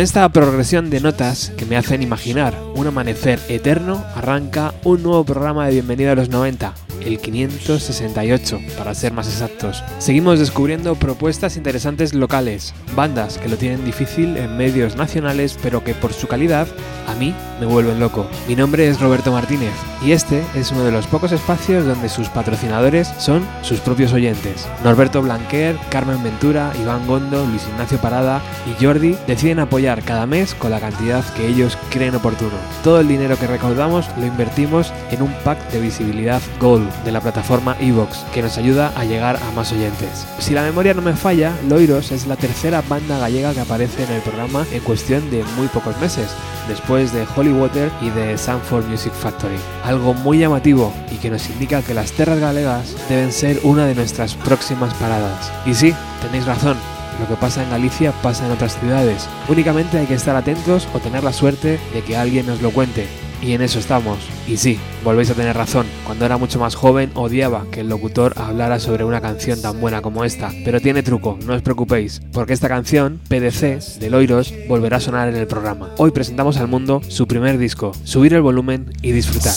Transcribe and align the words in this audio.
Con 0.00 0.04
esta 0.04 0.26
progresión 0.30 0.88
de 0.88 0.98
notas 0.98 1.52
que 1.58 1.66
me 1.66 1.76
hacen 1.76 2.02
imaginar 2.02 2.58
un 2.74 2.86
amanecer 2.86 3.38
eterno, 3.50 4.02
arranca 4.14 4.72
un 4.82 5.02
nuevo 5.02 5.24
programa 5.24 5.66
de 5.66 5.72
Bienvenido 5.72 6.10
a 6.12 6.14
los 6.14 6.30
90, 6.30 6.72
el 7.04 7.18
568 7.18 8.60
para 8.76 8.94
ser 8.94 9.12
más 9.12 9.28
exactos. 9.28 9.82
Seguimos 9.98 10.38
descubriendo 10.38 10.94
propuestas 10.94 11.56
interesantes 11.56 12.14
locales, 12.14 12.74
bandas 12.94 13.38
que 13.38 13.48
lo 13.48 13.56
tienen 13.56 13.84
difícil 13.84 14.36
en 14.36 14.56
medios 14.56 14.96
nacionales 14.96 15.58
pero 15.62 15.84
que 15.84 15.94
por 15.94 16.12
su 16.12 16.26
calidad 16.26 16.66
a 17.06 17.14
mí 17.14 17.34
me 17.58 17.66
vuelven 17.66 18.00
loco. 18.00 18.26
Mi 18.48 18.56
nombre 18.56 18.88
es 18.88 19.00
Roberto 19.00 19.32
Martínez 19.32 19.72
y 20.04 20.12
este 20.12 20.42
es 20.54 20.70
uno 20.70 20.84
de 20.84 20.92
los 20.92 21.06
pocos 21.06 21.32
espacios 21.32 21.84
donde 21.84 22.08
sus 22.08 22.28
patrocinadores 22.28 23.08
son 23.18 23.46
sus 23.62 23.80
propios 23.80 24.12
oyentes. 24.12 24.66
Norberto 24.84 25.22
Blanquer, 25.22 25.76
Carmen 25.90 26.22
Ventura, 26.22 26.72
Iván 26.80 27.06
Gondo, 27.06 27.44
Luis 27.46 27.66
Ignacio 27.68 27.98
Parada 27.98 28.40
y 28.66 28.82
Jordi 28.82 29.16
deciden 29.26 29.58
apoyar 29.58 30.02
cada 30.02 30.26
mes 30.26 30.54
con 30.54 30.70
la 30.70 30.80
cantidad 30.80 31.24
que 31.34 31.46
ellos 31.46 31.76
creen 31.90 32.14
oportuno. 32.14 32.56
Todo 32.82 33.00
el 33.00 33.08
dinero 33.08 33.38
que 33.38 33.46
recaudamos 33.46 34.06
lo 34.18 34.26
invertimos 34.26 34.92
en 35.10 35.22
un 35.22 35.32
pack 35.44 35.70
de 35.70 35.80
visibilidad 35.80 36.40
Gold 36.60 36.89
de 37.04 37.12
la 37.12 37.20
plataforma 37.20 37.76
Evox, 37.80 38.24
que 38.32 38.42
nos 38.42 38.58
ayuda 38.58 38.92
a 38.96 39.04
llegar 39.04 39.36
a 39.36 39.50
más 39.52 39.72
oyentes. 39.72 40.26
Si 40.38 40.54
la 40.54 40.62
memoria 40.62 40.94
no 40.94 41.02
me 41.02 41.14
falla, 41.14 41.52
Loiros 41.68 42.12
es 42.12 42.26
la 42.26 42.36
tercera 42.36 42.82
banda 42.88 43.18
gallega 43.18 43.54
que 43.54 43.60
aparece 43.60 44.04
en 44.04 44.12
el 44.12 44.22
programa 44.22 44.66
en 44.72 44.80
cuestión 44.80 45.30
de 45.30 45.44
muy 45.56 45.68
pocos 45.68 45.98
meses, 46.00 46.28
después 46.68 47.12
de 47.12 47.26
Holy 47.36 47.52
Water 47.52 47.90
y 48.00 48.10
de 48.10 48.36
Sanford 48.36 48.86
Music 48.86 49.12
Factory. 49.12 49.56
Algo 49.84 50.14
muy 50.14 50.38
llamativo 50.38 50.92
y 51.10 51.16
que 51.16 51.30
nos 51.30 51.48
indica 51.50 51.82
que 51.82 51.94
las 51.94 52.12
tierras 52.12 52.38
galegas 52.38 52.94
deben 53.08 53.32
ser 53.32 53.60
una 53.62 53.86
de 53.86 53.94
nuestras 53.94 54.34
próximas 54.34 54.94
paradas. 54.94 55.52
Y 55.66 55.74
sí, 55.74 55.94
tenéis 56.22 56.46
razón, 56.46 56.76
lo 57.20 57.28
que 57.28 57.34
pasa 57.34 57.62
en 57.62 57.70
Galicia 57.70 58.12
pasa 58.22 58.46
en 58.46 58.52
otras 58.52 58.78
ciudades. 58.78 59.28
Únicamente 59.48 59.98
hay 59.98 60.06
que 60.06 60.14
estar 60.14 60.36
atentos 60.36 60.88
o 60.94 61.00
tener 61.00 61.22
la 61.22 61.32
suerte 61.32 61.78
de 61.92 62.02
que 62.02 62.16
alguien 62.16 62.46
nos 62.46 62.62
lo 62.62 62.70
cuente. 62.70 63.06
Y 63.42 63.52
en 63.52 63.62
eso 63.62 63.78
estamos. 63.78 64.18
Y 64.46 64.56
sí, 64.56 64.78
volvéis 65.04 65.30
a 65.30 65.34
tener 65.34 65.56
razón. 65.56 65.86
Cuando 66.04 66.26
era 66.26 66.36
mucho 66.36 66.58
más 66.58 66.74
joven 66.74 67.10
odiaba 67.14 67.64
que 67.70 67.80
el 67.80 67.88
locutor 67.88 68.34
hablara 68.36 68.78
sobre 68.78 69.04
una 69.04 69.20
canción 69.20 69.60
tan 69.60 69.80
buena 69.80 70.02
como 70.02 70.24
esta. 70.24 70.50
Pero 70.64 70.80
tiene 70.80 71.02
truco, 71.02 71.38
no 71.46 71.54
os 71.54 71.62
preocupéis, 71.62 72.20
porque 72.32 72.52
esta 72.52 72.68
canción, 72.68 73.20
PDC, 73.28 73.98
de 73.98 74.10
Loiros, 74.10 74.52
volverá 74.68 74.98
a 74.98 75.00
sonar 75.00 75.28
en 75.28 75.36
el 75.36 75.46
programa. 75.46 75.90
Hoy 75.98 76.10
presentamos 76.10 76.58
al 76.58 76.68
mundo 76.68 77.00
su 77.08 77.26
primer 77.26 77.58
disco. 77.58 77.92
Subir 78.04 78.34
el 78.34 78.42
volumen 78.42 78.92
y 79.02 79.12
disfrutar. 79.12 79.54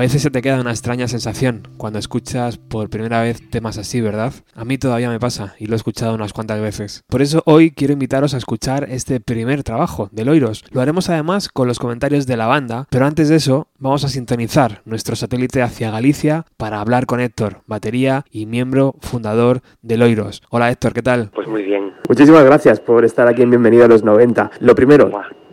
Veces 0.00 0.22
se 0.22 0.30
te 0.30 0.40
queda 0.40 0.60
una 0.60 0.70
extraña 0.70 1.08
sensación 1.08 1.68
cuando 1.76 1.98
escuchas 1.98 2.56
por 2.56 2.88
primera 2.88 3.22
vez 3.22 3.40
temas 3.50 3.76
así, 3.76 4.00
¿verdad? 4.00 4.32
A 4.54 4.64
mí 4.64 4.78
todavía 4.78 5.10
me 5.10 5.20
pasa 5.20 5.54
y 5.58 5.66
lo 5.66 5.74
he 5.74 5.76
escuchado 5.76 6.14
unas 6.14 6.32
cuantas 6.32 6.60
veces. 6.60 7.04
Por 7.08 7.22
eso 7.22 7.42
hoy 7.44 7.70
quiero 7.70 7.92
invitaros 7.92 8.32
a 8.34 8.38
escuchar 8.38 8.86
este 8.90 9.20
primer 9.20 9.62
trabajo 9.62 10.08
de 10.12 10.24
Loiros. 10.24 10.64
Lo 10.72 10.80
haremos 10.80 11.10
además 11.10 11.48
con 11.48 11.68
los 11.68 11.78
comentarios 11.78 12.26
de 12.26 12.36
la 12.36 12.46
banda, 12.46 12.86
pero 12.90 13.04
antes 13.04 13.28
de 13.28 13.36
eso 13.36 13.68
vamos 13.78 14.04
a 14.04 14.08
sintonizar 14.08 14.80
nuestro 14.84 15.16
satélite 15.16 15.62
hacia 15.62 15.90
Galicia 15.90 16.46
para 16.56 16.80
hablar 16.80 17.06
con 17.06 17.20
Héctor, 17.20 17.60
batería 17.66 18.24
y 18.30 18.46
miembro 18.46 18.94
fundador 19.00 19.60
de 19.82 19.98
Loiros. 19.98 20.42
Hola 20.48 20.70
Héctor, 20.70 20.94
¿qué 20.94 21.02
tal? 21.02 21.30
Pues 21.34 21.46
muy 21.46 21.62
bien. 21.62 21.92
Muchísimas 22.08 22.44
gracias 22.44 22.80
por 22.80 23.04
estar 23.04 23.28
aquí 23.28 23.42
en 23.42 23.50
Bienvenido 23.50 23.84
a 23.84 23.88
los 23.88 24.02
90. 24.02 24.50
Lo 24.60 24.74
primero, 24.74 25.10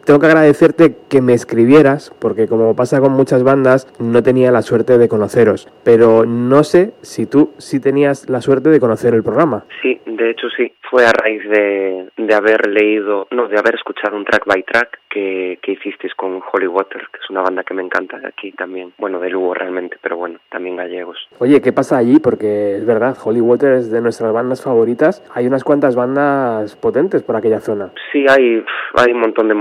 tengo 0.08 0.22
que 0.22 0.28
agradecerte 0.28 0.96
que 1.10 1.22
me 1.22 1.34
escribieras, 1.34 2.16
porque 2.18 2.48
como 2.48 2.74
pasa 2.78 3.02
con 3.02 3.12
muchas 3.12 3.44
bandas, 3.44 3.94
no 4.00 4.24
tenía 4.24 4.54
la 4.54 4.62
suerte 4.62 4.98
de 4.98 5.10
conoceros. 5.10 5.68
Pero 5.84 6.26
no 6.26 6.64
sé 6.64 6.94
si 7.02 7.26
tú 7.26 7.52
sí 7.58 7.82
tenías 7.82 8.30
la 8.30 8.40
suerte 8.40 8.70
de 8.70 8.80
conocer 8.80 9.14
el 9.14 9.22
programa. 9.22 9.66
Sí, 9.82 10.00
de 10.06 10.30
hecho 10.30 10.48
sí. 10.56 10.72
Fue 10.90 11.06
a 11.06 11.12
raíz 11.12 11.44
de, 11.50 12.08
de 12.16 12.34
haber 12.34 12.66
leído, 12.68 13.28
no, 13.32 13.50
de 13.50 13.60
haber 13.60 13.76
escuchado 13.76 14.16
un 14.16 14.24
track 14.24 14.46
by 14.46 14.64
track 14.64 14.98
que, 15.10 15.60
que 15.62 15.74
hicisteis 15.74 16.16
con 16.16 16.42
Holy 16.54 16.68
Water, 16.68 17.02
que 17.12 17.20
es 17.22 17.30
una 17.30 17.42
banda 17.42 17.64
que 17.64 17.74
me 17.74 17.84
encanta 17.84 18.18
de 18.18 18.28
aquí 18.28 18.54
también. 18.54 18.94
Bueno, 18.98 19.20
de 19.20 19.30
Lugo 19.30 19.54
realmente, 19.54 19.98
pero 20.02 20.16
bueno, 20.16 20.40
también 20.50 20.78
gallegos. 20.78 21.18
Oye, 21.40 21.62
¿qué 21.62 21.74
pasa 21.74 21.98
allí? 21.98 22.20
Porque 22.20 22.78
es 22.78 22.86
verdad, 22.86 23.18
Holy 23.22 23.42
Water 23.42 23.74
es 23.74 23.92
de 23.92 24.00
nuestras 24.00 24.32
bandas 24.32 24.64
favoritas. 24.64 25.22
Hay 25.34 25.46
unas 25.46 25.66
cuantas 25.66 25.98
bandas 25.98 26.78
potentes 26.78 27.22
por 27.24 27.36
aquella 27.36 27.60
zona. 27.60 27.92
Sí, 28.14 28.26
hay, 28.30 28.64
hay 28.96 29.12
un 29.12 29.20
montón 29.20 29.50
de 29.50 29.56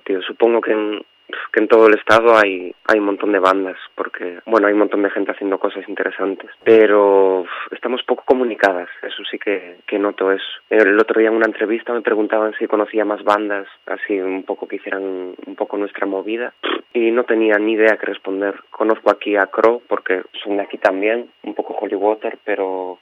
tío. 0.00 0.22
Supongo 0.22 0.60
que 0.60 0.72
en, 0.72 1.04
que 1.52 1.60
en 1.60 1.68
todo 1.68 1.86
el 1.86 1.94
estado 1.94 2.36
hay, 2.36 2.74
hay 2.86 2.98
un 2.98 3.06
montón 3.06 3.32
de 3.32 3.38
bandas, 3.38 3.76
porque, 3.94 4.40
bueno, 4.46 4.66
hay 4.66 4.72
un 4.72 4.80
montón 4.80 5.02
de 5.02 5.10
gente 5.10 5.32
haciendo 5.32 5.58
cosas 5.58 5.88
interesantes, 5.88 6.50
pero 6.62 7.44
estamos 7.70 8.02
poco 8.04 8.24
comunicadas, 8.24 8.88
eso 9.02 9.22
sí 9.30 9.38
que, 9.38 9.78
que 9.86 9.98
noto 9.98 10.30
eso. 10.30 10.44
El 10.68 10.98
otro 10.98 11.18
día 11.18 11.30
en 11.30 11.36
una 11.36 11.46
entrevista 11.46 11.92
me 11.92 12.02
preguntaban 12.02 12.54
si 12.58 12.66
conocía 12.66 13.04
más 13.04 13.22
bandas, 13.24 13.66
así 13.86 14.20
un 14.20 14.44
poco 14.44 14.68
que 14.68 14.76
hicieran 14.76 15.34
un 15.46 15.54
poco 15.56 15.76
nuestra 15.76 16.06
movida, 16.06 16.52
y 16.92 17.10
no 17.10 17.24
tenía 17.24 17.56
ni 17.58 17.72
idea 17.72 17.96
que 17.96 18.06
responder. 18.06 18.54
Conozco 18.70 19.10
aquí 19.10 19.36
a 19.36 19.46
Crow, 19.46 19.82
porque 19.88 20.22
son 20.42 20.56
de 20.56 20.62
aquí 20.62 20.78
también, 20.78 21.30
un 21.42 21.54
poco 21.54 21.74
Holy 21.74 21.94
Water, 21.94 22.38
pero 22.44 22.98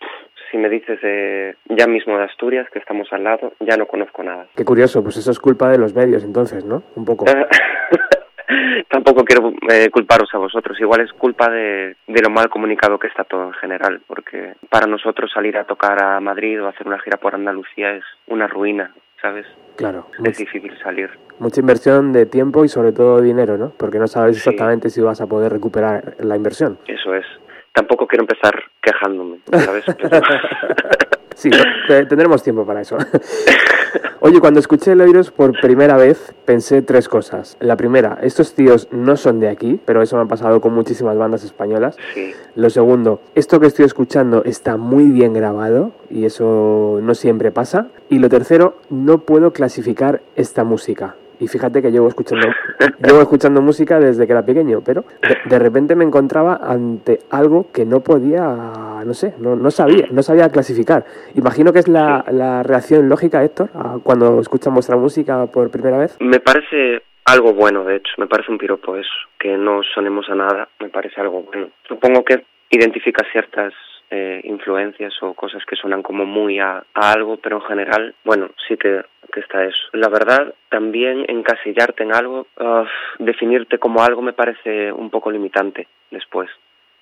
si 0.51 0.59
me 0.59 0.69
dices 0.69 1.01
de, 1.01 1.57
ya 1.69 1.87
mismo 1.87 2.17
de 2.17 2.25
Asturias, 2.25 2.67
que 2.73 2.79
estamos 2.79 3.13
al 3.13 3.25
lado, 3.25 3.53
ya 3.61 3.77
no 3.77 3.87
conozco 3.87 4.23
nada. 4.23 4.47
Qué 4.57 4.65
curioso, 4.65 5.03
pues 5.03 5.17
eso 5.17 5.31
es 5.31 5.39
culpa 5.39 5.69
de 5.71 5.79
los 5.79 5.95
medios 5.95 6.25
entonces, 6.25 6.65
¿no? 6.65 6.83
Un 6.97 7.05
poco. 7.05 7.25
Tampoco 8.91 9.25
quiero 9.25 9.53
eh, 9.71 9.91
culparos 9.91 10.31
a 10.33 10.39
vosotros, 10.39 10.81
igual 10.81 11.03
es 11.03 11.13
culpa 11.13 11.51
de, 11.51 11.97
de 12.07 12.23
lo 12.23 12.31
mal 12.31 12.49
comunicado 12.49 12.99
que 12.99 13.09
está 13.09 13.25
todo 13.25 13.49
en 13.49 13.53
general, 13.55 14.01
porque 14.07 14.55
para 14.71 14.87
nosotros 14.87 15.31
salir 15.33 15.59
a 15.59 15.65
tocar 15.65 16.03
a 16.03 16.19
Madrid 16.21 16.63
o 16.63 16.69
hacer 16.69 16.87
una 16.87 16.99
gira 16.99 17.19
por 17.19 17.35
Andalucía 17.35 17.93
es 17.93 18.05
una 18.27 18.47
ruina, 18.47 18.95
¿sabes? 19.21 19.47
Claro. 19.77 20.07
Es 20.25 20.39
difícil 20.39 20.77
salir. 20.83 21.11
Mucha 21.39 21.61
inversión 21.61 22.13
de 22.13 22.27
tiempo 22.27 22.65
y 22.65 22.69
sobre 22.69 22.93
todo 22.93 23.21
dinero, 23.21 23.59
¿no? 23.59 23.71
Porque 23.77 23.99
no 23.99 24.09
sabes 24.09 24.37
exactamente 24.37 24.91
si 24.91 25.01
vas 25.01 25.21
a 25.21 25.27
poder 25.27 25.53
recuperar 25.53 26.15
la 26.19 26.35
inversión. 26.35 26.79
Eso 26.87 27.15
es. 27.15 27.27
Tampoco 27.79 28.09
quiero 28.09 28.25
empezar 28.25 28.61
quejándome, 28.83 29.39
¿sabes? 29.53 29.85
sí, 31.37 31.49
tendremos 31.87 32.43
tiempo 32.43 32.67
para 32.67 32.81
eso. 32.81 32.97
Oye, 34.21 34.41
cuando 34.41 34.59
escuché 34.59 34.91
el 34.93 35.01
Oiros 35.01 35.31
por 35.31 35.53
primera 35.61 35.97
vez, 35.97 36.35
pensé 36.45 36.83
tres 36.83 37.09
cosas. 37.09 37.57
La 37.61 37.77
primera, 37.77 38.19
estos 38.21 38.55
tíos 38.55 38.89
no 38.91 39.17
son 39.17 39.39
de 39.39 39.49
aquí, 39.49 39.79
pero 39.85 40.03
eso 40.03 40.17
me 40.17 40.23
ha 40.23 40.27
pasado 40.27 40.61
con 40.61 40.75
muchísimas 40.75 41.17
bandas 41.17 41.45
españolas. 41.45 41.97
Sí. 42.15 42.33
Lo 42.57 42.69
segundo, 42.69 43.21
esto 43.37 43.61
que 43.61 43.69
estoy 43.69 43.85
escuchando 43.85 44.43
está 44.45 44.77
muy 44.77 45.05
bien 45.05 45.33
grabado 45.33 45.93
y 46.11 46.25
eso 46.25 46.99
no 47.01 47.15
siempre 47.15 47.53
pasa. 47.53 47.87
Y 48.09 48.19
lo 48.19 48.29
tercero, 48.29 48.79
no 48.91 49.19
puedo 49.19 49.53
clasificar 49.53 50.21
esta 50.35 50.65
música. 50.65 51.15
Y 51.41 51.49
fíjate 51.49 51.81
que 51.83 51.91
llevo 51.91 52.09
escuchando, 52.09 52.49
llevo 53.05 53.21
escuchando 53.21 53.63
música 53.63 54.01
desde 54.01 54.27
que 54.27 54.33
era 54.33 54.45
pequeño, 54.45 54.83
pero 54.85 55.05
de, 55.45 55.59
repente 55.59 55.95
me 55.95 56.05
encontraba 56.05 56.61
ante 56.63 57.21
algo 57.31 57.67
que 57.73 57.85
no 57.85 58.01
podía, 58.01 59.03
no 59.05 59.15
sé, 59.15 59.35
no, 59.39 59.57
no 59.57 59.71
sabía, 59.71 60.07
no 60.11 60.23
sabía 60.23 60.49
clasificar. 60.51 61.05
Imagino 61.35 61.73
que 61.73 61.79
es 61.79 61.89
la, 61.89 62.25
la 62.31 62.63
reacción 62.63 63.09
lógica, 63.09 63.45
Héctor, 63.45 63.71
cuando 64.03 64.41
escuchan 64.41 64.75
vuestra 64.75 64.97
música 64.97 65.47
por 65.47 65.71
primera 65.71 65.99
vez. 65.99 66.17
Me 66.21 66.41
parece 66.41 67.03
algo 67.25 67.53
bueno, 67.53 67.85
de 67.85 67.97
hecho, 67.97 68.13
me 68.17 68.27
parece 68.27 68.51
un 68.51 68.59
piropo 68.59 68.97
eso, 68.97 69.11
que 69.39 69.57
no 69.57 69.83
sonemos 69.95 70.29
a 70.31 70.35
nada, 70.35 70.69
me 70.81 70.89
parece 70.89 71.21
algo 71.21 71.43
bueno. 71.43 71.69
Supongo 71.87 72.25
que 72.25 72.45
identifica 72.71 73.25
ciertas 73.31 73.75
eh, 74.11 74.41
influencias 74.45 75.15
o 75.23 75.35
cosas 75.35 75.65
que 75.67 75.77
suenan 75.77 76.03
como 76.03 76.25
muy 76.25 76.59
a, 76.59 76.85
algo, 76.95 77.37
pero 77.37 77.57
en 77.57 77.63
general, 77.63 78.15
bueno, 78.25 78.51
sí 78.67 78.77
que, 78.77 79.03
que, 79.33 79.41
está 79.41 79.65
eso. 79.65 79.79
La 79.93 80.09
verdad, 80.09 80.55
también 80.71 81.25
encasillarte 81.29 82.05
en 82.05 82.15
algo, 82.15 82.47
definirte 83.19 83.79
como 83.79 84.03
algo 84.03 84.23
me 84.23 84.33
parece 84.33 84.93
un 84.93 85.11
poco 85.11 85.31
limitante 85.31 85.89
después. 86.11 86.49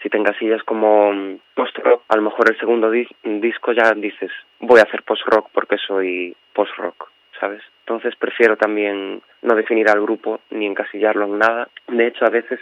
Si 0.03 0.11
te 0.11 0.19
encasillas 0.19 0.63
como 0.65 1.13
mm, 1.13 1.39
post-rock, 1.55 2.03
a 2.09 2.17
lo 2.17 2.23
mejor 2.23 2.51
el 2.51 2.59
segundo 2.59 2.91
disco 2.91 3.73
ya 3.73 3.93
dices, 3.93 4.31
voy 4.61 4.81
a 4.81 4.85
hacer 4.85 5.03
post-rock 5.03 5.49
porque 5.53 5.77
soy 5.79 6.37
post-rock, 6.53 7.11
¿sabes? 7.41 7.63
Entonces 7.81 8.17
prefiero 8.17 8.57
también 8.57 9.23
no 9.43 9.55
definir 9.55 9.89
al 9.89 10.01
grupo 10.01 10.41
ni 10.51 10.67
encasillarlo 10.67 11.27
en 11.27 11.39
nada. 11.39 11.69
De 11.89 12.09
hecho, 12.09 12.25
a 12.25 12.31
veces 12.31 12.61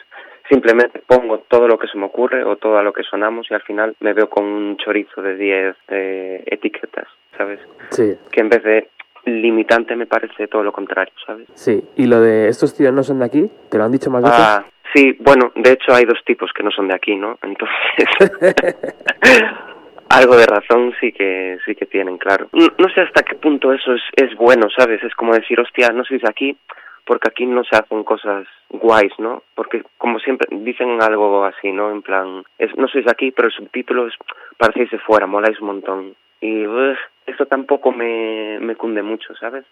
simplemente 0.49 1.03
pongo 1.07 1.39
todo 1.49 1.67
lo 1.69 1.79
que 1.79 1.87
se 1.89 1.99
me 1.99 2.07
ocurre 2.07 2.45
o 2.45 2.57
todo 2.57 2.79
a 2.79 2.83
lo 2.83 2.93
que 2.93 3.03
sonamos 3.03 3.47
y 3.51 3.55
al 3.55 3.63
final 3.63 3.97
me 4.01 4.13
veo 4.13 4.29
con 4.29 4.45
un 4.45 4.77
chorizo 4.77 5.23
de 5.23 5.37
10 5.37 5.77
eh, 5.89 6.45
etiquetas, 6.47 7.07
¿sabes? 7.37 7.61
Sí. 7.91 8.15
Que 8.31 8.41
en 8.41 8.49
vez 8.49 8.63
de 8.63 8.89
limitante 9.27 9.97
me 9.97 10.07
parece 10.07 10.49
todo 10.49 10.63
lo 10.63 10.73
contrario, 10.73 11.15
¿sabes? 11.27 11.49
Sí, 11.55 11.83
y 11.97 12.07
lo 12.07 12.21
de 12.21 12.49
estos 12.49 12.77
tíos 12.77 12.93
no 12.93 13.03
son 13.03 13.21
de 13.21 13.25
aquí, 13.25 13.51
¿te 13.71 13.79
lo 13.79 13.85
han 13.85 13.93
dicho 13.93 14.11
más 14.11 14.23
veces? 14.23 14.39
Ah, 14.39 14.65
sí, 14.93 15.17
bueno, 15.21 15.53
de 15.55 15.73
hecho 15.73 15.95
hay 15.95 16.05
dos 16.05 16.19
tipos 16.27 16.51
que 16.53 16.63
no 16.63 16.71
son 16.71 16.89
de 16.89 16.95
aquí, 16.95 17.17
¿no? 17.17 17.39
Entonces, 17.43 18.45
algo 20.11 20.37
de 20.37 20.47
razón 20.47 20.93
sí 21.01 21.13
que 21.13 21.59
sí 21.65 21.75
que 21.75 21.87
tienen, 21.87 22.19
claro. 22.19 22.49
No, 22.53 22.67
no, 22.77 22.89
sé 22.91 23.01
hasta 23.01 23.23
qué 23.23 23.35
punto 23.37 23.73
eso 23.73 23.95
es, 23.95 24.03
es 24.17 24.37
bueno, 24.37 24.69
¿sabes? 24.77 25.03
Es 25.03 25.15
como 25.15 25.33
decir, 25.35 25.59
hostia, 25.59 25.89
no 25.89 26.05
sois 26.05 26.21
de 26.21 26.29
aquí, 26.29 26.57
porque 27.07 27.29
aquí 27.29 27.47
no 27.47 27.65
se 27.65 27.77
hacen 27.77 28.05
cosas 28.05 28.47
guays, 28.71 29.13
¿no? 29.19 29.43
Porque 29.55 29.83
como 29.99 30.19
siempre 30.19 30.49
dicen 30.51 31.03
algo 31.03 31.45
así, 31.45 31.73
¿no? 31.73 31.91
En 31.91 32.03
plan, 32.03 32.45
es, 32.59 32.77
no 32.77 32.89
sois 32.89 33.07
aquí, 33.09 33.31
pero 33.31 33.49
el 33.49 33.55
subtítulo 33.55 34.07
es 34.07 34.15
parecéis 34.59 34.91
de 34.91 34.99
fuera, 34.99 35.27
moláis 35.27 35.61
un 35.61 35.67
montón. 35.67 36.15
Y 36.41 36.67
uf, 36.67 36.99
esto 37.27 37.47
tampoco 37.47 37.93
me, 37.93 38.59
me 38.61 38.77
cunde 38.77 39.03
mucho, 39.03 39.35
¿sabes? 39.37 39.65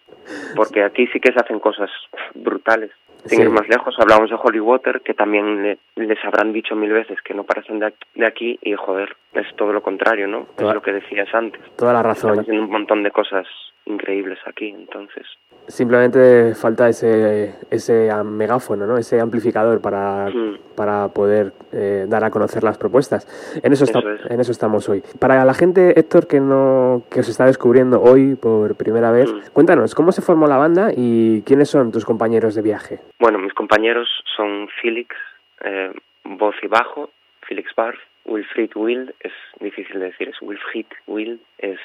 Porque 0.55 0.83
aquí 0.83 1.07
sí 1.07 1.19
que 1.19 1.31
se 1.31 1.39
hacen 1.39 1.59
cosas 1.59 1.89
brutales. 2.33 2.91
Sin 3.25 3.41
ir 3.41 3.49
más 3.49 3.67
lejos, 3.69 3.95
hablamos 3.99 4.29
de 4.29 4.35
Holy 4.35 4.59
Water, 4.59 4.99
que 4.99 5.13
también 5.13 5.77
les 5.95 6.25
habrán 6.25 6.51
dicho 6.51 6.75
mil 6.75 6.91
veces 6.91 7.21
que 7.21 7.33
no 7.33 7.45
parecen 7.45 7.79
de, 7.79 7.93
de 8.15 8.25
aquí, 8.25 8.59
y 8.61 8.73
joder, 8.73 9.15
es 9.33 9.47
todo 9.55 9.71
lo 9.71 9.81
contrario, 9.81 10.27
¿no? 10.27 10.47
es 10.57 10.73
lo 10.73 10.81
que 10.81 10.91
decías 10.91 11.33
antes. 11.33 11.61
Toda 11.77 11.93
la 11.93 12.03
razón. 12.03 12.31
Están 12.31 12.43
haciendo 12.43 12.65
un 12.65 12.71
montón 12.71 13.01
de 13.01 13.11
cosas 13.11 13.47
increíbles 13.85 14.39
aquí, 14.45 14.69
entonces. 14.69 15.25
Simplemente 15.67 16.55
falta 16.55 16.89
ese, 16.89 17.53
ese 17.71 18.09
megáfono, 18.25 18.85
¿no? 18.85 18.97
ese 18.97 19.19
amplificador 19.21 19.81
para, 19.81 20.29
Mm. 20.29 20.57
para 20.75 21.07
poder 21.07 21.53
eh, 21.71 22.05
dar 22.07 22.23
a 22.25 22.29
conocer 22.29 22.63
las 22.63 22.77
propuestas. 22.77 23.25
En 23.63 23.71
eso, 23.71 23.85
Eso 23.85 23.99
es. 24.09 24.29
en 24.29 24.39
eso 24.41 24.51
estamos 24.51 24.87
hoy. 24.89 25.01
Para 25.19 25.43
la 25.45 25.53
gente, 25.53 25.97
Héctor, 25.97 26.27
que, 26.27 26.39
no, 26.41 27.03
que 27.09 27.21
os 27.21 27.29
está 27.29 27.45
descubriendo 27.45 28.01
hoy 28.01 28.35
por 28.35 28.75
primera 28.75 29.11
vez, 29.11 29.31
Mm. 29.31 29.39
cuéntanos, 29.53 29.95
¿cómo 29.95 30.11
se 30.11 30.21
formó 30.21 30.47
la 30.47 30.57
banda 30.57 30.91
y 30.95 31.41
quiénes 31.43 31.69
son 31.69 31.91
tus 31.91 32.03
compañeros 32.05 32.55
de 32.55 32.61
viaje? 32.61 32.99
Bueno, 33.19 33.39
mis 33.39 33.53
compañeros 33.53 34.09
son 34.35 34.67
Felix, 34.81 35.15
eh, 35.63 35.91
voz 36.25 36.55
y 36.61 36.67
bajo, 36.67 37.09
Felix 37.47 37.73
Barth, 37.75 37.99
Wilfried 38.25 38.71
Wild, 38.75 39.13
es 39.19 39.33
difícil 39.59 39.99
de 39.99 40.05
decir, 40.07 40.29
es 40.29 40.41
Wilfried 40.41 40.85
Wild, 41.07 41.39
es 41.57 41.79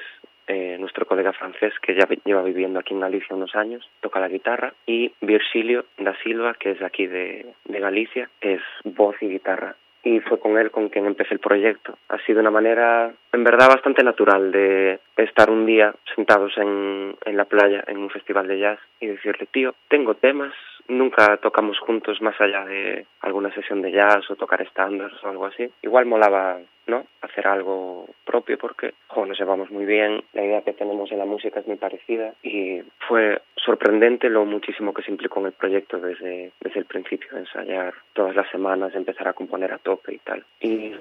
eh, 0.49 0.77
nuestro 0.81 1.07
colega 1.07 1.33
francés 1.33 1.73
que 1.81 1.95
ya 1.95 2.09
lleva 2.25 2.43
viviendo 2.43 2.81
aquí 2.81 2.95
en 2.95 3.01
Galicia 3.01 3.37
unos 3.37 3.55
años, 3.55 3.89
toca 4.01 4.19
la 4.19 4.29
guitarra, 4.29 4.75
y 4.87 5.13
Virgilio 5.21 5.85
da 5.99 6.17
Silva, 6.23 6.55
que 6.55 6.73
es 6.73 6.81
de 6.81 6.87
aquí 6.87 7.07
de, 7.07 7.47
de 7.65 7.81
Galicia, 7.81 8.29
es 8.41 8.61
voz 8.85 9.17
y 9.21 9.29
guitarra. 9.29 9.77
Y 10.03 10.21
fue 10.21 10.39
con 10.39 10.57
él 10.57 10.71
con 10.71 10.89
quien 10.89 11.07
empecé 11.07 11.35
el 11.35 11.41
proyecto. 11.41 11.99
Ha 12.09 12.19
sido 12.25 12.41
una 12.41 12.51
manera, 12.51 13.13
en 13.33 13.45
verdad, 13.45 13.69
bastante 13.69 14.03
natural 14.03 14.53
de 14.53 15.01
estar 15.17 15.51
un 15.51 15.67
día 15.67 15.95
sentados 16.15 16.57
en, 16.57 17.17
en 17.25 17.37
la 17.37 17.45
playa, 17.45 17.85
en 17.87 17.99
un 17.99 18.09
festival 18.09 18.47
de 18.47 18.59
jazz, 18.59 18.79
y 19.01 19.07
decirle, 19.07 19.47
tío, 19.51 19.75
tengo 19.89 20.15
temas, 20.15 20.55
nunca 20.89 21.37
tocamos 21.37 21.79
juntos 21.79 22.21
más 22.21 22.41
allá 22.41 22.65
de 22.65 23.07
alguna 23.21 23.53
sesión 23.55 23.83
de 23.83 23.93
jazz 23.93 24.29
o 24.31 24.37
tocar 24.37 24.63
estándares 24.63 25.23
o 25.23 25.29
algo 25.29 25.47
así. 25.47 25.71
Igual 25.83 26.07
molaba, 26.07 26.59
¿no? 26.87 27.07
Hacer 27.21 27.47
algo 27.47 28.07
propio 28.25 28.59
porque, 28.59 28.95
jo, 29.07 29.27
nos 29.27 29.39
llevamos 29.39 29.71
muy 29.71 29.85
bien, 29.85 30.25
la 30.33 30.45
idea 30.45 30.63
que 30.63 30.73
tenemos 30.73 31.13
en 31.13 31.19
la 31.19 31.25
música 31.25 31.61
es 31.61 31.67
muy 31.67 31.77
parecida 31.77 32.35
y 32.43 32.83
fue 33.07 33.41
sorprendente 33.57 34.31
lo 34.31 34.45
muchísimo 34.45 34.95
que 34.95 35.03
se 35.03 35.11
implicó 35.11 35.41
en 35.41 35.47
el 35.47 35.53
proyecto 35.53 36.01
desde, 36.01 36.53
desde 36.61 36.81
el 36.81 36.87
principio, 36.87 37.37
ensayar 37.37 37.95
todas 38.15 38.35
las 38.35 38.51
semanas, 38.51 38.95
empezar 38.95 39.29
a 39.29 39.35
componer 39.35 39.73
a 39.73 39.79
tope 39.79 40.15
y 40.15 40.19
tal. 40.19 40.45
Y 40.61 40.93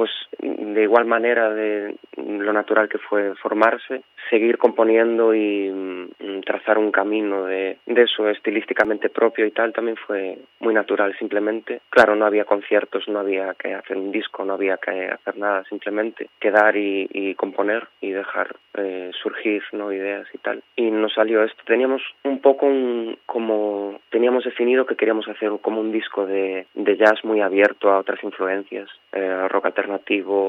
pues 0.00 0.12
de 0.38 0.82
igual 0.82 1.04
manera 1.04 1.52
de 1.52 1.94
lo 2.16 2.54
natural 2.54 2.88
que 2.88 2.96
fue 2.96 3.34
formarse, 3.34 4.00
seguir 4.30 4.56
componiendo 4.56 5.34
y 5.34 5.68
mm, 5.68 6.40
trazar 6.40 6.78
un 6.78 6.90
camino 6.90 7.44
de, 7.44 7.76
de 7.84 8.02
eso 8.02 8.26
estilísticamente 8.30 9.10
propio 9.10 9.44
y 9.44 9.50
tal 9.50 9.74
también 9.74 9.98
fue 9.98 10.38
muy 10.60 10.72
natural 10.72 11.14
simplemente. 11.18 11.82
Claro, 11.90 12.16
no 12.16 12.24
había 12.24 12.46
conciertos, 12.46 13.08
no 13.08 13.18
había 13.18 13.52
que 13.52 13.74
hacer 13.74 13.98
un 13.98 14.10
disco, 14.10 14.42
no 14.42 14.54
había 14.54 14.78
que 14.78 15.08
hacer 15.08 15.36
nada, 15.36 15.64
simplemente 15.64 16.30
quedar 16.40 16.78
y, 16.78 17.06
y 17.12 17.34
componer 17.34 17.86
y 18.00 18.12
dejar 18.12 18.56
eh, 18.78 19.10
surgir 19.22 19.62
no 19.72 19.92
ideas 19.92 20.26
y 20.32 20.38
tal. 20.38 20.62
Y 20.76 20.90
nos 20.90 21.12
salió 21.12 21.44
esto. 21.44 21.62
Teníamos 21.66 22.00
un 22.24 22.40
poco 22.40 22.64
un, 22.64 23.18
como 23.26 24.00
teníamos 24.08 24.44
definido 24.44 24.86
que 24.86 24.96
queríamos 24.96 25.28
hacer 25.28 25.50
como 25.60 25.82
un 25.82 25.92
disco 25.92 26.24
de, 26.24 26.66
de 26.72 26.96
jazz 26.96 27.22
muy 27.22 27.42
abierto 27.42 27.90
a 27.90 27.98
otras 27.98 28.24
influencias, 28.24 28.88
eh, 29.12 29.46
rock 29.48 29.66
alternativo 29.66 29.89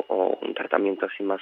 o 0.08 0.38
un 0.42 0.54
tratamiento 0.54 1.06
así 1.06 1.24
más 1.24 1.42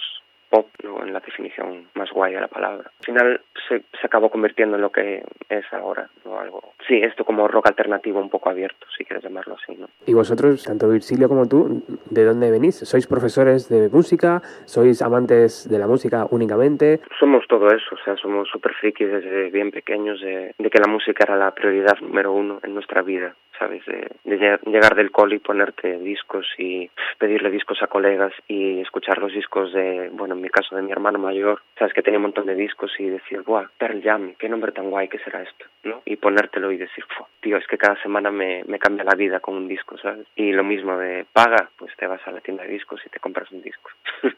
pop, 0.49 0.67
¿no? 0.83 1.03
en 1.03 1.13
la 1.13 1.19
definición 1.19 1.87
más 1.93 2.09
guay 2.11 2.33
de 2.33 2.41
la 2.41 2.47
palabra. 2.47 2.91
Al 2.99 3.05
final 3.05 3.41
se, 3.67 3.83
se 3.99 4.07
acabó 4.07 4.29
convirtiendo 4.29 4.75
en 4.75 4.81
lo 4.81 4.91
que 4.91 5.23
es 5.49 5.65
ahora, 5.71 6.09
algo, 6.37 6.73
sí, 6.87 6.97
esto 7.01 7.23
como 7.23 7.47
rock 7.47 7.67
alternativo 7.67 8.19
un 8.19 8.29
poco 8.29 8.49
abierto, 8.49 8.85
si 8.97 9.05
quieres 9.05 9.23
llamarlo 9.23 9.55
así. 9.55 9.75
¿no? 9.75 9.87
Y 10.05 10.13
vosotros, 10.13 10.63
tanto 10.63 10.89
Virgilio 10.89 11.29
como 11.29 11.47
tú, 11.47 11.83
¿de 12.09 12.25
dónde 12.25 12.51
venís? 12.51 12.75
¿Sois 12.75 13.07
profesores 13.07 13.69
de 13.69 13.89
música? 13.89 14.41
¿Sois 14.65 15.01
amantes 15.01 15.69
de 15.69 15.79
la 15.79 15.87
música 15.87 16.27
únicamente? 16.29 16.99
Somos 17.19 17.47
todo 17.47 17.69
eso, 17.69 17.95
o 17.95 18.03
sea, 18.03 18.15
somos 18.17 18.49
súper 18.49 18.73
frikis 18.73 19.09
desde 19.09 19.49
bien 19.49 19.71
pequeños 19.71 20.19
de, 20.21 20.53
de 20.57 20.69
que 20.69 20.79
la 20.79 20.91
música 20.91 21.23
era 21.23 21.37
la 21.37 21.51
prioridad 21.51 21.97
número 22.01 22.33
uno 22.33 22.59
en 22.63 22.73
nuestra 22.73 23.01
vida. 23.01 23.35
¿sabes? 23.59 23.85
De, 23.85 24.07
de 24.23 24.59
llegar 24.65 24.95
del 24.95 25.11
cole 25.11 25.35
y 25.35 25.39
ponerte 25.39 25.99
discos 25.99 26.47
y 26.57 26.89
pedirle 27.17 27.51
discos 27.51 27.83
a 27.83 27.87
colegas 27.87 28.31
y 28.47 28.79
escuchar 28.79 29.17
los 29.19 29.33
discos 29.33 29.73
de, 29.73 30.09
bueno, 30.13 30.33
en 30.33 30.41
mi 30.41 30.49
caso 30.49 30.75
de 30.75 30.81
mi 30.81 30.91
hermano 30.91 31.19
mayor, 31.19 31.61
¿sabes? 31.77 31.93
Que 31.93 32.01
tenía 32.01 32.19
un 32.19 32.23
montón 32.23 32.45
de 32.45 32.55
discos 32.55 32.91
y 32.97 33.09
decir, 33.09 33.41
¡buah! 33.41 33.67
Pearl 33.77 34.01
Jam, 34.01 34.33
qué 34.39 34.47
nombre 34.47 34.71
tan 34.71 34.89
guay, 34.89 35.09
¿qué 35.09 35.19
será 35.19 35.41
esto? 35.41 35.65
¿No? 35.83 36.01
Y 36.05 36.15
ponértelo 36.19 36.71
y 36.71 36.77
decir. 36.77 37.03
Tío, 37.41 37.57
es 37.57 37.67
que 37.67 37.77
cada 37.77 38.01
semana 38.01 38.31
me, 38.31 38.63
me 38.65 38.79
cambia 38.79 39.03
la 39.03 39.15
vida 39.15 39.39
con 39.39 39.55
un 39.55 39.67
disco, 39.67 39.97
¿sabes? 39.97 40.27
Y 40.35 40.51
lo 40.51 40.63
mismo 40.63 40.97
de 40.97 41.25
paga, 41.31 41.69
pues 41.77 41.95
te 41.95 42.07
vas 42.07 42.21
a 42.27 42.31
la 42.31 42.41
tienda 42.41 42.63
de 42.63 42.69
discos 42.69 43.01
y 43.05 43.09
te 43.09 43.19
compras 43.19 43.51
un 43.51 43.61
disco. 43.61 43.89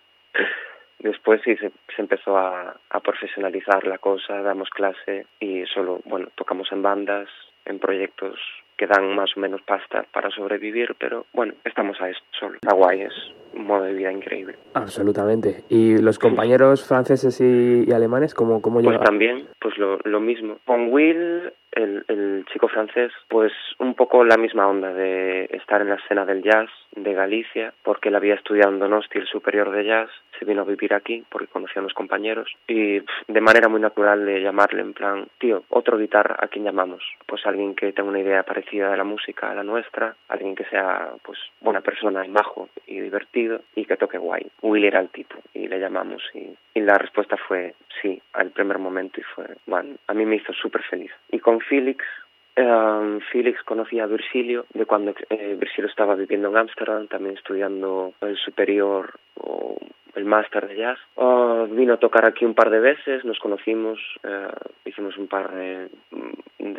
después 0.99 1.41
sí 1.43 1.55
se, 1.57 1.71
se 1.95 2.01
empezó 2.01 2.37
a, 2.37 2.75
a 2.89 2.99
profesionalizar 2.99 3.85
la 3.85 3.97
cosa, 3.97 4.41
damos 4.41 4.69
clase 4.69 5.25
y 5.39 5.65
solo, 5.65 6.01
bueno, 6.05 6.27
tocamos 6.35 6.71
en 6.71 6.81
bandas, 6.81 7.29
en 7.65 7.79
proyectos 7.79 8.39
que 8.77 8.87
dan 8.87 9.13
más 9.15 9.35
o 9.37 9.39
menos 9.39 9.61
pasta 9.61 10.05
para 10.11 10.31
sobrevivir, 10.31 10.95
pero 10.97 11.25
bueno, 11.33 11.53
estamos 11.63 12.01
a 12.01 12.09
esto 12.09 12.25
solo. 12.31 12.57
Hawái 12.67 13.01
es 13.01 13.13
un 13.53 13.65
modo 13.65 13.83
de 13.83 13.93
vida 13.93 14.11
increíble. 14.11 14.55
Absolutamente. 14.73 15.63
¿Y 15.69 15.97
los 15.97 16.19
compañeros 16.19 16.85
franceses 16.87 17.39
y, 17.41 17.85
y 17.87 17.91
alemanes 17.91 18.33
cómo, 18.33 18.61
cómo 18.61 18.81
Pues 18.81 18.99
también, 19.01 19.47
pues 19.59 19.77
lo, 19.77 19.97
lo 20.03 20.19
mismo. 20.19 20.57
Con 20.65 20.91
Will, 20.91 21.51
el, 21.71 22.03
el 22.07 22.45
chico 22.51 22.67
francés, 22.67 23.11
pues 23.27 23.51
un 23.79 23.95
poco 23.95 24.23
la 24.23 24.37
misma 24.37 24.67
onda 24.67 24.93
de 24.93 25.45
estar 25.51 25.81
en 25.81 25.89
la 25.89 25.95
escena 25.95 26.25
del 26.25 26.43
jazz 26.43 26.69
de 26.95 27.13
Galicia, 27.13 27.73
porque 27.83 28.09
él 28.09 28.15
había 28.15 28.35
estudiado 28.35 28.71
en 28.71 28.79
Donosti 28.79 29.17
el 29.17 29.27
superior 29.27 29.71
de 29.71 29.85
jazz, 29.85 30.09
se 30.37 30.45
vino 30.45 30.61
a 30.61 30.65
vivir 30.65 30.93
aquí 30.93 31.23
porque 31.29 31.47
conocía 31.47 31.79
a 31.79 31.83
unos 31.83 31.93
compañeros 31.93 32.51
y 32.67 32.99
de 32.99 33.41
manera 33.41 33.69
muy 33.69 33.79
natural 33.79 34.25
de 34.25 34.41
llamarle 34.41 34.81
en 34.81 34.93
plan, 34.93 35.27
tío, 35.39 35.63
otro 35.69 35.97
guitarra, 35.97 36.35
¿a 36.39 36.47
quién 36.47 36.65
llamamos? 36.65 37.03
Pues 37.25 37.45
alguien 37.45 37.75
que 37.75 37.93
tenga 37.93 38.09
una 38.09 38.19
idea 38.19 38.43
parecida 38.43 38.91
de 38.91 38.97
la 38.97 39.03
música 39.03 39.51
a 39.51 39.55
la 39.55 39.63
nuestra, 39.63 40.15
alguien 40.27 40.55
que 40.55 40.65
sea 40.65 41.13
pues 41.23 41.37
buena 41.61 41.81
persona 41.81 42.25
y 42.25 42.29
majo 42.29 42.69
y 42.87 42.99
divertido 42.99 43.40
y 43.75 43.85
que 43.85 43.97
toque 43.97 44.17
guay. 44.17 44.47
Will 44.61 44.83
era 44.83 44.99
el 44.99 45.09
tipo 45.09 45.35
y 45.53 45.67
le 45.67 45.79
llamamos 45.79 46.21
y, 46.33 46.55
la 46.79 46.97
respuesta 46.97 47.37
fue 47.37 47.75
sí 48.01 48.21
al 48.33 48.49
primer 48.49 48.79
momento 48.79 49.19
y 49.19 49.23
fue, 49.23 49.45
bueno, 49.67 49.95
a 50.07 50.13
mí 50.13 50.25
me 50.25 50.37
hizo 50.37 50.51
súper 50.53 50.81
feliz. 50.83 51.11
Y 51.31 51.39
con 51.39 51.59
Felix 51.61 52.03
Um, 52.57 53.21
Felix 53.31 53.63
conocía 53.63 54.03
a 54.03 54.07
Virgilio 54.07 54.65
de 54.73 54.85
cuando 54.85 55.15
eh, 55.29 55.55
Virgilio 55.57 55.89
estaba 55.89 56.15
viviendo 56.15 56.49
en 56.49 56.57
Ámsterdam, 56.57 57.07
también 57.07 57.37
estudiando 57.37 58.13
el 58.19 58.35
superior 58.35 59.13
o 59.35 59.77
el 60.15 60.25
máster 60.25 60.67
de 60.67 60.75
jazz. 60.75 60.99
Uh, 61.15 61.67
vino 61.67 61.93
a 61.93 61.97
tocar 61.97 62.25
aquí 62.25 62.45
un 62.45 62.53
par 62.53 62.69
de 62.69 62.79
veces, 62.79 63.23
nos 63.25 63.39
conocimos, 63.39 63.99
uh, 64.23 64.69
hicimos 64.85 65.17
un 65.17 65.27
par 65.27 65.51
de, 65.53 65.89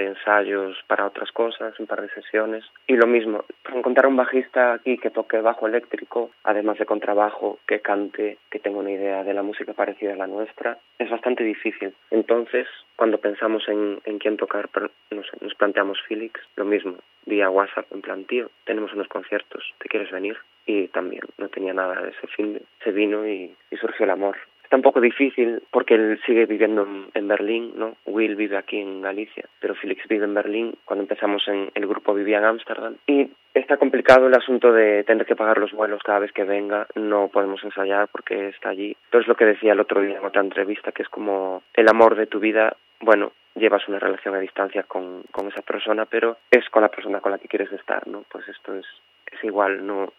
ensayos 0.03 0.77
para 0.89 1.07
otras 1.07 1.31
cosas, 1.31 1.79
un 1.79 1.87
par 1.87 2.03
de 2.03 2.09
sesiones. 2.11 2.65
Y 2.87 2.97
lo 2.97 3.07
mismo, 3.07 3.45
encontrar 3.73 4.07
un 4.07 4.17
bajista 4.17 4.73
aquí 4.73 4.99
que 4.99 5.11
toque 5.11 5.41
bajo 5.41 5.67
eléctrico, 5.67 6.31
además 6.43 6.79
de 6.79 6.87
contrabajo, 6.87 7.61
que 7.67 7.81
cante, 7.81 8.39
que 8.51 8.59
tenga 8.59 8.79
una 8.79 8.91
idea 8.91 9.23
de 9.23 9.33
la 9.33 9.43
música 9.43 9.73
parecida 9.73 10.15
a 10.15 10.17
la 10.17 10.27
nuestra, 10.27 10.79
es 10.99 11.09
bastante 11.09 11.45
difícil. 11.45 11.95
Entonces, 12.11 12.67
cuando 12.97 13.19
pensamos 13.19 13.69
en, 13.69 14.01
en 14.05 14.19
quién 14.19 14.37
tocar, 14.37 14.69
no 15.11 15.23
nos 15.41 15.55
planteamos 15.55 16.01
Felix, 16.09 16.41
lo 16.57 16.65
mismo, 16.65 16.97
vía 17.27 17.51
WhatsApp, 17.51 17.87
en 17.93 18.03
plan, 18.03 18.25
tío, 18.25 18.51
tenemos 18.65 18.93
unos 18.93 19.09
conciertos, 19.09 19.73
¿te 19.79 19.89
quieres 19.89 20.11
venir? 20.11 20.37
Y 20.66 20.88
también 20.88 21.23
no 21.38 21.49
tenía 21.49 21.75
nada 21.75 22.00
de 22.02 22.11
ese 22.11 22.26
fin, 22.28 22.61
se 22.85 22.92
vino 22.92 23.26
y, 23.26 23.54
y 23.71 23.76
surgió 23.76 24.04
el 24.04 24.11
amor. 24.11 24.37
Está 24.73 24.78
un 24.78 24.85
poco 24.85 25.02
difícil 25.02 25.62
porque 25.71 25.97
él 25.97 26.19
sigue 26.25 26.47
viviendo 26.47 26.88
en, 27.12 27.28
Berlín, 27.28 27.75
¿no? 27.76 27.95
Will 28.07 28.37
vive 28.37 28.57
aquí 28.57 28.81
en 28.81 29.02
Galicia, 29.02 29.45
pero 29.61 29.75
Felix 29.75 30.09
vive 30.09 30.25
en 30.25 30.33
Berlín. 30.33 30.75
Cuando 30.87 31.02
empezamos 31.02 31.47
en 31.47 31.71
el 31.75 31.87
grupo 31.87 32.14
vivía 32.14 32.38
en 32.38 32.47
Ámsterdam. 32.47 32.97
Y 33.07 33.28
está 33.52 33.76
complicado 33.76 34.28
el 34.28 34.35
asunto 34.35 34.73
de 34.73 35.04
tener 35.04 35.26
que 35.26 35.37
pagar 35.37 35.59
los 35.59 35.73
vuelos 35.73 36.02
cada 36.02 36.21
vez 36.21 36.33
que 36.33 36.45
venga. 36.45 36.87
No 36.95 37.28
podemos 37.28 37.62
ensayar 37.62 38.09
porque 38.09 38.49
está 38.49 38.71
allí. 38.71 38.97
Pero 39.11 39.21
es 39.21 39.28
lo 39.28 39.35
que 39.35 39.45
decía 39.45 39.75
el 39.75 39.81
otro 39.81 40.00
día 40.00 40.16
en 40.16 40.25
otra 40.25 40.40
entrevista, 40.40 40.90
que 40.90 41.02
es 41.02 41.09
como 41.11 41.62
el 41.75 41.87
amor 41.90 42.14
de 42.16 42.26
tu 42.26 42.40
vida. 42.40 42.75
Bueno, 43.00 43.33
llevas 43.54 43.87
una 43.88 43.99
relación 43.99 44.35
a 44.35 44.40
distancia 44.40 44.85
con, 44.85 45.23
con 45.33 45.49
esa 45.49 45.61
persona, 45.61 46.07
pero 46.07 46.38
es 46.50 46.66
con 46.71 46.81
la 46.81 46.88
persona 46.88 47.21
con 47.21 47.31
la 47.31 47.37
que 47.37 47.49
quieres 47.49 47.71
estar, 47.73 48.09
¿no? 48.09 48.25
Pues 48.31 48.49
esto 48.49 48.75
es, 48.75 48.87
es 49.31 49.45
igual, 49.45 49.87
no 49.87 50.14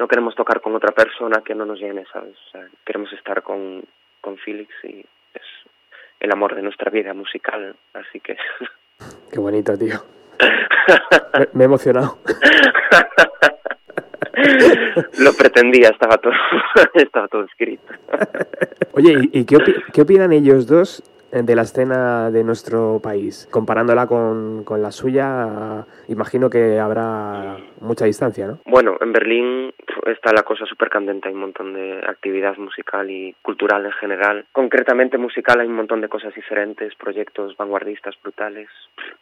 no 0.00 0.08
queremos 0.08 0.34
tocar 0.34 0.62
con 0.62 0.74
otra 0.74 0.92
persona 0.92 1.42
que 1.44 1.54
no 1.54 1.66
nos 1.66 1.78
llene, 1.78 2.06
¿sabes? 2.10 2.34
O 2.48 2.50
sea, 2.52 2.66
queremos 2.86 3.12
estar 3.12 3.42
con, 3.42 3.84
con 4.22 4.38
Felix 4.38 4.72
y 4.82 5.04
es 5.34 5.42
el 6.18 6.32
amor 6.32 6.54
de 6.54 6.62
nuestra 6.62 6.90
vida 6.90 7.12
musical, 7.12 7.76
así 7.92 8.18
que... 8.18 8.34
Qué 9.30 9.38
bonito, 9.38 9.76
tío. 9.76 10.00
me, 11.38 11.48
me 11.52 11.64
he 11.64 11.66
emocionado. 11.66 12.18
Lo 15.18 15.34
pretendía, 15.34 15.90
estaba 15.90 16.16
todo, 16.16 16.32
estaba 16.94 17.28
todo 17.28 17.44
escrito. 17.44 17.92
Oye, 18.92 19.28
¿y, 19.32 19.40
y 19.40 19.44
qué, 19.44 19.56
opi 19.56 19.74
qué 19.92 20.00
opinan 20.00 20.32
ellos 20.32 20.66
dos 20.66 21.02
de 21.32 21.54
la 21.56 21.62
escena 21.62 22.30
de 22.30 22.44
nuestro 22.44 23.00
país. 23.02 23.48
Comparándola 23.50 24.06
con, 24.06 24.64
con 24.64 24.82
la 24.82 24.90
suya, 24.90 25.86
imagino 26.08 26.50
que 26.50 26.78
habrá 26.78 27.58
mucha 27.80 28.04
distancia, 28.04 28.46
¿no? 28.46 28.58
Bueno, 28.66 28.96
en 29.00 29.12
Berlín 29.12 29.72
está 30.06 30.32
la 30.32 30.42
cosa 30.42 30.66
súper 30.66 30.88
candente, 30.88 31.28
hay 31.28 31.34
un 31.34 31.40
montón 31.40 31.74
de 31.74 32.00
actividad 32.06 32.56
musical 32.56 33.10
y 33.10 33.34
cultural 33.42 33.84
en 33.86 33.92
general. 33.92 34.44
Concretamente 34.52 35.18
musical 35.18 35.60
hay 35.60 35.68
un 35.68 35.76
montón 35.76 36.00
de 36.00 36.08
cosas 36.08 36.34
diferentes, 36.34 36.94
proyectos 36.94 37.56
vanguardistas 37.56 38.14
brutales. 38.22 38.68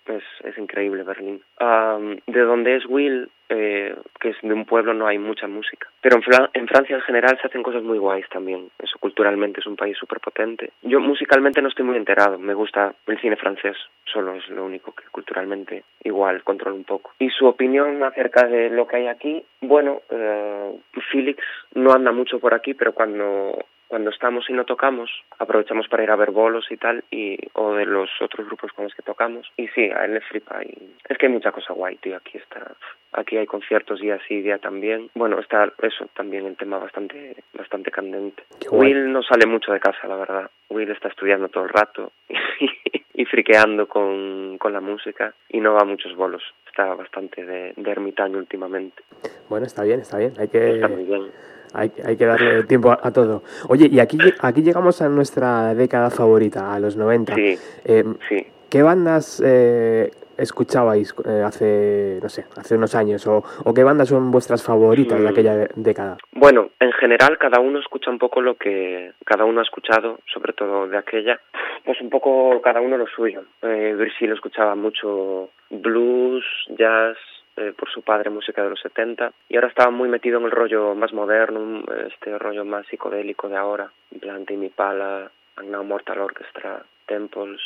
Es, 0.06 0.22
es 0.44 0.56
increíble 0.58 1.02
Berlín. 1.02 1.42
Um, 1.60 2.16
de 2.26 2.40
donde 2.40 2.76
es 2.76 2.86
Will, 2.86 3.30
eh, 3.48 3.94
que 4.20 4.30
es 4.30 4.36
de 4.42 4.52
un 4.52 4.64
pueblo, 4.64 4.92
no 4.94 5.06
hay 5.06 5.18
mucha 5.18 5.46
música. 5.46 5.88
Pero 6.00 6.16
en, 6.16 6.22
Fran 6.22 6.50
en, 6.52 6.68
Francia 6.68 6.96
en 6.96 7.02
general 7.02 7.38
se 7.40 7.46
hacen 7.46 7.62
cosas 7.62 7.82
muy 7.82 7.98
guays 7.98 8.28
también. 8.28 8.70
Eso 8.78 8.98
culturalmente 8.98 9.60
es 9.60 9.66
un 9.66 9.76
país 9.76 9.96
súper 9.96 10.20
potente. 10.20 10.72
Yo 10.82 11.00
musicalmente 11.00 11.62
no 11.62 11.68
estoy 11.68 11.84
muy 11.84 11.96
enterado. 11.96 12.38
Me 12.38 12.54
gusta 12.54 12.94
el 13.06 13.20
cine 13.20 13.36
francés. 13.36 13.76
Solo 14.04 14.34
es 14.34 14.48
lo 14.48 14.64
único 14.64 14.92
que 14.92 15.04
culturalmente 15.10 15.84
igual 16.04 16.42
controlo 16.44 16.76
un 16.76 16.84
poco. 16.84 17.12
Y 17.18 17.30
su 17.30 17.46
opinión 17.46 18.02
acerca 18.02 18.46
de 18.46 18.70
lo 18.70 18.86
que 18.86 18.96
hay 18.96 19.06
aquí, 19.06 19.42
bueno, 19.60 20.02
eh, 20.10 20.78
Felix 21.10 21.42
no 21.74 21.92
anda 21.92 22.12
mucho 22.12 22.38
por 22.38 22.54
aquí, 22.54 22.74
pero 22.74 22.92
cuando 22.92 23.58
cuando 23.88 24.10
estamos 24.10 24.48
y 24.48 24.52
no 24.52 24.64
tocamos, 24.64 25.10
aprovechamos 25.38 25.88
para 25.88 26.04
ir 26.04 26.10
a 26.10 26.16
ver 26.16 26.30
bolos 26.30 26.66
y 26.70 26.76
tal, 26.76 27.02
y, 27.10 27.38
o 27.54 27.74
de 27.74 27.86
los 27.86 28.10
otros 28.20 28.46
grupos 28.46 28.70
con 28.72 28.84
los 28.84 28.94
que 28.94 29.02
tocamos. 29.02 29.50
Y 29.56 29.66
sí, 29.68 29.90
a 29.90 30.04
él 30.04 30.14
le 30.14 30.20
flipa. 30.20 30.62
Y 30.62 30.94
es 31.08 31.16
que 31.16 31.26
hay 31.26 31.32
mucha 31.32 31.52
cosa 31.52 31.72
guay, 31.72 31.96
tío. 31.96 32.16
Aquí 32.16 32.36
está, 32.36 32.74
aquí 33.12 33.38
hay 33.38 33.46
conciertos 33.46 34.00
día 34.00 34.18
sí, 34.28 34.42
día 34.42 34.58
también. 34.58 35.10
Bueno, 35.14 35.38
está 35.40 35.72
eso 35.82 36.06
también 36.14 36.46
el 36.46 36.56
tema 36.56 36.78
bastante, 36.78 37.42
bastante 37.54 37.90
candente. 37.90 38.42
Will 38.70 39.10
no 39.10 39.22
sale 39.22 39.46
mucho 39.46 39.72
de 39.72 39.80
casa, 39.80 40.06
la 40.06 40.16
verdad. 40.16 40.50
Will 40.68 40.90
está 40.90 41.08
estudiando 41.08 41.48
todo 41.48 41.64
el 41.64 41.70
rato 41.70 42.12
y, 43.14 43.24
friqueando 43.24 43.88
con, 43.88 44.58
con 44.58 44.72
la 44.72 44.80
música 44.80 45.34
y 45.48 45.60
no 45.60 45.72
va 45.72 45.80
a 45.80 45.86
muchos 45.86 46.14
bolos. 46.14 46.42
Está 46.66 46.94
bastante 46.94 47.44
de, 47.44 47.72
de 47.74 47.90
ermitaño 47.90 48.36
últimamente. 48.36 49.02
Bueno, 49.48 49.64
está 49.64 49.82
bien, 49.82 50.00
está 50.00 50.18
bien. 50.18 50.34
Hay 50.38 50.48
que... 50.48 50.74
Está 50.74 50.88
muy 50.88 51.04
bien. 51.04 51.32
Hay, 51.74 51.92
hay, 52.04 52.16
que 52.16 52.26
darle 52.26 52.64
tiempo 52.64 52.90
a, 52.90 52.98
a, 53.02 53.10
todo. 53.12 53.42
Oye, 53.68 53.88
y 53.90 54.00
aquí, 54.00 54.18
aquí 54.40 54.62
llegamos 54.62 55.02
a 55.02 55.08
nuestra 55.08 55.74
década 55.74 56.10
favorita, 56.10 56.72
a 56.72 56.80
los 56.80 56.96
90. 56.96 57.34
Sí, 57.34 57.58
eh, 57.84 58.04
sí. 58.28 58.46
¿Qué 58.70 58.82
bandas 58.82 59.42
eh, 59.44 60.10
escuchabais 60.36 61.14
eh, 61.24 61.42
hace, 61.44 62.18
no 62.22 62.28
sé, 62.28 62.44
hace 62.56 62.74
unos 62.74 62.94
años? 62.94 63.26
O, 63.26 63.42
¿O, 63.64 63.72
qué 63.72 63.82
bandas 63.82 64.08
son 64.08 64.30
vuestras 64.30 64.62
favoritas 64.62 65.18
mm. 65.18 65.22
de 65.22 65.28
aquella 65.28 65.54
década? 65.74 66.18
Bueno, 66.32 66.70
en 66.78 66.92
general 66.92 67.38
cada 67.38 67.60
uno 67.60 67.78
escucha 67.78 68.10
un 68.10 68.18
poco 68.18 68.42
lo 68.42 68.56
que 68.56 69.12
cada 69.24 69.46
uno 69.46 69.60
ha 69.60 69.62
escuchado, 69.62 70.18
sobre 70.32 70.52
todo 70.52 70.86
de 70.86 70.98
aquella. 70.98 71.40
Pues 71.84 71.98
un 72.02 72.10
poco 72.10 72.60
cada 72.60 72.82
uno 72.82 72.98
lo 72.98 73.06
suyo. 73.06 73.44
Eh, 73.62 73.94
Virgilio 73.98 74.34
escuchaba 74.34 74.74
mucho 74.74 75.48
blues, 75.70 76.44
jazz, 76.76 77.16
eh, 77.58 77.72
por 77.76 77.90
su 77.90 78.02
padre 78.02 78.30
música 78.30 78.62
de 78.62 78.70
los 78.70 78.80
70 78.80 79.32
y 79.48 79.56
ahora 79.56 79.68
estaba 79.68 79.90
muy 79.90 80.08
metido 80.08 80.38
en 80.38 80.44
el 80.46 80.50
rollo 80.50 80.94
más 80.94 81.12
moderno, 81.12 81.82
este 82.06 82.38
rollo 82.38 82.64
más 82.64 82.86
psicodélico 82.86 83.48
de 83.48 83.56
ahora, 83.56 83.90
en 84.10 84.20
plan 84.20 84.46
Timmy 84.46 84.68
Pala, 84.68 85.30
Now 85.64 85.84
Mortal 85.84 86.20
Orchestra, 86.20 86.82
Temples, 87.06 87.60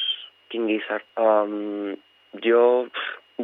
King 0.48 0.66
Gizzard. 0.66 1.04
Um, 1.16 1.96
yo 2.32 2.86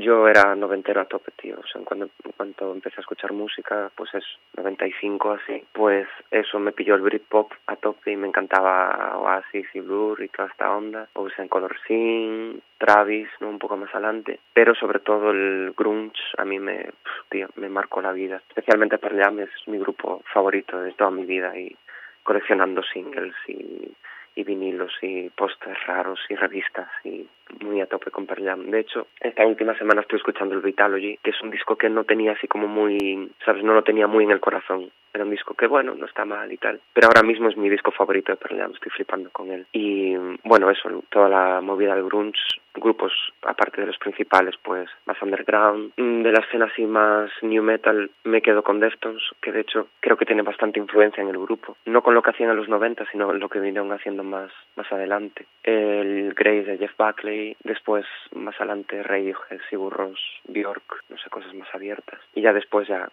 yo 0.00 0.28
era 0.28 0.54
noventero 0.54 1.00
a 1.00 1.04
tope, 1.04 1.32
tío. 1.40 1.56
O 1.58 1.66
sea, 1.66 1.82
cuando, 1.84 2.08
cuando 2.36 2.72
empecé 2.72 2.96
a 2.98 3.00
escuchar 3.00 3.32
música, 3.32 3.90
pues 3.94 4.14
es 4.14 4.24
95 4.56 5.32
así, 5.32 5.64
pues 5.72 6.08
eso 6.30 6.58
me 6.58 6.72
pilló 6.72 6.94
el 6.94 7.02
Britpop 7.02 7.52
a 7.66 7.76
tope 7.76 8.12
y 8.12 8.16
me 8.16 8.28
encantaba 8.28 9.18
Oasis 9.18 9.66
y 9.74 9.80
Blur 9.80 10.22
y 10.22 10.28
toda 10.28 10.48
esta 10.48 10.74
onda. 10.74 11.08
O 11.14 11.28
sea, 11.30 11.44
en 11.44 11.48
Color 11.48 11.76
Sin, 11.86 12.62
Travis, 12.78 13.28
¿no? 13.40 13.48
Un 13.48 13.58
poco 13.58 13.76
más 13.76 13.92
adelante. 13.94 14.40
Pero 14.52 14.74
sobre 14.74 15.00
todo 15.00 15.30
el 15.30 15.74
grunge 15.76 16.20
a 16.36 16.44
mí 16.44 16.58
me, 16.58 16.90
tío, 17.28 17.48
me 17.56 17.68
marcó 17.68 18.00
la 18.00 18.12
vida. 18.12 18.42
Especialmente 18.48 18.98
Pearl 18.98 19.22
Jam 19.22 19.40
es 19.40 19.50
mi 19.66 19.78
grupo 19.78 20.22
favorito 20.32 20.80
de 20.80 20.92
toda 20.92 21.10
mi 21.10 21.24
vida 21.24 21.56
y 21.58 21.76
coleccionando 22.22 22.82
singles 22.82 23.34
y 23.46 23.92
y 24.38 24.44
vinilos 24.44 24.92
y 25.02 25.30
pósters 25.30 25.84
raros 25.88 26.20
y 26.28 26.36
revistas 26.36 26.88
y 27.02 27.26
muy 27.60 27.80
a 27.80 27.86
tope 27.86 28.10
con 28.10 28.26
Pearl 28.26 28.44
Jam. 28.44 28.70
De 28.70 28.80
hecho, 28.80 29.08
esta 29.20 29.46
última 29.46 29.76
semana 29.76 30.02
estoy 30.02 30.18
escuchando 30.18 30.54
el 30.54 30.62
Vitalogy, 30.62 31.18
que 31.22 31.30
es 31.30 31.40
un 31.42 31.50
disco 31.50 31.76
que 31.76 31.88
no 31.88 32.04
tenía 32.04 32.32
así 32.32 32.46
como 32.48 32.68
muy, 32.68 33.30
sabes, 33.44 33.64
no 33.64 33.74
lo 33.74 33.82
tenía 33.82 34.06
muy 34.06 34.24
en 34.24 34.30
el 34.30 34.40
corazón. 34.40 34.90
Era 35.12 35.24
un 35.24 35.30
disco 35.30 35.54
que, 35.54 35.66
bueno, 35.66 35.94
no 35.94 36.06
está 36.06 36.24
mal 36.24 36.52
y 36.52 36.58
tal. 36.58 36.80
Pero 36.92 37.08
ahora 37.08 37.22
mismo 37.22 37.48
es 37.48 37.56
mi 37.56 37.68
disco 37.68 37.90
favorito 37.90 38.32
de 38.32 38.36
Pearl 38.36 38.58
Jam, 38.58 38.72
estoy 38.74 38.90
flipando 38.90 39.30
con 39.30 39.50
él. 39.50 39.66
Y, 39.72 40.14
bueno, 40.44 40.70
eso, 40.70 40.88
toda 41.10 41.28
la 41.28 41.60
movida 41.60 41.94
del 41.94 42.04
grunge 42.04 42.38
grupos, 42.78 43.12
aparte 43.42 43.80
de 43.80 43.86
los 43.86 43.98
principales, 43.98 44.54
pues 44.62 44.88
más 45.06 45.20
underground. 45.22 45.92
Mm, 45.96 46.22
de 46.22 46.32
la 46.32 46.40
escena 46.40 46.66
así 46.66 46.84
más 46.84 47.30
new 47.42 47.62
metal 47.62 48.10
me 48.24 48.42
quedo 48.42 48.62
con 48.62 48.80
Deftones, 48.80 49.22
que 49.40 49.52
de 49.52 49.60
hecho 49.60 49.88
creo 50.00 50.16
que 50.16 50.26
tiene 50.26 50.42
bastante 50.42 50.78
influencia 50.78 51.22
en 51.22 51.28
el 51.28 51.38
grupo. 51.38 51.76
No 51.86 52.02
con 52.02 52.14
lo 52.14 52.22
que 52.22 52.30
hacían 52.30 52.50
en 52.50 52.56
los 52.56 52.68
90, 52.68 53.06
sino 53.10 53.32
lo 53.32 53.48
que 53.48 53.60
vinieron 53.60 53.92
haciendo 53.92 54.22
más, 54.22 54.50
más 54.76 54.90
adelante. 54.92 55.46
El 55.62 56.34
Grey 56.34 56.62
de 56.62 56.78
Jeff 56.78 56.92
Buckley, 56.96 57.38
después 57.64 58.04
más 58.33 58.54
adelante 58.57 59.02
Radiohead, 59.02 59.61
Sigur 59.68 59.92
Rós, 59.92 60.21
Bjork, 60.45 61.04
no 61.09 61.18
sé, 61.18 61.30
cosas 61.30 61.54
más 61.54 61.68
abiertas. 61.75 62.21
Y 62.35 62.42
ya 62.42 62.52
después 62.52 62.88
ya 62.88 63.09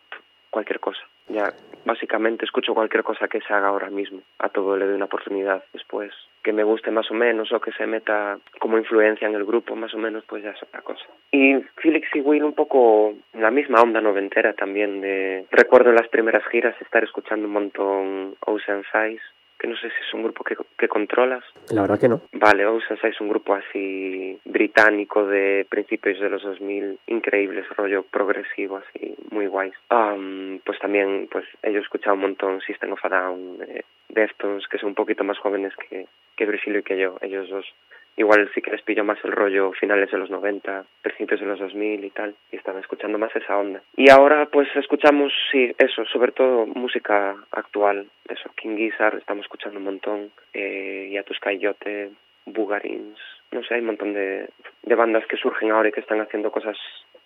cualquier 0.50 0.80
cosa. 0.80 1.02
Ya 1.28 1.52
básicamente 1.86 2.46
escucho 2.46 2.74
cualquier 2.74 3.04
cosa 3.04 3.28
que 3.28 3.42
se 3.42 3.54
haga 3.54 3.68
ahora 3.68 3.90
mismo. 3.90 4.22
A 4.40 4.48
todo 4.50 4.78
le 4.78 4.86
doy 4.86 4.96
una 4.96 5.06
oportunidad 5.06 5.64
después. 5.74 6.14
Que 6.44 6.54
me 6.54 6.64
guste 6.64 6.92
más 6.92 7.10
o 7.12 7.14
menos 7.14 7.52
o 7.52 7.60
que 7.60 7.72
se 7.74 7.86
meta 7.88 8.38
como 8.60 8.78
influencia 8.78 9.28
en 9.28 9.36
el 9.36 9.44
grupo 9.44 9.76
más 9.76 9.94
o 9.94 9.98
menos, 9.98 10.24
pues 10.26 10.44
ya 10.44 10.52
es 10.52 10.64
otra 10.64 10.82
cosa. 10.82 11.06
Y 11.32 11.56
Felix 11.78 12.08
y 12.14 12.22
Will 12.22 12.44
un 12.44 12.54
poco 12.54 13.16
la 13.34 13.52
misma 13.52 13.82
onda 13.82 14.00
noventera 14.00 14.54
también 14.54 15.02
de... 15.02 15.46
Recuerdo 15.52 15.90
en 15.90 15.96
las 15.96 16.08
primeras 16.08 16.46
giras 16.48 16.80
estar 16.80 17.04
escuchando 17.04 17.48
un 17.48 17.54
montón 17.54 18.36
Ocean 18.46 18.84
Size 18.92 19.24
que 19.60 19.68
no 19.68 19.76
sé 19.78 19.90
si 19.90 19.96
es 20.08 20.14
un 20.14 20.24
grupo 20.24 20.44
que, 20.44 20.56
que 20.78 20.88
controlas. 20.88 21.44
La 21.72 21.82
verdad 21.82 22.00
que 22.00 22.10
no. 22.10 22.22
Vale, 22.34 22.66
Ocean 22.66 23.00
es 23.04 23.22
un 23.22 23.30
grupo 23.30 23.54
así 23.54 24.40
británico 24.46 25.26
de 25.26 25.66
principios 25.70 26.20
de 26.20 26.30
los 26.30 26.44
2000, 26.44 27.00
increíbles, 27.08 27.68
rollo 27.70 28.04
progresivo, 28.04 28.78
así, 28.78 29.16
muy 29.32 29.48
guays. 29.48 29.74
Um, 29.90 30.60
pues 30.60 30.80
también, 30.80 31.28
pues 31.32 31.46
ellos 31.64 31.84
escuchado 31.84 32.16
un 32.16 32.22
montón 32.22 32.62
System 32.62 32.94
of 32.94 33.06
a 33.06 33.10
Down, 33.10 33.60
eh, 33.68 33.84
Deftones, 34.10 34.68
que 34.68 34.78
son 34.78 34.90
un 34.90 34.96
poquito 34.96 35.24
más 35.24 35.38
jóvenes 35.40 35.74
que, 35.90 36.08
que 36.36 36.46
Brisilio 36.46 36.80
y 36.80 36.84
que 36.84 36.98
yo, 36.98 37.18
ellos 37.22 37.50
dos 37.50 37.66
igual 38.18 38.50
sí 38.54 38.62
que 38.62 38.72
les 38.72 38.82
pillo 38.82 39.04
más 39.04 39.18
el 39.24 39.32
rollo 39.32 39.72
finales 39.74 40.12
de 40.12 40.18
los 40.18 40.30
90, 40.30 40.86
principios 41.02 41.40
de 41.40 41.46
los 41.46 41.60
2000 41.60 42.04
y 42.04 42.10
tal, 42.12 42.36
y 42.52 42.58
están 42.58 42.78
escuchando 42.78 43.18
más 43.18 43.36
esa 43.36 43.58
onda. 43.58 43.82
Y 43.96 44.10
ahora 44.10 44.48
pues 44.48 44.68
escuchamos, 44.76 45.34
sí, 45.52 45.74
eso, 45.78 46.06
sobre 46.06 46.32
todo 46.32 46.66
música 46.66 47.36
actual, 47.52 48.08
eso, 48.30 48.50
King 48.56 48.78
Gizzard, 48.78 49.18
estamos 49.18 49.46
escuchando 49.46 49.80
un 49.80 49.86
montón, 49.86 50.32
eh, 50.54 51.10
Yatus 51.12 51.40
Coyote, 51.40 52.12
Bugarins, 52.46 53.20
no 53.52 53.64
sé, 53.64 53.76
hay 53.76 53.82
un 53.82 53.88
montón 53.88 54.14
de, 54.14 54.50
de 54.84 54.96
bandas 54.96 55.26
que 55.28 55.38
surgen 55.38 55.72
ahora 55.72 55.90
y 55.90 55.92
que 55.92 56.02
están 56.02 56.22
haciendo 56.22 56.52
cosas 56.52 56.78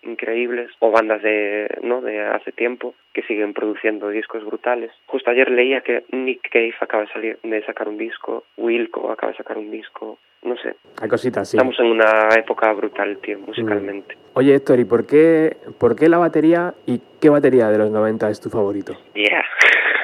increíbles 0.02 0.70
o 0.78 0.90
bandas 0.90 1.22
de 1.22 1.68
no 1.82 2.00
de 2.00 2.20
hace 2.20 2.52
tiempo 2.52 2.94
que 3.12 3.22
siguen 3.22 3.52
produciendo 3.52 4.08
discos 4.08 4.44
brutales. 4.44 4.90
Justo 5.06 5.30
ayer 5.30 5.50
leía 5.50 5.80
que 5.82 6.04
Nick 6.12 6.48
Cave 6.50 6.74
acaba 6.80 7.04
de 7.04 7.12
salir 7.12 7.38
de 7.42 7.64
sacar 7.64 7.88
un 7.88 7.98
disco, 7.98 8.44
Wilco 8.56 9.10
acaba 9.10 9.32
de 9.32 9.38
sacar 9.38 9.58
un 9.58 9.70
disco, 9.70 10.18
no 10.42 10.56
sé. 10.56 10.74
Hay 11.00 11.08
cositas, 11.08 11.48
sí. 11.48 11.56
Estamos 11.56 11.78
en 11.80 11.86
una 11.86 12.28
época 12.36 12.72
brutal, 12.72 13.18
tío, 13.18 13.38
musicalmente. 13.40 14.16
Mm. 14.16 14.18
Oye, 14.34 14.54
Héctor, 14.54 14.80
¿y 14.80 14.84
por 14.84 15.06
qué, 15.06 15.56
por 15.78 15.96
qué 15.96 16.08
la 16.08 16.18
batería 16.18 16.74
y 16.86 17.00
qué 17.20 17.28
batería 17.28 17.68
de 17.68 17.78
los 17.78 17.90
90 17.90 18.30
es 18.30 18.40
tu 18.40 18.48
favorito? 18.48 18.94
Yeah. 19.14 19.44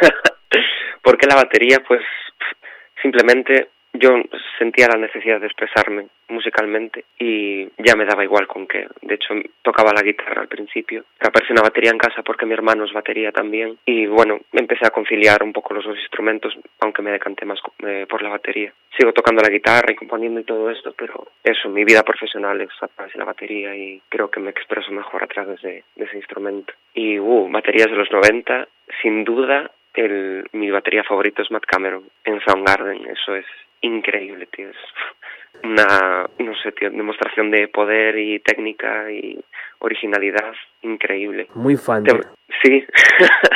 ¿Por 1.02 1.16
qué 1.16 1.26
la 1.26 1.36
batería? 1.36 1.78
Pues 1.86 2.02
simplemente 3.00 3.68
yo 3.98 4.10
sentía 4.58 4.88
la 4.88 4.98
necesidad 4.98 5.40
de 5.40 5.46
expresarme 5.46 6.06
musicalmente 6.28 7.04
y 7.18 7.68
ya 7.78 7.94
me 7.96 8.04
daba 8.04 8.24
igual 8.24 8.46
con 8.46 8.66
qué. 8.66 8.86
De 9.02 9.14
hecho, 9.14 9.34
tocaba 9.62 9.92
la 9.92 10.02
guitarra 10.02 10.42
al 10.42 10.48
principio. 10.48 11.04
Apareció 11.20 11.52
una 11.52 11.62
batería 11.62 11.90
en 11.90 11.98
casa 11.98 12.22
porque 12.22 12.46
mi 12.46 12.54
hermano 12.54 12.84
es 12.84 12.92
batería 12.92 13.32
también. 13.32 13.78
Y 13.84 14.06
bueno, 14.06 14.40
empecé 14.52 14.86
a 14.86 14.90
conciliar 14.90 15.42
un 15.42 15.52
poco 15.52 15.74
los 15.74 15.84
dos 15.84 15.98
instrumentos, 15.98 16.54
aunque 16.80 17.02
me 17.02 17.12
decanté 17.12 17.44
más 17.44 17.60
eh, 17.86 18.06
por 18.08 18.22
la 18.22 18.30
batería. 18.30 18.72
Sigo 18.96 19.12
tocando 19.12 19.42
la 19.42 19.50
guitarra 19.50 19.92
y 19.92 19.96
componiendo 19.96 20.40
y 20.40 20.44
todo 20.44 20.70
esto, 20.70 20.94
pero 20.96 21.28
eso, 21.44 21.68
mi 21.68 21.84
vida 21.84 22.02
profesional 22.02 22.60
es 22.60 22.70
la 23.14 23.24
batería 23.24 23.74
y 23.76 24.00
creo 24.08 24.30
que 24.30 24.40
me 24.40 24.50
expreso 24.50 24.90
mejor 24.90 25.22
a 25.22 25.26
través 25.26 25.60
de, 25.62 25.84
de 25.94 26.04
ese 26.04 26.16
instrumento. 26.16 26.72
Y, 26.94 27.18
uh, 27.18 27.48
baterías 27.50 27.90
de 27.90 27.96
los 27.96 28.10
90, 28.10 28.68
sin 29.02 29.24
duda, 29.24 29.70
el, 29.96 30.48
mi 30.52 30.70
batería 30.70 31.02
favorito 31.02 31.42
es 31.42 31.50
Matt 31.50 31.64
Cameron 31.66 32.04
en 32.24 32.40
Soundgarden. 32.40 33.06
Eso 33.08 33.34
es 33.34 33.46
increíble, 33.80 34.46
tío. 34.46 34.68
Es 34.68 34.76
una, 35.64 36.26
no 36.38 36.54
sé, 36.56 36.72
tío, 36.72 36.90
demostración 36.90 37.50
de 37.50 37.68
poder 37.68 38.18
y 38.18 38.38
técnica 38.40 39.10
y 39.10 39.42
originalidad 39.78 40.54
increíble. 40.82 41.48
Muy 41.54 41.76
fan. 41.76 42.04
Sí, 42.62 42.84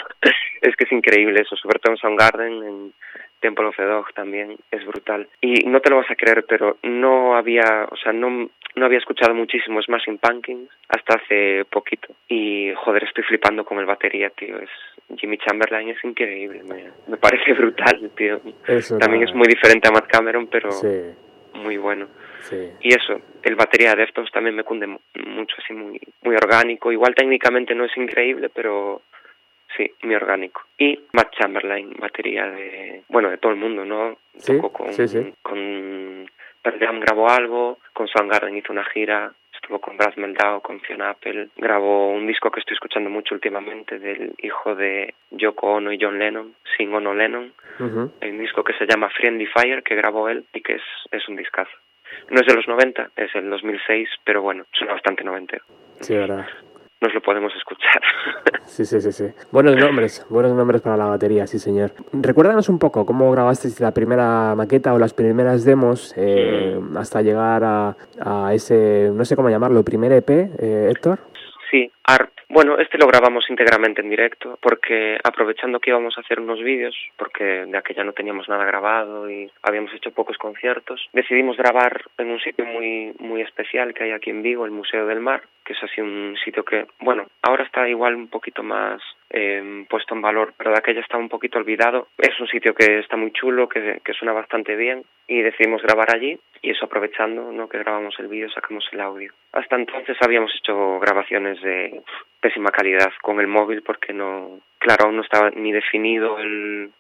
es 0.63 0.77
que 0.77 0.85
es 0.85 0.93
increíble 0.93 1.41
eso, 1.41 1.57
sobre 1.57 1.79
todo 1.79 1.93
en 1.93 1.99
Soundgarden, 1.99 2.53
en 2.63 2.93
Temple 3.41 3.67
of 3.67 3.77
the 3.77 3.85
Dog 3.85 4.13
también, 4.15 4.57
es 4.71 4.85
brutal. 4.87 5.27
Y 5.41 5.65
no 5.67 5.81
te 5.81 5.91
lo 5.91 5.97
vas 5.97 6.11
a 6.11 6.15
creer, 6.17 6.45
pero 6.49 6.77
no 6.83 7.37
había, 7.37 7.87
o 7.91 7.97
sea, 7.97 8.13
no, 8.13 8.51
no 8.75 8.85
había 8.87 8.99
escuchado 8.99 9.35
muchísimo 9.35 9.81
Smashing 9.83 10.19
Pumpkins 10.19 10.69
hasta 10.89 11.15
hace 11.17 11.65
poquito. 11.71 12.09
Y, 12.29 12.73
joder, 12.77 13.05
estoy 13.05 13.25
flipando 13.25 13.65
con 13.65 13.79
el 13.79 13.87
batería, 13.87 14.31
tío. 14.31 14.59
Es, 14.59 14.69
Jimmy 15.17 15.39
Chamberlain 15.39 15.89
es 15.89 16.05
increíble, 16.05 16.63
me, 16.63 16.91
me 17.09 17.17
parece 17.17 17.53
brutal, 17.55 18.11
tío. 18.17 18.41
Eso 18.67 18.99
También 18.99 19.25
es 19.25 19.35
muy 19.35 19.49
diferente 19.49 19.89
a 19.89 19.91
Matt 19.93 20.07
Cameron, 20.07 20.47
pero 20.47 20.71
Sí, 20.71 20.89
muy 21.55 21.79
bueno. 21.79 22.07
sí. 22.43 22.71
Y 22.81 22.95
eso, 22.95 23.21
el 23.43 23.57
batería 23.57 23.91
de 23.95 24.03
Deftones 24.03 24.31
también 24.31 24.55
me 24.55 24.63
cunde 24.65 24.87
mu- 24.87 25.01
mucho, 25.27 25.57
así 25.59 25.73
muy, 25.73 25.99
muy 26.23 26.37
orgánico. 26.37 26.93
Igual 26.93 27.15
técnicamente 27.15 27.75
no 27.75 27.87
es 27.87 27.97
increíble, 27.97 28.51
pero 28.55 29.03
sí, 29.77 29.91
muy 30.03 30.15
orgánico. 30.15 30.63
Y 30.79 30.99
Matt 31.13 31.33
Chamberlain, 31.39 31.95
batería 31.99 32.47
de, 32.47 33.03
bueno, 33.09 33.31
de 33.31 33.39
todo 33.39 33.53
el 33.53 33.59
mundo, 33.59 33.85
¿no? 33.85 34.19
Sí, 34.37 34.57
Tocó 34.57 34.73
con, 34.73 34.93
sí, 34.93 35.09
sí. 35.09 35.33
con 35.43 36.31
Pearl 36.63 37.01
grabó 37.01 37.29
algo, 37.29 37.79
con 37.93 38.09
Soundgarden 38.09 38.57
hizo 38.57 38.73
una 38.73 38.85
gira, 38.85 39.33
estuvo 39.55 39.79
con 39.81 39.97
Brad 39.97 40.17
Meldau, 40.17 40.61
con 40.61 40.81
Fiona 40.81 41.11
Apple, 41.11 41.49
grabó 41.57 42.11
un 42.11 42.27
disco 42.27 42.51
que 42.51 42.61
estoy 42.61 42.75
escuchando 42.75 43.11
mucho 43.11 43.35
últimamente 43.35 43.99
del 43.99 44.35
hijo 44.39 44.75
de 44.75 45.15
Yoko 45.31 45.75
Ono 45.75 45.93
y 45.93 45.99
John 46.01 46.19
Lennon, 46.19 46.55
Sin 46.77 46.95
Ono 46.95 47.15
Lennon, 47.15 47.53
hay 48.21 48.31
un 48.31 48.39
disco 48.39 48.63
que 48.63 48.75
se 48.75 48.87
llama 48.87 49.09
Friendly 49.11 49.47
Fire 49.47 49.83
que 49.83 49.95
grabó 49.95 50.29
él 50.29 50.45
y 50.53 50.61
que 50.61 50.75
es, 50.75 50.83
es 51.11 51.27
un 51.29 51.37
discazo. 51.37 51.71
No 52.29 52.41
es 52.41 52.47
de 52.47 52.55
los 52.55 52.67
90, 52.67 53.11
es 53.17 53.35
el 53.35 53.49
2006, 53.49 54.09
pero 54.25 54.43
bueno, 54.43 54.65
suena 54.73 54.95
bastante 54.95 55.25
noventero. 55.25 55.65
Sí, 56.01 56.15
verdad. 56.15 56.47
Nos 57.01 57.15
lo 57.15 57.21
podemos 57.21 57.53
escuchar. 57.57 58.01
Sí, 58.71 58.85
sí, 58.85 59.01
sí, 59.01 59.11
sí. 59.11 59.25
Buenos 59.51 59.75
nombres, 59.75 60.25
buenos 60.31 60.53
nombres 60.53 60.81
para 60.81 60.97
la 60.97 61.07
batería, 61.07 61.45
sí, 61.49 61.59
señor. 61.59 61.91
Recuérdanos 62.13 62.69
un 62.69 62.79
poco 62.79 63.05
cómo 63.05 63.29
grabasteis 63.33 63.81
la 63.81 63.93
primera 63.93 64.55
maqueta 64.55 64.95
o 64.95 64.99
las 64.99 65.13
primeras 65.13 65.65
demos 65.65 66.15
eh, 66.17 66.79
hasta 66.97 67.21
llegar 67.21 67.65
a, 67.65 67.97
a 68.21 68.55
ese, 68.55 69.11
no 69.13 69.25
sé 69.25 69.35
cómo 69.35 69.51
llamarlo, 69.51 69.83
primer 69.83 70.13
EP, 70.13 70.31
eh, 70.31 70.89
Héctor. 70.89 71.19
Sí, 71.69 71.91
Bueno, 72.53 72.79
este 72.79 72.99
lo 72.99 73.07
grabamos 73.07 73.49
íntegramente 73.49 74.01
en 74.03 74.11
directo 74.11 74.59
porque 74.61 75.17
aprovechando 75.23 75.79
que 75.79 75.91
íbamos 75.91 76.19
a 76.19 76.21
hacer 76.21 76.41
unos 76.41 76.61
vídeos, 76.61 76.97
porque 77.17 77.45
de 77.45 77.79
aquella 77.79 78.03
no 78.03 78.13
teníamos 78.13 78.49
nada 78.49 78.65
grabado 78.65 79.31
y 79.31 79.49
habíamos 79.63 79.95
hecho 79.95 80.11
pocos 80.11 80.37
conciertos, 80.37 81.09
decidimos 81.13 81.57
grabar 81.57 82.03
en 82.19 82.29
un 82.29 82.41
sitio 82.41 82.67
muy 82.67 83.15
muy 83.21 83.43
especial 83.43 83.95
que 83.95 84.03
hay 84.03 84.11
aquí 84.11 84.31
en 84.31 84.43
Vigo, 84.43 84.65
el 84.65 84.73
Museo 84.73 85.07
del 85.07 85.21
Mar, 85.21 85.43
que 85.65 85.75
es 85.75 85.83
así 85.85 86.01
un 86.01 86.37
sitio 86.45 86.65
que, 86.65 86.87
bueno, 86.99 87.27
ahora 87.43 87.63
está 87.63 87.89
igual 87.89 88.17
un 88.17 88.27
poquito 88.27 88.65
más 88.65 89.01
eh, 89.31 89.85
puesto 89.89 90.17
en 90.17 90.23
valor, 90.23 90.53
pero 90.57 90.73
de 90.73 90.79
aquella 90.79 91.01
está 91.01 91.17
un 91.17 91.29
poquito 91.29 91.59
olvidado. 91.59 92.09
Es 92.19 92.39
un 92.41 92.49
sitio 92.49 92.75
que 92.75 92.99
está 92.99 93.17
muy 93.17 93.31
chulo, 93.31 93.69
que, 93.69 94.01
que 94.05 94.13
suena 94.13 94.33
bastante 94.33 94.75
bien 94.75 95.05
y 95.29 95.43
decidimos 95.43 95.83
grabar 95.83 96.13
allí 96.13 96.37
y 96.61 96.71
eso 96.71 96.87
aprovechando 96.87 97.53
¿no? 97.53 97.69
que 97.69 97.79
grabamos 97.79 98.17
el 98.19 98.27
vídeo 98.27 98.51
sacamos 98.51 98.85
el 98.91 99.01
audio. 99.01 99.33
Hasta 99.53 99.77
entonces 99.77 100.17
habíamos 100.21 100.53
hecho 100.57 100.99
grabaciones 100.99 101.61
de 101.63 102.00
pésima 102.41 102.71
calidad 102.71 103.13
con 103.23 103.41
el 103.41 103.47
móvil 103.47 103.83
porque 103.83 104.13
no, 104.13 104.61
claro, 104.79 105.07
aún 105.07 105.17
no 105.17 105.23
estaba 105.23 105.51
ni 105.51 105.73
definido 105.73 106.39
el, 106.39 106.91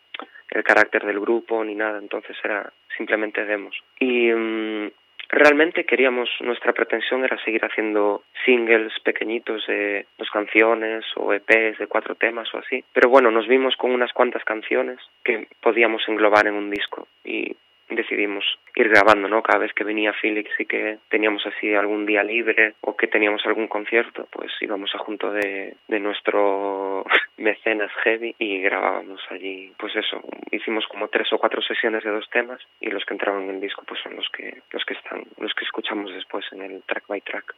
el 0.50 0.62
carácter 0.64 1.04
del 1.04 1.20
grupo 1.20 1.64
ni 1.64 1.74
nada, 1.74 1.98
entonces 1.98 2.36
era 2.42 2.72
simplemente 2.96 3.44
demos. 3.44 3.76
Y 3.98 4.32
um, 4.32 4.90
realmente 5.28 5.84
queríamos, 5.84 6.28
nuestra 6.40 6.72
pretensión 6.72 7.24
era 7.24 7.42
seguir 7.42 7.64
haciendo 7.64 8.24
singles 8.44 8.92
pequeñitos 9.04 9.66
de 9.66 10.06
dos 10.18 10.28
canciones 10.30 11.04
o 11.16 11.32
EPs 11.32 11.78
de 11.78 11.86
cuatro 11.86 12.14
temas 12.14 12.52
o 12.54 12.58
así, 12.58 12.84
pero 12.92 13.08
bueno, 13.08 13.30
nos 13.30 13.46
vimos 13.46 13.76
con 13.76 13.92
unas 13.92 14.12
cuantas 14.12 14.44
canciones 14.44 14.98
que 15.24 15.46
podíamos 15.62 16.02
englobar 16.08 16.46
en 16.46 16.54
un 16.54 16.70
disco 16.70 17.06
y 17.24 17.56
decidimos 17.90 18.44
ir 18.74 18.88
grabando, 18.88 19.28
¿no? 19.28 19.42
Cada 19.42 19.58
vez 19.58 19.72
que 19.74 19.84
venía 19.84 20.12
Felix 20.12 20.50
y 20.58 20.66
que 20.66 20.98
teníamos 21.08 21.44
así 21.46 21.74
algún 21.74 22.06
día 22.06 22.22
libre 22.22 22.74
o 22.80 22.96
que 22.96 23.06
teníamos 23.06 23.44
algún 23.46 23.68
concierto, 23.68 24.28
pues 24.30 24.52
íbamos 24.60 24.94
a 24.94 24.98
junto 24.98 25.30
de, 25.32 25.74
de 25.88 26.00
nuestro 26.00 27.04
mecenas 27.40 27.90
heavy 28.04 28.34
y 28.38 28.60
grabábamos 28.60 29.20
allí, 29.30 29.72
pues 29.78 29.96
eso, 29.96 30.20
hicimos 30.50 30.84
como 30.86 31.08
tres 31.08 31.32
o 31.32 31.38
cuatro 31.38 31.62
sesiones 31.62 32.04
de 32.04 32.10
dos 32.10 32.28
temas 32.30 32.60
y 32.80 32.90
los 32.90 33.04
que 33.04 33.14
entraban 33.14 33.44
en 33.44 33.50
el 33.56 33.60
disco 33.60 33.82
pues 33.86 34.00
son 34.02 34.14
los 34.14 34.28
que 34.36 34.62
los 34.70 34.84
que 34.84 34.94
están, 34.94 35.24
los 35.38 35.52
que 35.54 35.64
escuchamos 35.64 36.12
después 36.12 36.44
en 36.52 36.62
el 36.62 36.82
track 36.82 37.06
by 37.08 37.20
track. 37.22 37.54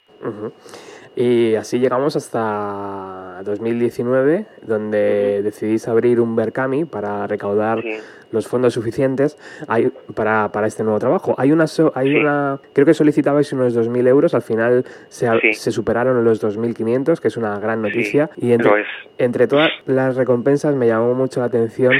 Y 1.16 1.56
así 1.56 1.78
llegamos 1.80 2.16
hasta 2.16 3.42
2019, 3.44 4.46
donde 4.62 5.42
decidís 5.42 5.88
abrir 5.88 6.20
un 6.20 6.36
Berkami 6.36 6.84
para 6.84 7.26
recaudar 7.26 7.82
los 8.30 8.46
fondos 8.46 8.74
suficientes. 8.74 9.36
Hay, 9.68 9.90
para, 10.14 10.50
para, 10.52 10.68
este 10.68 10.84
nuevo 10.84 10.98
trabajo. 11.00 11.34
Hay 11.38 11.50
una, 11.50 11.66
hay 11.94 12.14
una 12.14 12.60
creo 12.72 12.86
que 12.86 12.94
solicitabais 12.94 13.52
unos 13.52 13.76
2.000 13.76 14.08
euros, 14.08 14.34
al 14.34 14.42
final 14.42 14.84
se, 15.08 15.28
se 15.52 15.72
superaron 15.72 16.24
los 16.24 16.42
2.500, 16.42 17.20
que 17.20 17.28
es 17.28 17.36
una 17.36 17.58
gran 17.58 17.82
noticia. 17.82 18.30
y 18.36 18.52
entre, 18.52 18.84
entre 19.18 19.48
todas 19.48 19.71
las 19.86 20.16
recompensas 20.16 20.74
me 20.74 20.86
llamó 20.86 21.14
mucho 21.14 21.40
la 21.40 21.46
atención 21.46 21.92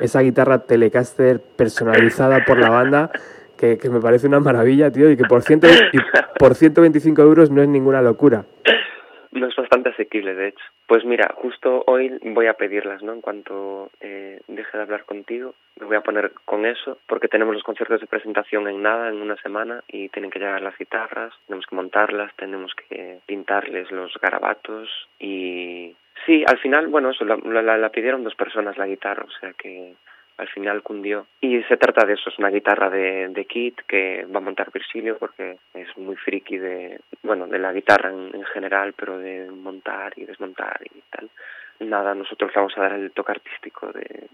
esa 0.00 0.20
guitarra 0.20 0.64
Telecaster 0.64 1.40
personalizada 1.56 2.44
por 2.44 2.58
la 2.58 2.70
banda 2.70 3.10
que, 3.58 3.76
que, 3.76 3.90
me 3.90 4.00
parece 4.00 4.26
una 4.26 4.40
maravilla, 4.40 4.90
tío, 4.90 5.10
y 5.10 5.16
que 5.16 5.24
por, 5.24 5.42
ciento, 5.42 5.66
y 5.92 5.98
por 6.38 6.54
125 6.54 7.20
euros 7.20 7.50
no 7.50 7.60
es 7.60 7.68
ninguna 7.68 8.00
locura. 8.00 8.44
No 9.32 9.46
es 9.46 9.56
bastante 9.56 9.90
asequible, 9.90 10.34
de 10.34 10.48
hecho. 10.48 10.64
Pues 10.86 11.04
mira, 11.04 11.34
justo 11.36 11.84
hoy 11.86 12.18
voy 12.22 12.46
a 12.46 12.54
pedirlas, 12.54 13.02
¿no? 13.02 13.12
En 13.12 13.20
cuanto 13.20 13.90
eh, 14.00 14.40
deje 14.48 14.76
de 14.76 14.82
hablar 14.82 15.04
contigo, 15.04 15.54
me 15.78 15.86
voy 15.86 15.96
a 15.96 16.00
poner 16.00 16.32
con 16.46 16.64
eso, 16.64 16.98
porque 17.06 17.28
tenemos 17.28 17.54
los 17.54 17.62
conciertos 17.62 18.00
de 18.00 18.06
presentación 18.06 18.68
en 18.68 18.82
nada, 18.82 19.10
en 19.10 19.20
una 19.20 19.36
semana, 19.36 19.82
y 19.86 20.08
tienen 20.08 20.30
que 20.30 20.38
llegar 20.38 20.62
las 20.62 20.78
guitarras, 20.78 21.34
tenemos 21.46 21.66
que 21.66 21.76
montarlas, 21.76 22.34
tenemos 22.36 22.72
que 22.74 23.18
pintarles 23.26 23.90
los 23.90 24.14
garabatos, 24.18 24.88
y 25.20 25.94
sí, 26.26 26.44
al 26.46 26.58
final, 26.58 26.88
bueno, 26.88 27.10
eso, 27.10 27.24
la, 27.24 27.36
la, 27.36 27.76
la 27.76 27.88
pidieron 27.90 28.24
dos 28.24 28.34
personas 28.34 28.78
la 28.78 28.86
guitarra, 28.86 29.24
o 29.24 29.40
sea 29.40 29.52
que 29.52 29.94
al 30.38 30.48
final 30.48 30.82
cundió. 30.82 31.26
Y 31.40 31.62
se 31.64 31.76
trata 31.76 32.06
de 32.06 32.14
eso, 32.14 32.30
es 32.30 32.38
una 32.38 32.48
guitarra 32.48 32.88
de, 32.88 33.28
de 33.28 33.44
kit 33.44 33.80
que 33.86 34.24
va 34.32 34.38
a 34.38 34.42
montar 34.42 34.70
Virgilio 34.72 35.18
porque 35.18 35.58
es 35.74 35.96
muy 35.98 36.16
friki 36.16 36.56
de, 36.56 37.00
bueno, 37.22 37.46
de 37.46 37.58
la 37.58 37.72
guitarra 37.72 38.10
en, 38.10 38.44
general, 38.54 38.94
pero 38.96 39.18
de 39.18 39.50
montar 39.50 40.12
y 40.16 40.24
desmontar 40.24 40.80
y 40.84 41.02
tal. 41.10 41.28
Nada, 41.80 42.14
nosotros 42.14 42.50
le 42.52 42.60
vamos 42.60 42.76
a 42.76 42.80
dar 42.80 42.92
el 42.92 43.12
toque 43.12 43.32
artístico 43.32 43.92
de 43.92 44.28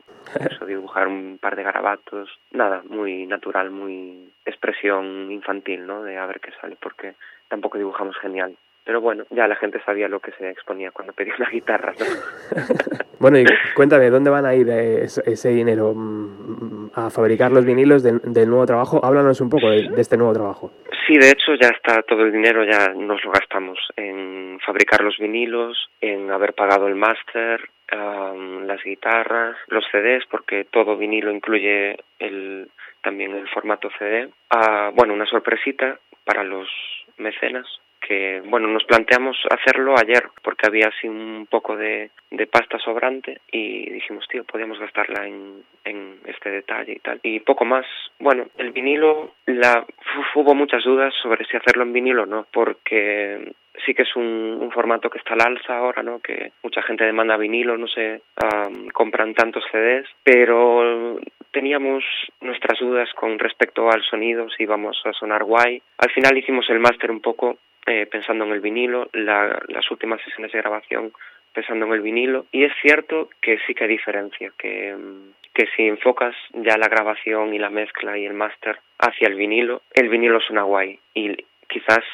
eso, 0.48 0.64
dibujar 0.66 1.08
un 1.08 1.38
par 1.38 1.56
de 1.56 1.62
garabatos. 1.62 2.30
Nada, 2.52 2.82
muy 2.88 3.26
natural, 3.26 3.70
muy 3.70 4.30
expresión 4.44 5.30
infantil, 5.30 5.86
¿no? 5.86 6.02
De 6.02 6.16
a 6.16 6.26
ver 6.26 6.40
qué 6.40 6.52
sale, 6.60 6.76
porque 6.80 7.14
tampoco 7.48 7.78
dibujamos 7.78 8.16
genial. 8.18 8.56
Pero 8.84 9.00
bueno, 9.00 9.24
ya 9.30 9.48
la 9.48 9.56
gente 9.56 9.80
sabía 9.84 10.08
lo 10.08 10.20
que 10.20 10.32
se 10.32 10.50
exponía 10.50 10.90
cuando 10.90 11.14
pedía 11.14 11.34
una 11.38 11.48
guitarra. 11.48 11.94
¿no? 11.98 12.04
bueno, 13.18 13.38
y 13.38 13.46
cuéntame, 13.74 14.10
¿dónde 14.10 14.30
van 14.30 14.44
a 14.44 14.54
ir 14.54 14.68
ese, 14.68 15.48
dinero? 15.48 15.94
Mm, 15.94 16.90
¿A 16.94 17.08
fabricar 17.08 17.50
los 17.50 17.64
vinilos 17.64 18.02
del 18.02 18.48
nuevo 18.48 18.66
trabajo? 18.66 19.00
Háblanos 19.02 19.40
un 19.40 19.48
poco 19.48 19.70
de, 19.70 19.88
este 19.96 20.18
nuevo 20.18 20.34
trabajo. 20.34 20.70
Sí, 21.06 21.16
de 21.16 21.30
hecho 21.30 21.54
ya 21.54 21.68
está 21.68 22.02
todo 22.02 22.24
el 22.24 22.32
dinero, 22.32 22.62
ya 22.64 22.92
nos 22.94 23.24
lo 23.24 23.32
gastamos 23.32 23.78
en 23.96 24.58
fabricar 24.64 25.02
los 25.02 25.16
vinilos, 25.18 25.88
en 26.00 26.30
haber 26.30 26.52
pagado 26.52 26.86
el 26.86 26.94
máster, 26.94 27.60
las 27.90 28.82
guitarras, 28.82 29.56
los 29.68 29.84
CDs, 29.90 30.24
porque 30.30 30.64
todo 30.64 30.96
vinilo 30.96 31.30
incluye 31.30 31.96
el, 32.18 32.68
también 33.02 33.32
el 33.34 33.48
formato 33.48 33.88
CD. 33.98 34.28
Ah, 34.50 34.90
bueno, 34.94 35.14
una 35.14 35.26
sorpresita 35.26 35.98
para 36.24 36.42
los 36.42 36.68
mecenas 37.18 37.66
que 38.06 38.42
bueno 38.44 38.68
nos 38.68 38.84
planteamos 38.84 39.36
hacerlo 39.50 39.94
ayer 39.98 40.28
porque 40.42 40.66
había 40.66 40.88
así 40.88 41.08
un 41.08 41.46
poco 41.50 41.76
de, 41.76 42.10
de 42.30 42.46
pasta 42.46 42.78
sobrante 42.78 43.40
y 43.50 43.90
dijimos 43.90 44.26
tío 44.28 44.44
podíamos 44.44 44.78
gastarla 44.78 45.26
en, 45.26 45.62
en 45.84 46.18
este 46.26 46.50
detalle 46.50 46.92
y 46.92 46.98
tal 46.98 47.20
y 47.22 47.40
poco 47.40 47.64
más 47.64 47.86
bueno 48.18 48.46
el 48.58 48.72
vinilo 48.72 49.34
la 49.46 49.86
hubo 50.34 50.54
muchas 50.54 50.84
dudas 50.84 51.14
sobre 51.22 51.44
si 51.46 51.56
hacerlo 51.56 51.82
en 51.84 51.92
vinilo 51.92 52.24
o 52.24 52.26
no 52.26 52.46
porque 52.52 53.52
sí 53.84 53.94
que 53.94 54.02
es 54.02 54.16
un, 54.16 54.58
un, 54.60 54.70
formato 54.70 55.10
que 55.10 55.18
está 55.18 55.34
al 55.34 55.42
alza 55.42 55.76
ahora, 55.76 56.02
¿no? 56.02 56.20
Que 56.20 56.52
mucha 56.62 56.82
gente 56.82 57.04
demanda 57.04 57.36
vinilo, 57.36 57.76
no 57.76 57.88
sé, 57.88 58.22
compran 58.92 59.34
tantos 59.34 59.64
CDs, 59.70 60.06
pero 60.22 61.18
teníamos 61.50 62.04
nuestras 62.40 62.78
dudas 62.78 63.08
con 63.14 63.38
respecto 63.38 63.90
al 63.90 64.02
sonido, 64.02 64.48
si 64.50 64.64
íbamos 64.64 65.00
a 65.04 65.12
sonar 65.12 65.44
guay. 65.44 65.80
Al 65.98 66.10
final 66.10 66.36
hicimos 66.36 66.68
el 66.68 66.80
máster 66.80 67.10
un 67.10 67.20
poco 67.20 67.58
eh, 67.86 68.06
pensando 68.06 68.44
en 68.44 68.52
el 68.52 68.60
vinilo, 68.60 69.08
las 69.12 69.90
últimas 69.90 70.20
sesiones 70.22 70.52
de 70.52 70.58
grabación 70.58 71.12
pensando 71.52 71.86
en 71.86 71.92
el 71.92 72.00
vinilo 72.00 72.46
y 72.50 72.64
es 72.64 72.72
cierto 72.82 73.30
que 73.40 73.58
sí 73.66 73.74
que 73.74 73.84
hay 73.84 73.90
diferencia, 73.90 74.52
que, 74.58 74.96
que 75.52 75.66
si 75.76 75.86
enfocas 75.86 76.34
ya 76.52 76.76
la 76.76 76.88
grabación 76.88 77.54
y 77.54 77.58
la 77.58 77.70
mezcla 77.70 78.18
y 78.18 78.26
el 78.26 78.34
máster 78.34 78.80
hacia 78.98 79.28
el 79.28 79.36
vinilo, 79.36 79.82
el 79.92 80.08
vinilo 80.08 80.40
suena 80.40 80.62
guay 80.62 80.98
y 81.14 81.36
quizás 81.68 82.04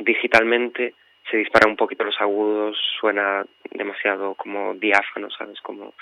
digitalmente 0.00 0.94
se 1.30 1.38
dispara 1.38 1.68
un 1.68 1.76
poquito 1.76 2.04
los 2.04 2.20
agudos, 2.20 2.76
suena 3.00 3.44
demasiado 3.70 4.34
como 4.34 4.74
diáfano, 4.74 5.30
¿sabes? 5.30 5.60
Como 5.60 5.94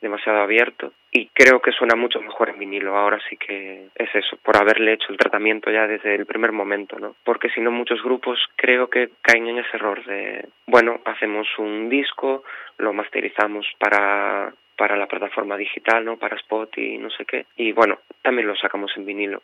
demasiado 0.00 0.40
abierto 0.40 0.92
y 1.10 1.28
creo 1.28 1.60
que 1.60 1.72
suena 1.72 1.96
mucho 1.96 2.20
mejor 2.20 2.50
en 2.50 2.58
vinilo. 2.58 2.96
Ahora 2.96 3.18
sí 3.28 3.36
que 3.36 3.88
es 3.94 4.14
eso, 4.14 4.36
por 4.42 4.56
haberle 4.56 4.92
hecho 4.92 5.10
el 5.10 5.18
tratamiento 5.18 5.70
ya 5.70 5.86
desde 5.86 6.14
el 6.14 6.26
primer 6.26 6.52
momento, 6.52 6.98
¿no? 6.98 7.16
Porque 7.24 7.48
si 7.50 7.60
no 7.60 7.70
muchos 7.70 8.02
grupos 8.02 8.38
creo 8.56 8.88
que 8.88 9.10
caen 9.22 9.46
en 9.46 9.58
ese 9.58 9.76
error 9.76 10.04
de, 10.04 10.46
bueno, 10.66 11.00
hacemos 11.04 11.46
un 11.58 11.88
disco, 11.88 12.44
lo 12.78 12.92
masterizamos 12.92 13.66
para 13.78 14.52
para 14.76 14.96
la 14.96 15.06
plataforma 15.06 15.56
digital, 15.56 16.04
¿no? 16.04 16.18
Para 16.18 16.36
Spot 16.36 16.76
y 16.78 16.98
no 16.98 17.10
sé 17.10 17.24
qué. 17.24 17.46
Y 17.56 17.72
bueno, 17.72 17.98
también 18.22 18.46
lo 18.46 18.54
sacamos 18.56 18.92
en 18.96 19.06
vinilo. 19.06 19.42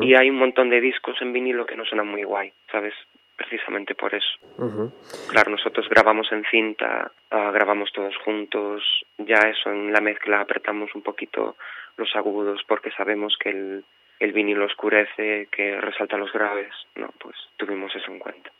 Y 0.00 0.14
hay 0.14 0.30
un 0.30 0.36
montón 0.36 0.70
de 0.70 0.80
discos 0.80 1.16
en 1.20 1.32
vinilo 1.32 1.66
que 1.66 1.74
no 1.74 1.84
suenan 1.84 2.06
muy 2.06 2.22
guay, 2.22 2.52
¿sabes? 2.70 2.94
Precisamente 3.36 3.94
por 3.94 4.14
eso. 4.14 4.38
Claro, 5.28 5.50
nosotros 5.50 5.88
grabamos 5.88 6.30
en 6.32 6.44
cinta, 6.44 7.10
uh, 7.32 7.50
grabamos 7.52 7.92
todos 7.92 8.16
juntos, 8.24 8.82
ya 9.18 9.38
eso 9.48 9.70
en 9.70 9.92
la 9.92 10.00
mezcla 10.00 10.40
apretamos 10.40 10.94
un 10.94 11.02
poquito 11.02 11.56
los 11.96 12.14
agudos 12.16 12.62
porque 12.66 12.90
sabemos 12.92 13.36
que 13.38 13.50
el, 13.50 13.84
el 14.20 14.32
vinilo 14.32 14.66
oscurece, 14.66 15.48
que 15.50 15.80
resalta 15.80 16.16
los 16.16 16.32
graves, 16.32 16.72
no, 16.96 17.08
pues 17.18 17.36
tuvimos 17.56 17.94
eso 17.94 18.10
en 18.10 18.18
cuenta. 18.18 18.50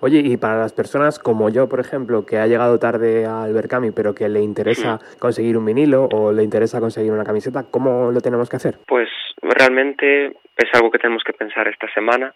Oye, 0.00 0.20
y 0.20 0.36
para 0.36 0.58
las 0.58 0.72
personas 0.72 1.18
como 1.18 1.48
yo, 1.48 1.68
por 1.68 1.80
ejemplo, 1.80 2.24
que 2.26 2.38
ha 2.38 2.46
llegado 2.46 2.78
tarde 2.78 3.26
al 3.26 3.52
Berkami, 3.52 3.90
pero 3.90 4.14
que 4.14 4.28
le 4.28 4.40
interesa 4.40 5.00
conseguir 5.18 5.56
un 5.56 5.64
vinilo 5.64 6.08
o 6.12 6.32
le 6.32 6.42
interesa 6.42 6.80
conseguir 6.80 7.12
una 7.12 7.24
camiseta, 7.24 7.64
¿cómo 7.70 8.10
lo 8.10 8.20
tenemos 8.20 8.48
que 8.48 8.56
hacer? 8.56 8.78
Pues 8.86 9.08
realmente 9.42 10.32
es 10.56 10.72
algo 10.72 10.90
que 10.90 10.98
tenemos 10.98 11.22
que 11.24 11.32
pensar 11.32 11.68
esta 11.68 11.92
semana. 11.92 12.34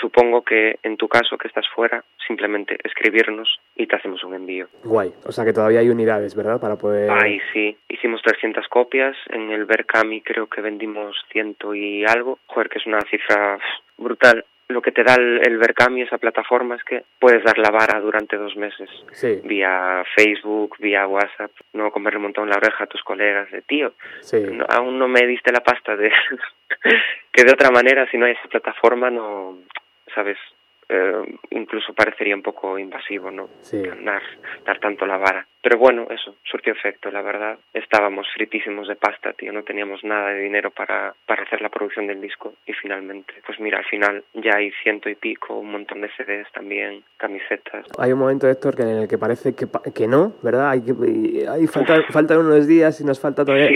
supongo 0.00 0.42
que 0.42 0.78
en 0.82 0.96
tu 0.96 1.08
caso, 1.08 1.38
que 1.38 1.48
estás 1.48 1.66
fuera, 1.74 2.04
simplemente 2.26 2.76
escribirnos 2.84 3.58
y 3.76 3.86
te 3.86 3.96
hacemos 3.96 4.22
un 4.24 4.34
envío. 4.34 4.68
Guay, 4.84 5.12
o 5.26 5.32
sea 5.32 5.44
que 5.44 5.52
todavía 5.52 5.80
hay 5.80 5.88
unidades, 5.88 6.34
¿verdad? 6.34 6.60
Para 6.60 6.76
poder... 6.76 7.10
Ay, 7.10 7.40
sí, 7.52 7.76
hicimos 7.88 8.20
300 8.22 8.68
copias, 8.68 9.16
en 9.30 9.50
el 9.50 9.64
Berkami 9.64 10.20
creo 10.20 10.46
que 10.46 10.60
vendimos 10.60 11.16
ciento 11.32 11.74
y 11.74 12.04
algo, 12.04 12.38
joder, 12.46 12.68
que 12.68 12.78
es 12.78 12.86
una 12.86 13.00
cifra 13.02 13.58
brutal 13.96 14.44
lo 14.68 14.80
que 14.80 14.92
te 14.92 15.04
da 15.04 15.14
el, 15.14 15.40
el 15.46 15.58
Berkami, 15.58 16.02
esa 16.02 16.18
plataforma, 16.18 16.76
es 16.76 16.84
que 16.84 17.04
puedes 17.18 17.44
dar 17.44 17.58
la 17.58 17.70
vara 17.70 18.00
durante 18.00 18.36
dos 18.36 18.56
meses. 18.56 18.88
Sí. 19.12 19.40
Vía 19.44 20.04
Facebook, 20.16 20.76
vía 20.78 21.06
WhatsApp, 21.06 21.50
no 21.72 21.90
comerle 21.90 22.18
un 22.18 22.24
montón 22.24 22.48
la 22.48 22.56
oreja 22.56 22.84
a 22.84 22.86
tus 22.86 23.02
colegas 23.02 23.50
de 23.50 23.62
tío. 23.62 23.92
Sí. 24.20 24.42
aún 24.68 24.98
no 24.98 25.08
me 25.08 25.26
diste 25.26 25.52
la 25.52 25.60
pasta 25.60 25.96
de 25.96 26.10
que 27.32 27.44
de 27.44 27.52
otra 27.52 27.70
manera, 27.70 28.08
si 28.10 28.16
no 28.16 28.26
hay 28.26 28.32
esa 28.32 28.48
plataforma, 28.48 29.10
no, 29.10 29.58
sabes, 30.14 30.38
eh, 30.88 31.38
incluso 31.50 31.94
parecería 31.94 32.34
un 32.34 32.42
poco 32.42 32.78
invasivo, 32.78 33.30
¿no? 33.30 33.48
Sí. 33.60 33.82
Dar, 33.82 34.22
dar 34.64 34.78
tanto 34.80 35.06
la 35.06 35.16
vara. 35.16 35.46
Pero 35.64 35.78
bueno, 35.78 36.06
eso, 36.10 36.36
surtió 36.44 36.74
efecto, 36.74 37.10
la 37.10 37.22
verdad. 37.22 37.58
Estábamos 37.72 38.26
fritísimos 38.34 38.86
de 38.86 38.96
pasta, 38.96 39.32
tío, 39.32 39.50
no 39.50 39.62
teníamos 39.62 40.04
nada 40.04 40.28
de 40.28 40.40
dinero 40.40 40.70
para, 40.70 41.14
para 41.26 41.44
hacer 41.44 41.62
la 41.62 41.70
producción 41.70 42.06
del 42.06 42.20
disco 42.20 42.52
y 42.66 42.74
finalmente, 42.74 43.32
pues 43.46 43.58
mira, 43.60 43.78
al 43.78 43.86
final 43.86 44.24
ya 44.34 44.56
hay 44.56 44.70
ciento 44.82 45.08
y 45.08 45.14
pico, 45.14 45.54
un 45.54 45.72
montón 45.72 46.02
de 46.02 46.10
CDs 46.18 46.52
también, 46.52 47.02
camisetas. 47.16 47.86
Hay 47.96 48.12
un 48.12 48.18
momento, 48.18 48.46
Héctor, 48.46 48.76
que 48.76 48.82
en 48.82 48.88
el 48.90 49.08
que 49.08 49.16
parece 49.16 49.54
que, 49.54 49.66
que 49.94 50.06
no, 50.06 50.34
¿verdad? 50.42 50.68
Hay, 50.68 50.82
que, 50.82 51.48
hay 51.48 51.66
falta, 51.66 52.02
faltan 52.10 52.40
unos 52.40 52.66
días 52.66 53.00
y 53.00 53.04
nos 53.04 53.18
falta 53.18 53.42
todavía... 53.42 53.70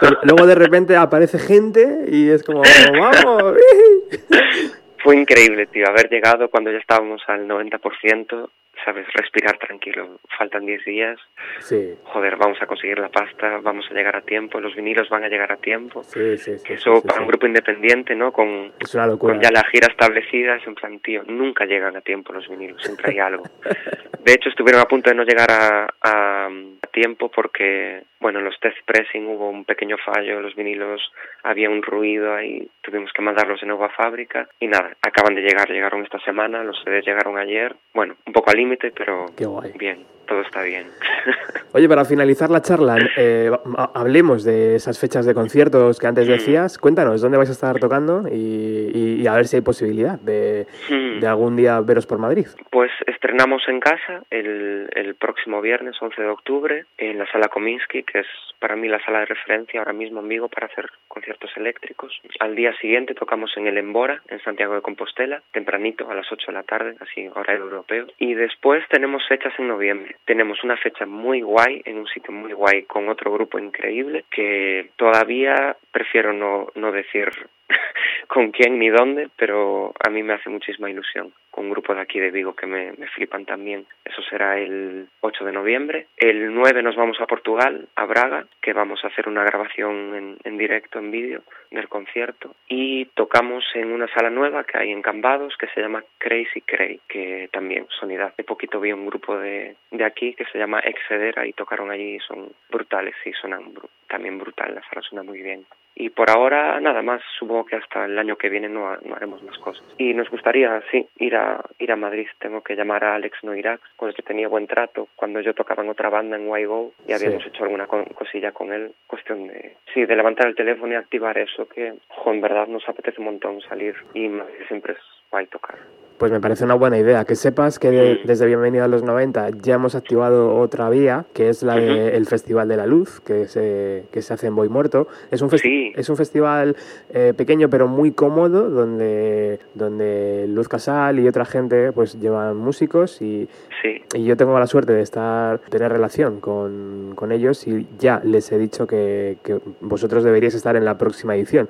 Pero 0.00 0.18
luego 0.24 0.44
de 0.44 0.56
repente 0.56 0.96
aparece 0.96 1.38
gente 1.38 2.06
y 2.08 2.30
es 2.30 2.42
como, 2.42 2.62
¡vamos! 2.98 3.54
fue 5.02 5.16
increíble, 5.16 5.66
tío, 5.66 5.86
haber 5.88 6.08
llegado 6.10 6.48
cuando 6.50 6.70
ya 6.70 6.78
estábamos 6.78 7.22
al 7.28 7.46
90%, 7.46 8.48
sabes, 8.84 9.06
respirar 9.12 9.58
tranquilo. 9.58 10.20
Faltan 10.36 10.66
10 10.66 10.84
días. 10.84 11.18
Sí. 11.60 11.94
Joder, 12.04 12.36
vamos 12.36 12.58
a 12.60 12.66
conseguir 12.66 12.98
la 12.98 13.08
pasta, 13.08 13.58
vamos 13.62 13.86
a 13.90 13.94
llegar 13.94 14.16
a 14.16 14.20
tiempo, 14.22 14.60
los 14.60 14.74
vinilos 14.74 15.08
van 15.08 15.24
a 15.24 15.28
llegar 15.28 15.50
a 15.52 15.56
tiempo. 15.56 16.02
Sí, 16.04 16.36
sí, 16.38 16.58
sí. 16.58 16.72
Eso 16.72 16.96
sí, 16.96 17.02
para 17.06 17.18
sí. 17.18 17.22
un 17.22 17.28
grupo 17.28 17.46
independiente, 17.46 18.14
¿no? 18.14 18.32
Con, 18.32 18.72
Es 18.78 18.94
una 18.94 19.06
locura. 19.06 19.34
con 19.34 19.42
ya 19.42 19.50
la 19.50 19.64
gira 19.64 19.88
establecida, 19.88 20.56
es 20.56 20.66
en 20.66 20.74
plan, 20.74 20.98
tío, 21.00 21.22
nunca 21.26 21.64
llegan 21.64 21.96
a 21.96 22.00
tiempo 22.00 22.32
los 22.32 22.48
vinilos, 22.48 22.82
siempre 22.82 23.12
hay 23.12 23.18
algo. 23.18 23.42
De 24.24 24.32
hecho, 24.32 24.48
estuvieron 24.48 24.80
a 24.82 24.84
punto 24.84 25.10
de 25.10 25.16
no 25.16 25.24
llegar 25.24 25.50
a, 25.50 25.88
a, 26.02 26.46
a 26.46 26.86
tiempo 26.92 27.30
porque, 27.30 28.02
bueno, 28.20 28.38
en 28.40 28.44
los 28.46 28.58
test 28.60 28.76
pressing 28.84 29.26
hubo 29.26 29.48
un 29.50 29.64
pequeño 29.64 29.96
fallo, 30.04 30.40
los 30.40 30.54
vinilos 30.56 31.00
había 31.42 31.70
un 31.70 31.82
ruido 31.82 32.34
ahí, 32.34 32.68
tuvimos 32.82 33.12
que 33.12 33.22
mandarlos 33.22 33.60
de 33.60 33.66
nuevo 33.66 33.84
a 33.84 33.90
fábrica 33.90 34.48
y 34.60 34.66
nada, 34.66 34.90
acaban 35.02 35.34
de 35.34 35.42
llegar, 35.42 35.68
llegaron 35.70 36.02
esta 36.02 36.18
semana, 36.20 36.64
los 36.64 36.80
CDs 36.84 37.04
llegaron 37.06 37.38
ayer, 37.38 37.74
bueno, 37.94 38.16
un 38.26 38.32
poco 38.32 38.50
al 38.50 38.56
límite, 38.56 38.92
pero 38.96 39.26
Qué 39.36 39.46
guay. 39.46 39.72
bien, 39.78 40.04
todo 40.26 40.40
está 40.40 40.62
bien. 40.62 40.86
Oye, 41.72 41.88
para 41.88 42.04
finalizar 42.04 42.50
la 42.50 42.60
charla, 42.62 42.96
eh, 43.16 43.50
ha- 43.76 43.90
hablemos 43.94 44.42
de 44.44 44.74
esas 44.76 44.98
fechas 44.98 45.24
de 45.26 45.34
conciertos 45.34 45.98
que 45.98 46.06
antes 46.06 46.26
Mm. 46.26 46.30
decías. 46.32 46.78
Cuéntanos, 46.78 47.20
¿dónde 47.20 47.36
vais 47.38 47.48
a 47.50 47.52
estar 47.52 47.78
tocando? 47.78 48.24
Y, 48.30 48.90
y- 48.94 49.22
y 49.22 49.26
a 49.26 49.34
ver 49.34 49.46
si 49.46 49.56
hay 49.56 49.62
posibilidad 49.62 50.18
de, 50.18 50.66
Hmm. 50.90 51.20
de 51.20 51.26
algún 51.26 51.56
día 51.56 51.80
veros 51.80 52.06
por 52.06 52.18
Madrid. 52.18 52.46
Pues 52.70 52.90
estrenamos 53.06 53.62
en 53.68 53.80
casa 53.80 54.22
el, 54.30 54.88
el 54.94 55.14
próximo 55.16 55.60
viernes 55.60 55.96
11 56.00 56.20
de 56.22 56.28
octubre 56.28 56.84
en 56.96 57.18
la 57.18 57.30
sala 57.30 57.48
Kominsky, 57.48 58.02
que 58.10 58.20
es 58.20 58.26
para 58.58 58.76
mí 58.76 58.88
la 58.88 59.02
sala 59.04 59.20
de 59.20 59.26
referencia 59.26 59.80
ahora 59.80 59.92
mismo 59.92 60.20
en 60.20 60.28
Vigo 60.28 60.48
para 60.48 60.66
hacer 60.66 60.90
conciertos 61.06 61.50
eléctricos. 61.56 62.20
Al 62.40 62.56
día 62.56 62.76
siguiente 62.78 63.14
tocamos 63.14 63.56
en 63.56 63.66
el 63.66 63.78
Embora, 63.78 64.22
en 64.28 64.40
Santiago 64.42 64.74
de 64.74 64.82
Compostela, 64.82 65.42
tempranito, 65.52 66.10
a 66.10 66.14
las 66.14 66.30
8 66.30 66.46
de 66.48 66.52
la 66.52 66.62
tarde, 66.62 66.96
así 67.00 67.28
horario 67.28 67.64
europeo. 67.64 68.06
Y 68.18 68.34
después 68.34 68.84
tenemos 68.88 69.26
fechas 69.28 69.52
en 69.58 69.68
noviembre. 69.68 70.16
Tenemos 70.24 70.64
una 70.64 70.76
fecha 70.76 71.06
muy 71.06 71.42
guay, 71.42 71.82
en 71.84 71.98
un 71.98 72.06
sitio 72.06 72.32
muy 72.32 72.52
guay, 72.52 72.82
con 72.84 73.08
otro 73.08 73.32
grupo 73.32 73.58
increíble, 73.58 74.24
que 74.30 74.90
todavía 74.96 75.76
prefiero 75.92 76.32
no, 76.32 76.68
no 76.74 76.92
decir 76.92 77.30
con 78.28 78.50
quién 78.50 78.78
ni 78.78 78.88
dónde, 78.88 79.28
pero 79.36 79.92
a 80.04 80.10
mí 80.10 80.22
me 80.22 80.34
hace 80.34 80.50
muchísima 80.50 80.90
ilusión. 80.90 81.32
Con 81.50 81.64
un 81.64 81.70
grupo 81.70 81.94
de 81.94 82.00
aquí 82.00 82.20
de 82.20 82.30
Vigo 82.30 82.54
que 82.54 82.66
me, 82.66 82.92
me 82.92 83.08
flipan 83.08 83.44
también. 83.44 83.86
Eso 84.04 84.22
será 84.22 84.58
el 84.58 85.08
8 85.20 85.44
de 85.44 85.52
noviembre. 85.52 86.06
El 86.16 86.54
9 86.54 86.82
nos 86.82 86.96
vamos 86.96 87.20
a 87.20 87.26
Portugal, 87.26 87.88
a 87.96 88.04
Braga, 88.04 88.46
que 88.62 88.72
vamos 88.72 89.02
a 89.02 89.08
hacer 89.08 89.28
una 89.28 89.44
grabación 89.44 90.14
en, 90.14 90.36
en 90.44 90.58
directo, 90.58 90.98
en 90.98 91.10
vídeo, 91.10 91.42
del 91.70 91.88
concierto. 91.88 92.54
Y 92.68 93.06
tocamos 93.06 93.64
en 93.74 93.92
una 93.92 94.08
sala 94.08 94.30
nueva 94.30 94.64
que 94.64 94.78
hay 94.78 94.90
en 94.90 95.02
Cambados, 95.02 95.56
que 95.58 95.68
se 95.68 95.80
llama 95.80 96.04
Crazy 96.18 96.60
Cray, 96.60 97.00
que 97.08 97.48
también 97.52 97.86
sonidad. 97.98 98.28
Hace 98.28 98.44
poquito 98.44 98.80
vi 98.80 98.92
un 98.92 99.06
grupo 99.06 99.36
de, 99.36 99.76
de 99.90 100.04
aquí 100.04 100.34
que 100.34 100.44
se 100.46 100.58
llama 100.58 100.80
Excedera 100.80 101.46
y 101.46 101.52
tocaron 101.52 101.90
allí 101.90 102.16
y 102.16 102.20
son 102.20 102.52
brutales, 102.70 103.14
sí, 103.24 103.32
sonan 103.32 103.72
también 104.08 104.38
brutal, 104.38 104.74
la 104.74 104.82
sala 104.88 105.02
suena 105.02 105.22
muy 105.22 105.42
bien. 105.42 105.64
Y 106.00 106.10
por 106.10 106.30
ahora 106.30 106.78
nada 106.80 107.02
más, 107.02 107.20
supongo 107.40 107.64
que 107.66 107.74
hasta 107.74 108.04
el 108.04 108.16
año 108.16 108.36
que 108.36 108.48
viene 108.48 108.68
no, 108.68 108.86
ha- 108.88 109.00
no 109.04 109.16
haremos 109.16 109.42
más 109.42 109.58
cosas. 109.58 109.84
Y 109.98 110.14
nos 110.14 110.30
gustaría, 110.30 110.80
sí, 110.92 111.04
ir 111.18 111.34
a, 111.34 111.60
ir 111.80 111.90
a 111.90 111.96
Madrid. 111.96 112.28
Tengo 112.38 112.62
que 112.62 112.76
llamar 112.76 113.02
a 113.02 113.16
Alex 113.16 113.42
Noirac, 113.42 113.80
con 113.96 114.08
el 114.08 114.14
que 114.14 114.22
tenía 114.22 114.46
buen 114.46 114.68
trato 114.68 115.08
cuando 115.16 115.40
yo 115.40 115.54
tocaba 115.54 115.82
en 115.82 115.88
otra 115.90 116.08
banda 116.08 116.36
en 116.36 116.46
YGO 116.46 116.92
y 117.08 117.12
habíamos 117.14 117.42
Sí. 117.42 117.48
hecho 117.48 117.64
alguna 117.64 117.88
co- 117.88 118.04
cosilla 118.14 118.52
con 118.52 118.72
él. 118.72 118.92
Cuestión 119.08 119.48
de, 119.48 119.74
sí, 119.92 120.04
de 120.06 120.14
levantar 120.16 120.46
el 120.46 120.54
teléfono 120.54 120.92
y 120.92 120.96
activar 120.96 121.36
eso, 121.36 121.66
que, 121.68 121.94
jo, 122.08 122.32
en 122.32 122.40
verdad 122.42 122.68
nos 122.68 122.88
apetece 122.88 123.18
un 123.20 123.24
montón 123.26 123.60
salir 123.62 123.96
y 124.14 124.28
Madrid 124.28 124.54
siempre 124.68 124.92
es 124.92 124.98
guay 125.30 125.46
tocar. 125.46 125.76
Pues 126.18 126.32
me 126.32 126.40
parece 126.40 126.64
una 126.64 126.74
buena 126.74 126.98
idea. 126.98 127.24
Que 127.24 127.36
sepas 127.36 127.78
que 127.78 127.92
de- 127.92 128.20
desde 128.24 128.44
Bienvenida 128.44 128.86
a 128.86 128.88
los 128.88 129.04
90 129.04 129.50
ya 129.62 129.76
hemos 129.76 129.94
activado 129.94 130.56
otra 130.56 130.90
vía, 130.90 131.26
que 131.32 131.48
es 131.48 131.62
la 131.62 131.76
del 131.76 132.26
Festival 132.26 132.66
de 132.66 132.76
la 132.76 132.86
Luz, 132.86 133.20
que 133.20 133.46
se, 133.46 134.02
que 134.10 134.20
se 134.20 134.34
hace 134.34 134.48
en 134.48 134.56
Boy 134.56 134.68
Muerto. 134.68 135.06
Es 135.30 135.42
un, 135.42 135.50
Sí. 135.56 135.92
es 135.94 136.08
un 136.08 136.16
festival 136.16 136.74
eh, 137.10 137.34
pequeño 137.36 137.70
pero 137.70 137.86
muy 137.86 138.10
cómodo, 138.10 138.68
donde, 138.68 139.60
donde 139.74 140.46
Luz 140.48 140.66
Casal 140.68 141.20
y 141.20 141.28
otra 141.28 141.44
gente 141.44 141.92
pues 141.92 142.18
llevan 142.18 142.56
músicos 142.56 143.22
y, 143.22 143.48
Sí, 143.80 144.02
y 144.14 144.24
yo 144.24 144.36
tengo 144.36 144.58
la 144.58 144.66
suerte 144.66 144.92
de 144.94 145.02
estar 145.02 145.60
tener 145.70 145.92
relación 145.92 146.40
con, 146.40 147.12
con 147.14 147.30
ellos 147.30 147.64
y 147.68 147.86
ya 147.96 148.20
les 148.24 148.50
he 148.50 148.58
dicho 148.58 148.88
que, 148.88 149.38
que 149.44 149.60
vosotros 149.82 150.24
deberíais 150.24 150.56
estar 150.56 150.74
en 150.74 150.84
la 150.84 150.98
próxima 150.98 151.36
edición. 151.36 151.68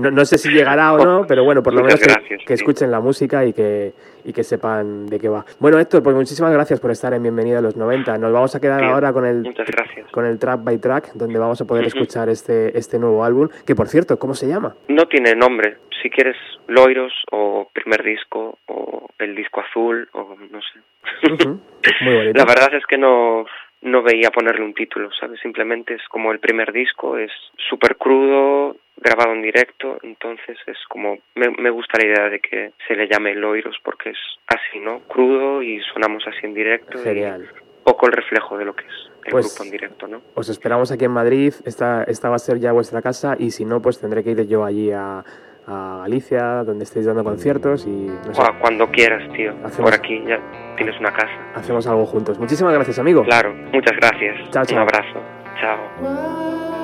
No, 0.00 0.10
no 0.10 0.24
sé 0.24 0.38
si 0.38 0.50
llegará 0.50 0.92
o 0.92 1.04
no, 1.04 1.26
pero 1.26 1.44
bueno, 1.44 1.62
por 1.62 1.72
lo 1.74 1.82
menos 1.82 2.00
Muchas 2.00 2.06
que, 2.06 2.12
gracias, 2.20 2.40
que 2.46 2.56
sí. 2.56 2.62
escuchen 2.62 2.90
la 2.90 3.00
música 3.00 3.44
y 3.44 3.52
que, 3.52 3.92
y 4.24 4.32
que 4.32 4.44
sepan 4.44 5.06
de 5.06 5.18
qué 5.18 5.28
va. 5.28 5.44
Bueno, 5.58 5.78
Héctor, 5.78 6.02
pues 6.02 6.14
muchísimas 6.16 6.52
gracias 6.52 6.80
por 6.80 6.90
estar 6.90 7.12
en 7.14 7.22
Bienvenida 7.22 7.58
a 7.58 7.62
los 7.62 7.76
90. 7.76 8.18
Nos 8.18 8.32
vamos 8.32 8.54
a 8.54 8.60
quedar 8.60 8.82
ahora 8.84 9.12
con 9.12 9.26
el, 9.26 9.54
con 10.10 10.24
el 10.26 10.38
Track 10.38 10.64
by 10.64 10.78
Track, 10.78 11.12
donde 11.14 11.38
vamos 11.38 11.60
a 11.60 11.64
poder 11.64 11.84
escuchar 11.86 12.28
este, 12.28 12.76
este 12.76 12.98
nuevo 12.98 13.24
álbum, 13.24 13.48
que 13.66 13.74
por 13.74 13.88
cierto, 13.88 14.18
¿cómo 14.18 14.34
se 14.34 14.46
llama? 14.48 14.74
No 14.88 15.06
tiene 15.06 15.34
nombre. 15.34 15.76
Si 16.02 16.10
quieres 16.10 16.36
Loiros 16.68 17.12
o 17.32 17.68
primer 17.72 18.02
disco 18.02 18.58
o 18.66 19.08
el 19.18 19.34
disco 19.34 19.60
azul 19.60 20.08
o 20.12 20.36
no 20.50 20.60
sé. 20.60 20.80
Muy 22.02 22.14
bonito. 22.16 22.38
La 22.38 22.44
verdad 22.44 22.74
es 22.74 22.84
que 22.86 22.98
no 22.98 23.44
no 23.82 24.02
veía 24.02 24.30
ponerle 24.30 24.64
un 24.64 24.74
título, 24.74 25.10
¿sabes? 25.12 25.38
Simplemente 25.40 25.94
es 25.94 26.02
como 26.08 26.32
el 26.32 26.40
primer 26.40 26.72
disco, 26.72 27.18
es 27.18 27.30
súper 27.68 27.96
crudo, 27.96 28.76
grabado 28.96 29.32
en 29.32 29.42
directo, 29.42 29.98
entonces 30.02 30.56
es 30.66 30.78
como, 30.88 31.18
me, 31.34 31.50
me 31.58 31.70
gusta 31.70 31.98
la 31.98 32.06
idea 32.06 32.28
de 32.30 32.40
que 32.40 32.72
se 32.88 32.94
le 32.94 33.08
llame 33.08 33.34
Loiros 33.34 33.76
porque 33.84 34.10
es 34.10 34.18
así, 34.48 34.78
¿no? 34.80 35.00
Crudo 35.00 35.62
y 35.62 35.80
sonamos 35.92 36.24
así 36.26 36.38
en 36.46 36.54
directo. 36.54 36.98
y 37.00 37.02
Genial. 37.04 37.48
poco 37.84 38.06
el 38.06 38.12
reflejo 38.12 38.56
de 38.58 38.64
lo 38.64 38.74
que 38.74 38.84
es 38.84 38.92
el 39.26 39.30
Pues- 39.32 39.46
grupo 39.54 39.64
en 39.64 39.70
directo, 39.70 40.06
¿no? 40.08 40.22
Os 40.34 40.48
esperamos 40.48 40.90
aquí 40.92 41.04
en 41.04 41.12
Madrid. 41.12 41.52
Esta, 41.64 42.04
esta 42.04 42.28
va 42.30 42.36
a 42.36 42.38
ser 42.40 42.58
ya 42.58 42.72
vuestra 42.72 43.02
casa 43.02 43.36
y 43.38 43.50
si 43.50 43.64
no, 43.64 43.80
pues 43.82 44.00
tendré 44.00 44.24
que 44.24 44.30
ir 44.30 44.46
yo 44.48 44.64
allí 44.64 44.90
a, 44.92 45.24
a 45.68 45.98
Galicia, 46.02 46.62
donde 46.64 46.84
estéis 46.84 47.06
dando 47.06 47.22
conciertos 47.24 47.86
y 47.86 47.90
no 47.90 48.34
sé, 48.34 48.42
cuando 48.60 48.90
quieras, 48.90 49.30
tío. 49.34 49.52
Hacemos- 49.64 49.90
Por 49.90 49.94
aquí 49.94 50.22
ya 50.26 50.40
tienes 50.76 50.98
una 51.00 51.12
casa. 51.12 51.32
hacemos 51.54 51.86
algo 51.86 52.06
juntos. 52.06 52.38
Muchísimas 52.38 52.72
gracias, 52.74 52.98
amigo. 52.98 53.24
Claro, 53.24 53.52
muchas 53.72 53.96
gracias. 53.96 54.50
Chao, 54.50 54.64
chao. 54.64 54.76
Un 54.76 54.82
abrazo. 54.82 55.22
Chao. 55.60 56.75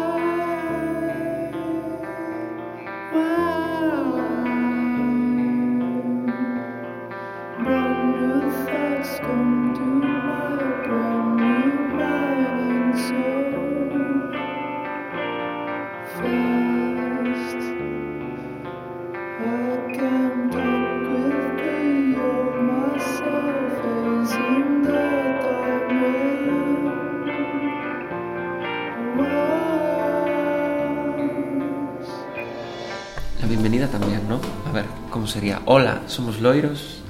Bienvenida 33.62 33.86
también, 33.86 34.28
¿no? 34.28 34.40
A 34.66 34.72
ver, 34.72 34.86
¿cómo 35.10 35.26
sería? 35.26 35.60
Hola, 35.66 36.02
somos 36.06 36.40
Loiros. 36.40 37.02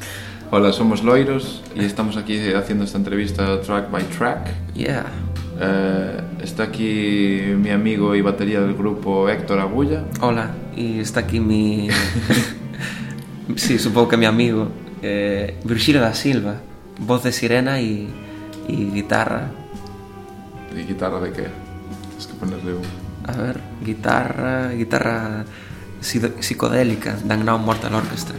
Hola, 0.54 0.70
somos 0.70 1.02
Loiros 1.02 1.62
y 1.74 1.82
estamos 1.82 2.18
aquí 2.18 2.52
haciendo 2.52 2.84
esta 2.84 2.98
entrevista 2.98 3.62
track 3.62 3.90
by 3.90 4.04
track. 4.04 4.50
Yeah. 4.74 5.06
Uh, 5.56 6.42
está 6.42 6.64
aquí 6.64 7.40
mi 7.56 7.70
amigo 7.70 8.14
y 8.14 8.20
batería 8.20 8.60
del 8.60 8.74
grupo 8.74 9.30
Héctor 9.30 9.60
Agulla. 9.60 10.04
Hola, 10.20 10.50
y 10.76 11.00
está 11.00 11.20
aquí 11.20 11.40
mi. 11.40 11.88
sí, 13.56 13.78
supongo 13.78 14.08
que 14.08 14.18
mi 14.18 14.26
amigo 14.26 14.68
eh, 15.00 15.58
Virgilio 15.64 16.02
da 16.02 16.12
Silva, 16.12 16.56
voz 16.98 17.22
de 17.22 17.32
sirena 17.32 17.80
y, 17.80 18.10
y 18.68 18.90
guitarra. 18.90 19.48
¿Y 20.76 20.82
guitarra 20.82 21.18
de 21.20 21.32
qué? 21.32 21.46
Es 22.18 22.26
que 22.26 22.34
ponerle 22.34 22.74
un. 22.74 22.82
A 23.26 23.40
ver, 23.40 23.58
guitarra. 23.82 24.68
guitarra 24.72 25.46
psicodélica, 26.02 27.16
Dan 27.24 27.46
Now 27.46 27.58
Mortal 27.58 27.94
Orchestra. 27.94 28.36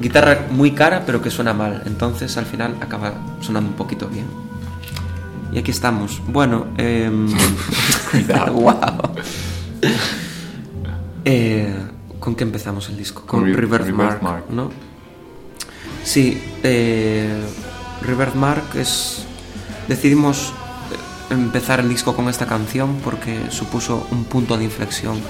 Guitarra 0.00 0.46
muy 0.50 0.72
cara, 0.72 1.04
pero 1.06 1.22
que 1.22 1.30
suena 1.30 1.52
mal. 1.52 1.82
Entonces 1.86 2.36
al 2.36 2.46
final 2.46 2.76
acaba 2.80 3.14
sonando 3.40 3.70
un 3.70 3.76
poquito 3.76 4.08
bien. 4.08 4.26
Y 5.52 5.58
aquí 5.58 5.70
estamos. 5.70 6.20
Bueno, 6.28 6.66
eh... 6.76 7.10
Cuidado. 8.10 8.52
wow. 8.52 8.76
Eh, 11.24 11.74
¿Con 12.20 12.34
qué 12.34 12.44
empezamos 12.44 12.88
el 12.88 12.96
disco? 12.96 13.22
Con, 13.26 13.40
Con 13.52 13.96
Mark, 13.96 14.22
Mark. 14.22 14.44
¿no? 14.50 14.70
Sí, 16.04 16.40
eh, 16.62 17.40
Rebirth 18.02 18.34
Mark 18.34 18.64
es... 18.74 19.24
Decidimos 19.88 20.52
eh, 21.30 21.34
empezar 21.34 21.80
el 21.80 21.88
disco 21.88 22.14
con 22.14 22.28
esta 22.28 22.46
canción 22.46 22.98
porque 23.02 23.50
supuso 23.50 24.06
un 24.10 24.24
punto 24.24 24.56
de 24.56 24.64
inflexión 24.64 25.20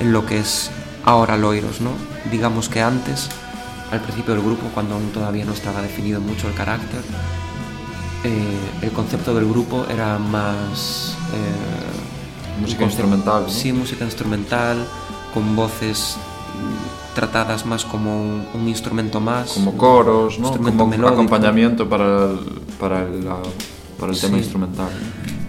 en 0.00 0.12
lo 0.12 0.26
que 0.26 0.38
es 0.38 0.70
ahora 1.04 1.36
Loiros, 1.36 1.80
¿no? 1.80 1.90
Digamos 2.30 2.68
que 2.68 2.82
antes, 2.82 3.30
al 3.90 4.00
principio 4.00 4.34
del 4.34 4.42
grupo, 4.42 4.66
cuando 4.74 4.94
aún 4.94 5.10
todavía 5.12 5.44
no 5.44 5.52
estaba 5.52 5.80
definido 5.82 6.20
mucho 6.20 6.48
el 6.48 6.54
carácter, 6.54 7.00
eh, 8.24 8.58
el 8.82 8.90
concepto 8.90 9.34
del 9.34 9.48
grupo 9.48 9.86
era 9.90 10.18
más... 10.18 11.16
eh, 11.32 12.60
Música 12.60 12.84
instrumental, 12.84 13.42
¿no? 13.44 13.48
Sí, 13.50 13.72
música 13.72 14.04
instrumental, 14.04 14.78
con 15.34 15.54
voces 15.54 16.16
tratadas 17.14 17.66
más 17.66 17.84
como 17.84 18.18
un, 18.22 18.46
un 18.54 18.68
instrumento 18.68 19.20
más. 19.20 19.50
Como 19.52 19.76
coros, 19.76 20.38
¿no? 20.38 20.52
Como 20.52 20.86
melódico. 20.86 21.14
acompañamiento 21.14 21.88
para 21.88 22.24
el, 22.30 22.38
para 22.80 23.02
el, 23.02 23.26
para 24.00 24.12
el 24.12 24.18
tema 24.18 24.34
Sí. 24.34 24.38
instrumental. 24.42 24.88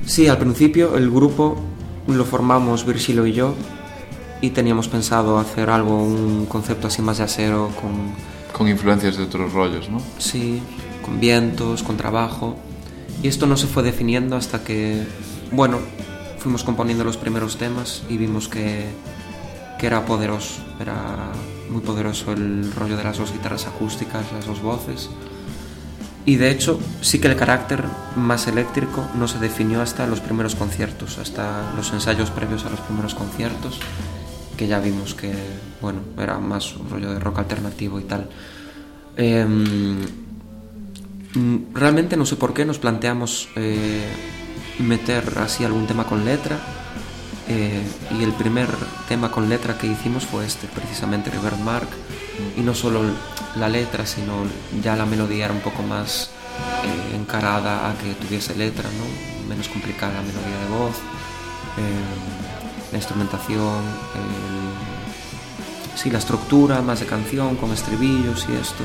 Sí, 0.06 0.28
al 0.28 0.38
principio 0.38 0.96
el 0.98 1.10
grupo 1.10 1.58
lo 2.08 2.24
formamos 2.26 2.86
Virgilio 2.86 3.26
y 3.26 3.34
yo 3.34 3.54
y 4.42 4.52
teníamos 4.52 4.88
pensado 4.88 5.40
hacer 5.40 5.70
algo, 5.70 6.04
un 6.04 6.46
concepto 6.46 6.88
así 6.88 7.02
más 7.02 7.18
yacero, 7.18 7.72
con, 7.82 8.14
Con 8.56 8.68
influencias 8.68 9.18
de 9.18 9.24
otros 9.24 9.54
rollos, 9.54 9.90
¿no? 9.90 10.02
sí, 10.18 10.62
con 11.04 11.20
vientos, 11.20 11.84
con 11.84 11.98
trabajo. 11.98 12.56
Y 13.24 13.28
esto 13.28 13.48
no 13.48 13.58
se 13.58 13.68
fue 13.68 13.82
definiendo 13.82 14.36
hasta 14.36 14.64
que, 14.64 15.04
bueno, 15.52 15.80
fuimos 16.40 16.64
componiendo 16.64 17.04
los 17.04 17.18
primeros 17.18 17.58
temas 17.58 18.04
y 18.10 18.18
vimos 18.18 18.48
que, 18.48 18.86
que 19.80 19.88
era 19.88 20.06
poderoso, 20.06 20.62
era 20.80 21.32
muy 21.70 21.82
poderoso 21.82 22.32
el 22.34 22.72
rollo 22.74 22.96
de 22.96 23.04
las 23.04 23.18
dos 23.18 23.34
guitarras 23.34 23.66
acústicas, 23.66 24.32
las 24.34 24.46
dos 24.46 24.62
voces. 24.62 25.10
Y 26.26 26.36
de 26.36 26.52
hecho, 26.52 26.78
sí 27.02 27.20
que 27.20 27.28
el 27.28 27.38
carácter 27.38 27.86
más 28.18 28.48
eléctrico 28.48 29.08
no 29.16 29.30
se 29.30 29.40
definió 29.40 29.82
hasta 29.82 30.06
los 30.08 30.20
primeros 30.20 30.56
conciertos, 30.56 31.18
hasta 31.20 31.72
los 31.76 31.94
ensayos 31.94 32.32
previos 32.32 32.66
a 32.66 32.70
los 32.70 32.82
primeros 32.82 33.16
conciertos, 33.16 33.80
que 34.58 34.68
ya 34.68 34.80
vimos 34.80 35.14
que, 35.14 35.34
bueno, 35.82 36.00
era 36.18 36.40
más 36.40 36.76
un 36.76 36.90
rollo 36.90 37.14
de 37.14 37.20
rock 37.20 37.40
alternativo 37.40 38.00
y 38.00 38.04
tal. 38.04 38.30
Mm, 41.36 41.74
realmente 41.74 42.18
no 42.18 42.26
sé 42.26 42.36
por 42.36 42.54
qué 42.54 42.66
nos 42.66 42.80
planteamos 42.80 43.50
eh, 43.56 44.08
meter 44.80 45.38
así 45.40 45.64
algún 45.64 45.88
tema 45.88 46.06
con 46.06 46.26
letra. 46.26 46.58
eh, 47.50 47.82
y 48.20 48.24
el 48.24 48.34
primer 48.34 48.68
tema 49.08 49.32
con 49.32 49.48
letra 49.48 49.78
que 49.78 49.88
hicimos 49.88 50.26
fue 50.26 50.46
este, 50.46 50.68
precisamente 50.68 51.30
River 51.30 51.56
Mark. 51.64 51.88
Y 52.58 52.62
no 52.62 52.74
solo 52.76 53.02
la 53.56 53.70
letra, 53.70 54.06
sino 54.06 54.44
ya 54.84 54.96
la 54.96 55.06
melodía 55.06 55.46
era 55.46 55.54
un 55.54 55.62
poco 55.62 55.82
más 55.82 56.30
eh, 56.84 57.16
encarada 57.16 57.90
a 57.90 57.94
que 57.98 58.14
tuviese 58.16 58.56
letra, 58.56 58.90
¿no? 58.90 59.48
menos 59.48 59.70
complicada 59.70 60.14
la 60.14 60.22
melodía 60.22 60.60
de 60.60 60.78
voz, 60.78 60.96
eh, 61.78 62.47
la 62.92 62.98
instrumentación, 62.98 63.84
eh, 64.16 64.76
sí, 65.96 66.10
la 66.10 66.20
estructura 66.20 66.82
más 66.82 67.00
de 67.00 67.06
canción 67.06 67.56
con 67.56 67.72
estribillos 67.72 68.46
y 68.50 68.54
esto, 68.54 68.84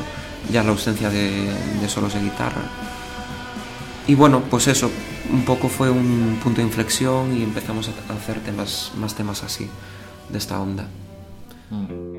ya 0.50 0.62
la 0.62 0.70
ausencia 0.70 1.10
de, 1.10 1.52
de 1.80 1.88
solos 1.88 2.14
de 2.14 2.20
guitarra. 2.20 2.62
Y 4.06 4.14
bueno, 4.14 4.42
pues 4.50 4.66
eso, 4.66 4.90
un 5.32 5.44
poco 5.44 5.68
fue 5.68 5.90
un 5.90 6.38
punto 6.42 6.60
de 6.60 6.66
inflexión 6.66 7.36
y 7.36 7.42
empezamos 7.42 7.88
a 7.88 8.12
hacer 8.14 8.40
temas, 8.40 8.92
más 8.98 9.14
temas 9.14 9.42
así, 9.44 9.68
de 10.28 10.38
esta 10.38 10.60
onda. 10.60 10.86
Mm. 11.70 12.12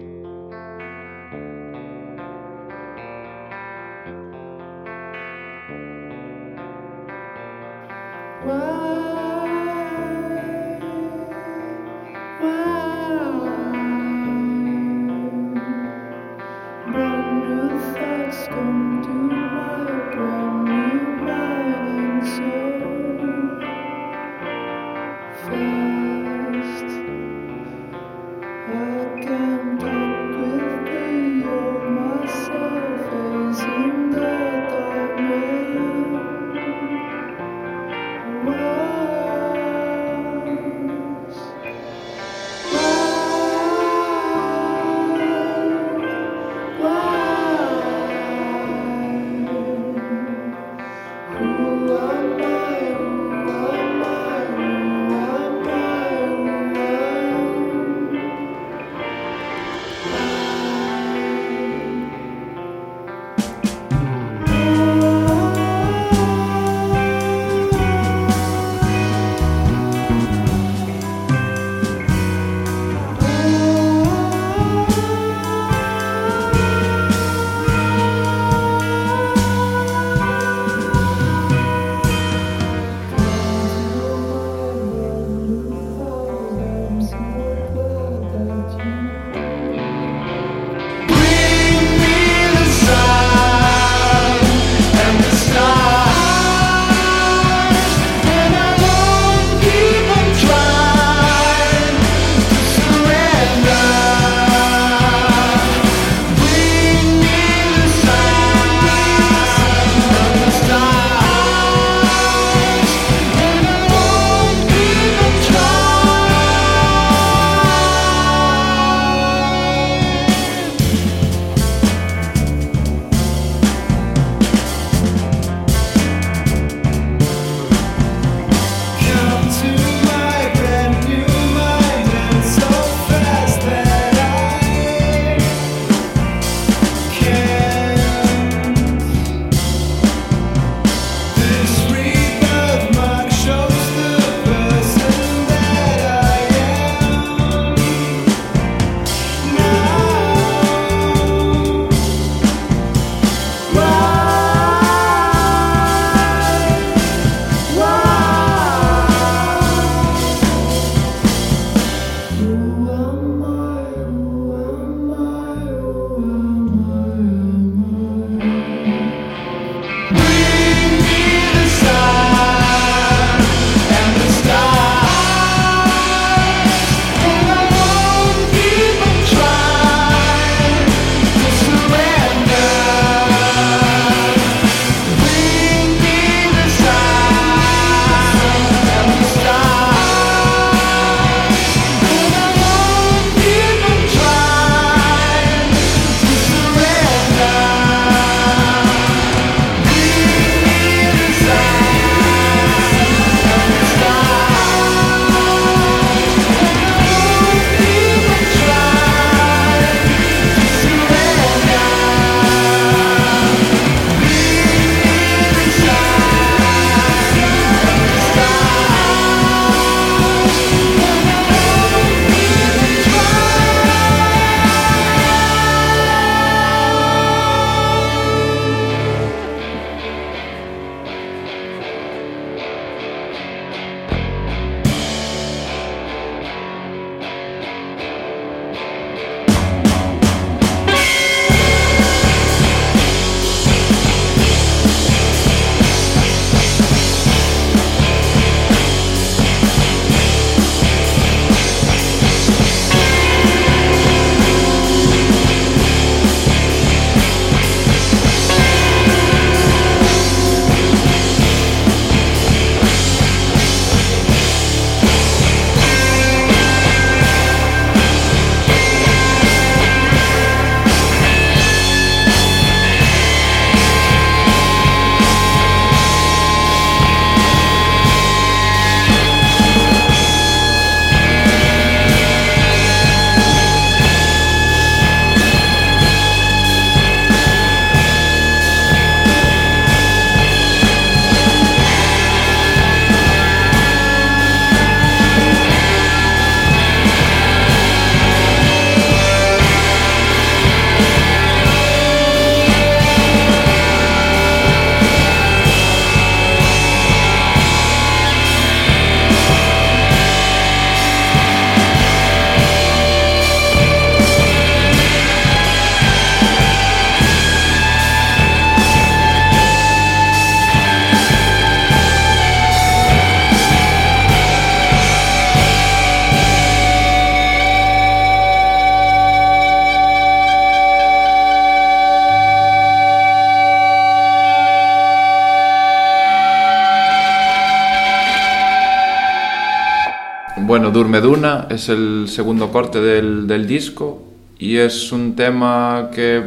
Bueno, 341.04 341.22
Durme 341.22 341.38
Duna 341.38 341.68
es 341.70 341.90
el 341.90 342.26
segundo 342.28 342.72
corte 342.72 343.00
del, 343.02 343.48
del 343.48 343.68
disco 343.68 344.22
y 344.60 344.78
es 344.78 345.12
un 345.12 345.36
tema 345.36 346.10
que, 346.14 346.42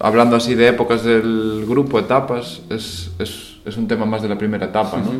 hablando 0.00 0.36
así 0.36 0.54
de 0.54 0.68
épocas 0.68 1.04
del 1.04 1.64
grupo, 1.66 1.98
etapas, 1.98 2.60
es, 2.70 3.10
es, 3.18 3.56
es 3.64 3.76
un 3.76 3.86
tema 3.86 4.04
más 4.06 4.22
de 4.22 4.28
la 4.28 4.36
primera 4.38 4.66
etapa, 4.66 4.98
¿no? 4.98 5.10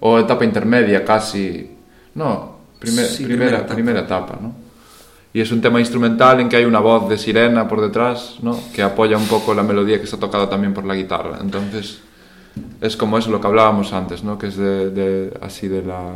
O 0.00 0.18
etapa 0.18 0.44
intermedia, 0.44 1.04
casi. 1.04 1.70
No, 2.14 2.58
primer- 2.78 3.06
Sí, 3.06 3.24
primera, 3.24 3.26
primera 3.26 3.58
etapa. 3.58 3.74
primera 3.74 4.00
etapa, 4.00 4.38
¿no? 4.40 4.52
Y 5.32 5.40
es 5.40 5.50
un 5.50 5.60
tema 5.60 5.80
instrumental 5.80 6.40
en 6.40 6.48
que 6.48 6.56
hay 6.56 6.64
una 6.64 6.78
voz 6.78 7.08
de 7.08 7.18
sirena 7.18 7.66
por 7.66 7.80
detrás, 7.80 8.36
¿no? 8.42 8.56
Que 8.72 8.82
apoya 8.82 9.16
un 9.16 9.26
poco 9.26 9.52
la 9.52 9.64
melodía 9.64 9.98
que 9.98 10.04
está 10.04 10.16
tocada 10.16 10.48
también 10.48 10.72
por 10.72 10.84
la 10.84 10.94
guitarra. 10.94 11.38
Entonces, 11.40 11.98
es 12.80 12.96
como 12.96 13.18
eso 13.18 13.30
lo 13.30 13.40
que 13.40 13.46
hablábamos 13.48 13.92
antes, 13.92 14.22
¿no? 14.22 14.38
Que 14.38 14.46
es 14.46 14.56
de, 14.56 14.90
de- 14.90 15.32
así 15.42 15.66
de 15.66 15.82
la 15.82 16.12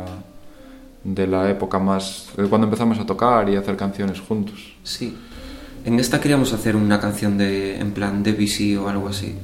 de 1.03 1.27
la 1.27 1.49
época 1.49 1.79
más 1.79 2.27
de 2.37 2.47
cuando 2.47 2.67
empezamos 2.67 2.99
a 2.99 3.05
tocar 3.05 3.49
y 3.49 3.55
a 3.55 3.59
hacer 3.59 3.75
canciones 3.77 4.19
juntos. 4.19 4.73
Sí. 4.83 5.17
En 5.85 5.99
esta 5.99 6.19
queríamos 6.19 6.51
hacer 6.53 6.75
una 6.75 6.99
canción 6.99 7.37
de 7.37 7.79
en 7.79 7.91
plan 7.91 8.21
Debussy 8.23 8.75
o 8.75 8.89
algo 8.89 9.07
así. 9.09 9.35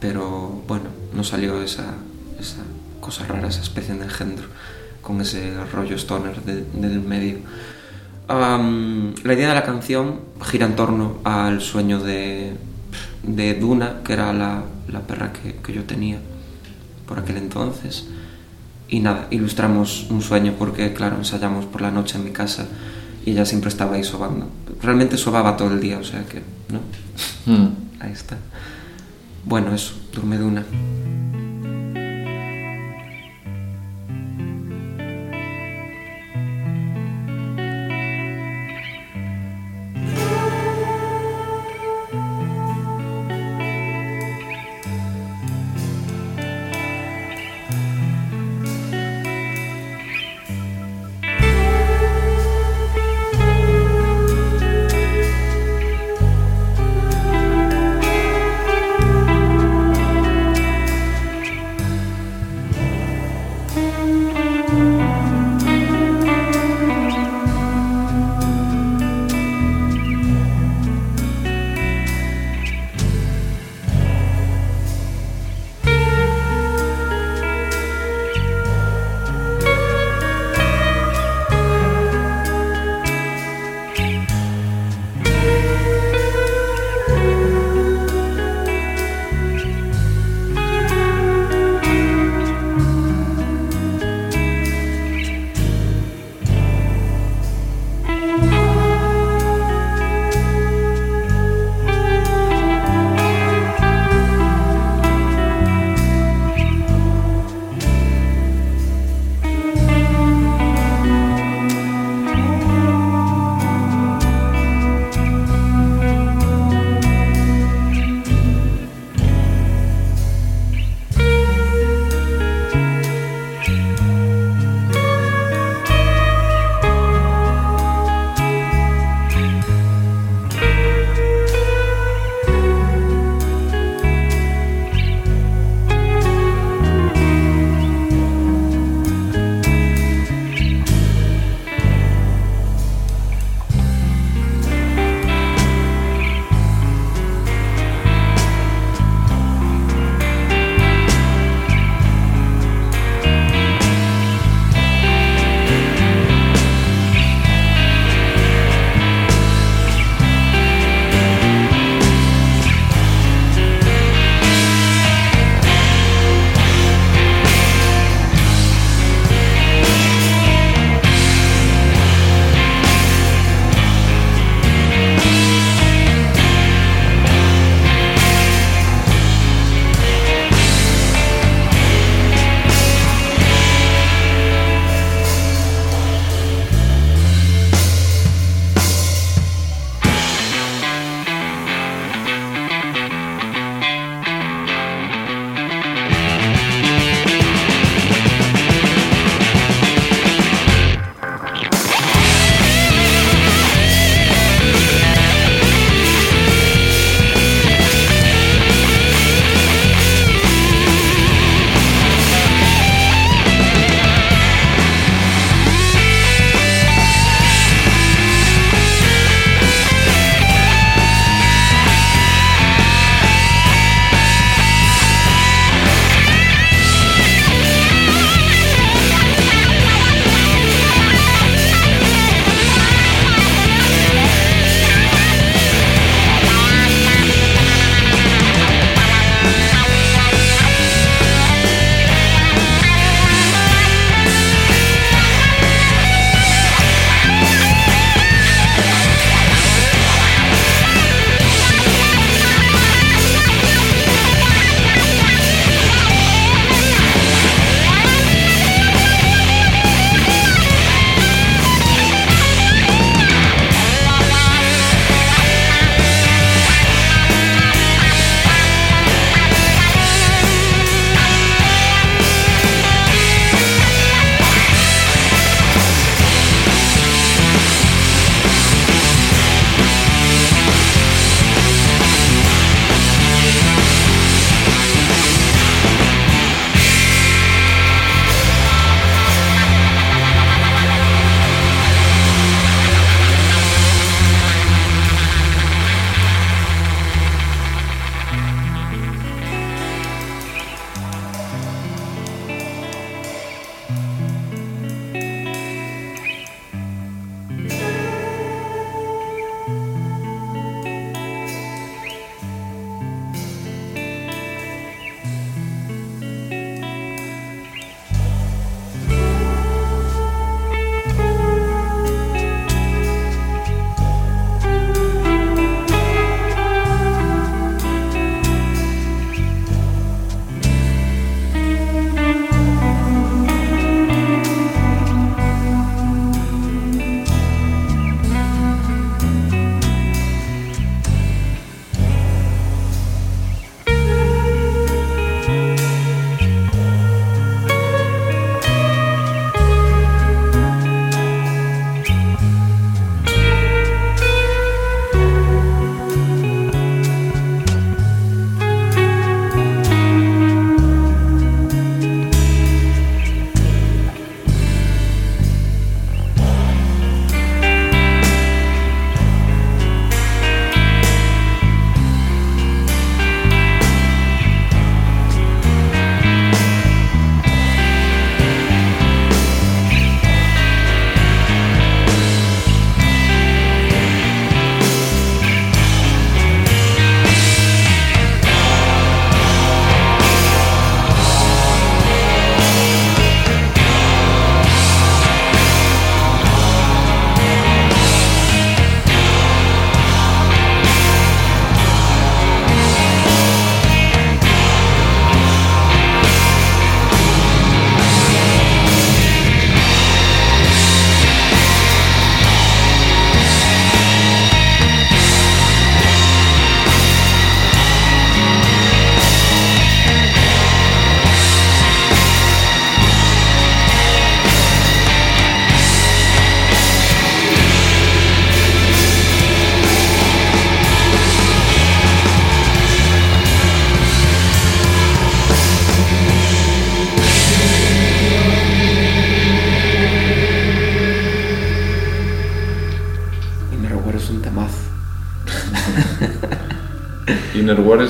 Pero 0.00 0.62
bueno, 0.68 0.84
no 1.14 1.24
salió 1.24 1.62
esa, 1.62 1.94
esa 2.38 2.62
cosa 3.00 3.24
rara, 3.26 3.48
esa 3.48 3.62
especie 3.62 3.94
de 3.94 4.04
engendro 4.04 4.46
con 5.02 5.20
ese 5.20 5.54
rollo 5.72 5.96
stoner 5.96 6.42
de- 6.42 6.64
del 6.64 7.00
medio. 7.00 7.38
La 8.28 9.32
idea 9.32 9.48
de 9.48 9.54
la 9.54 9.62
canción 9.64 10.20
gira 10.44 10.66
en 10.66 10.76
torno 10.76 11.18
al 11.24 11.62
sueño 11.62 11.98
de, 11.98 12.52
de 13.22 13.54
Duna, 13.54 14.02
que 14.04 14.12
era 14.12 14.32
la, 14.34 14.64
la 14.88 15.00
perra 15.00 15.32
que, 15.32 15.56
que 15.56 15.72
yo 15.72 15.84
tenía 15.84 16.18
por 17.06 17.18
aquel 17.18 17.38
entonces. 17.38 18.06
Y 18.88 19.00
nada, 19.00 19.26
ilustramos 19.30 20.06
un 20.10 20.22
sueño 20.22 20.54
porque, 20.58 20.92
claro, 20.94 21.16
ensayamos 21.16 21.66
por 21.66 21.82
la 21.82 21.90
noche 21.90 22.16
en 22.16 22.24
mi 22.24 22.30
casa 22.30 22.66
y 23.24 23.32
ella 23.32 23.44
siempre 23.44 23.68
estaba 23.68 23.96
ahí 23.96 24.04
sobando. 24.04 24.48
Realmente 24.82 25.18
sobaba 25.18 25.56
todo 25.56 25.72
el 25.72 25.80
día, 25.80 25.98
o 25.98 26.04
sea 26.04 26.24
que, 26.24 26.42
¿no? 26.72 26.80
Hmm. 27.44 27.68
Ahí 28.00 28.12
está. 28.12 28.38
Bueno, 29.44 29.74
eso, 29.74 29.94
duerme 30.12 30.38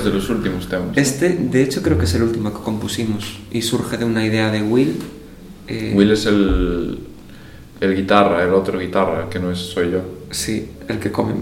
de 0.09 0.15
los 0.15 0.29
últimos 0.31 0.69
temas. 0.69 0.97
Este, 0.97 1.31
de 1.31 1.63
hecho, 1.63 1.83
creo 1.83 1.99
que 1.99 2.05
es 2.05 2.15
el 2.15 2.23
último 2.23 2.53
que 2.53 2.63
compusimos 2.63 3.39
y 3.51 3.63
surge 3.63 3.97
de 3.99 4.05
una 4.05 4.25
idea 4.27 4.51
de 4.51 4.63
Will. 4.63 4.97
eh, 5.69 5.93
Will 5.95 6.11
es 6.13 6.27
el, 6.27 6.99
el 7.81 7.95
guitarra, 7.97 8.43
el 8.45 8.53
otro 8.55 8.79
guitarra, 8.79 9.29
que 9.31 9.39
no 9.39 9.51
es, 9.53 9.59
soy 9.59 9.91
yo. 9.93 10.01
Sí, 10.31 10.69
el 10.89 10.99
que 10.99 11.11
come 11.11 11.35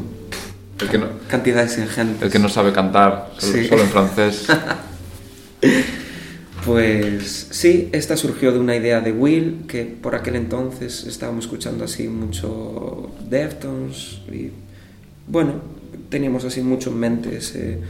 El 0.81 0.89
que 0.89 0.99
no, 0.99 1.07
cantidades 1.29 1.79
ingentes. 1.79 2.23
el 2.23 2.31
que 2.31 2.39
no 2.39 2.49
sabe 2.49 2.73
cantar, 2.73 3.33
solo, 3.39 3.53
Sí. 3.55 3.69
solo 3.69 3.83
en 3.83 3.89
francés. 3.89 4.47
Pues 6.65 7.47
sí, 7.53 7.89
esta 7.93 8.17
surgió 8.17 8.51
de 8.53 8.59
una 8.59 8.75
idea 8.75 9.01
de 9.01 9.13
Will, 9.13 9.67
que 9.69 9.85
por 9.85 10.17
aquel 10.17 10.35
entonces 10.35 11.05
estábamos 11.07 11.45
escuchando 11.45 11.85
así 11.85 12.09
mucho 12.09 13.11
Deftones 13.29 14.19
y 14.33 14.51
bueno, 15.29 15.55
teníamos 16.09 16.45
así 16.45 16.61
mucho 16.63 16.91
en 16.91 16.99
mente 16.99 17.37
ese 17.37 17.81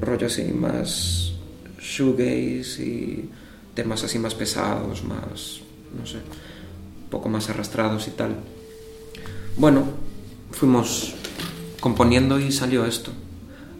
rollo 0.00 0.26
así 0.26 0.44
más 0.52 1.32
shoegaze 1.80 2.82
y 2.82 3.30
temas 3.74 4.04
así 4.04 4.18
más 4.18 4.34
pesados, 4.34 5.04
más, 5.04 5.60
no 5.98 6.06
sé, 6.06 6.16
un 6.16 7.10
poco 7.10 7.28
más 7.28 7.48
arrastrados 7.50 8.08
y 8.08 8.12
tal. 8.12 8.36
Bueno, 9.56 9.84
fuimos 10.50 11.14
componiendo 11.80 12.40
y 12.40 12.52
salió 12.52 12.86
esto. 12.86 13.12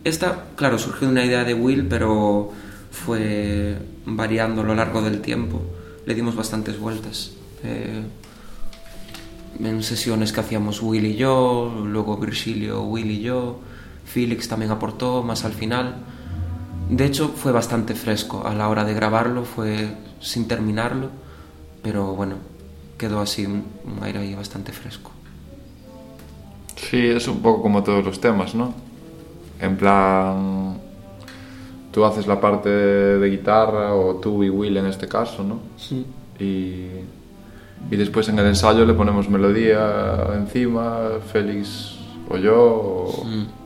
Esta, 0.05 0.45
claro, 0.57 0.79
surgió 0.79 1.07
de 1.07 1.13
una 1.13 1.25
idea 1.25 1.45
de 1.45 1.55
Will, 1.55 1.87
pero 1.87 2.53
fue 2.91 3.79
variando 4.05 4.61
a 4.61 4.65
lo 4.65 4.75
largo 4.75 5.01
del 5.01 5.21
tiempo. 5.21 5.63
Le 6.05 6.15
dimos 6.15 6.37
bastantes 6.37 6.79
vueltas. 6.79 7.33
Eh, 7.63 8.03
en 9.59 9.83
sesiones 9.83 10.33
que 10.33 10.41
hacíamos 10.41 10.83
Will 10.83 11.07
y 11.07 11.17
yo, 11.17 11.85
luego 11.87 12.19
Virgilio, 12.19 12.83
Will 12.83 13.11
y 13.11 13.21
yo, 13.23 13.61
Felix 14.05 14.49
también 14.49 14.71
aportó 14.71 15.23
más 15.23 15.45
al 15.45 15.53
final. 15.53 15.97
De 16.91 17.05
hecho, 17.07 17.29
fue 17.29 17.53
bastante 17.53 17.95
fresco 17.95 18.47
a 18.47 18.55
la 18.55 18.69
hora 18.69 18.85
de 18.85 18.95
grabarlo, 18.95 19.45
fue 19.45 19.95
sin 20.21 20.47
terminarlo, 20.49 21.09
pero 21.83 22.15
bueno, 22.15 22.37
quedó 22.99 23.21
así 23.21 23.47
un, 23.47 23.65
aire 24.03 24.19
ahí 24.21 24.35
bastante 24.35 24.73
fresco. 24.73 25.11
Sí, 26.77 26.99
es 27.07 27.27
un 27.29 27.41
poco 27.41 27.63
como 27.63 27.83
todos 27.83 28.05
los 28.05 28.21
temas, 28.21 28.55
¿no? 28.55 28.75
En 29.61 29.77
plan, 29.77 30.77
tú 31.93 32.05
haces 32.05 32.27
la 32.27 32.41
parte 32.41 32.69
de 32.69 33.31
guitarra, 33.31 33.95
o 33.95 34.17
tú 34.17 34.43
y 34.45 34.51
Will 34.51 34.77
en 34.77 34.87
este 34.87 35.09
caso, 35.09 35.43
¿no? 35.43 35.61
Y, 36.39 36.87
y 37.91 37.97
después 37.97 38.29
en 38.29 38.39
el 38.39 38.47
ensayo 38.47 38.85
le 38.85 38.93
ponemos 38.95 39.29
melodía 39.31 40.27
encima, 40.35 40.99
Félix 41.33 41.97
o 42.29 42.37
yo, 42.37 42.57
o- 42.63 43.25
Mm. 43.25 43.64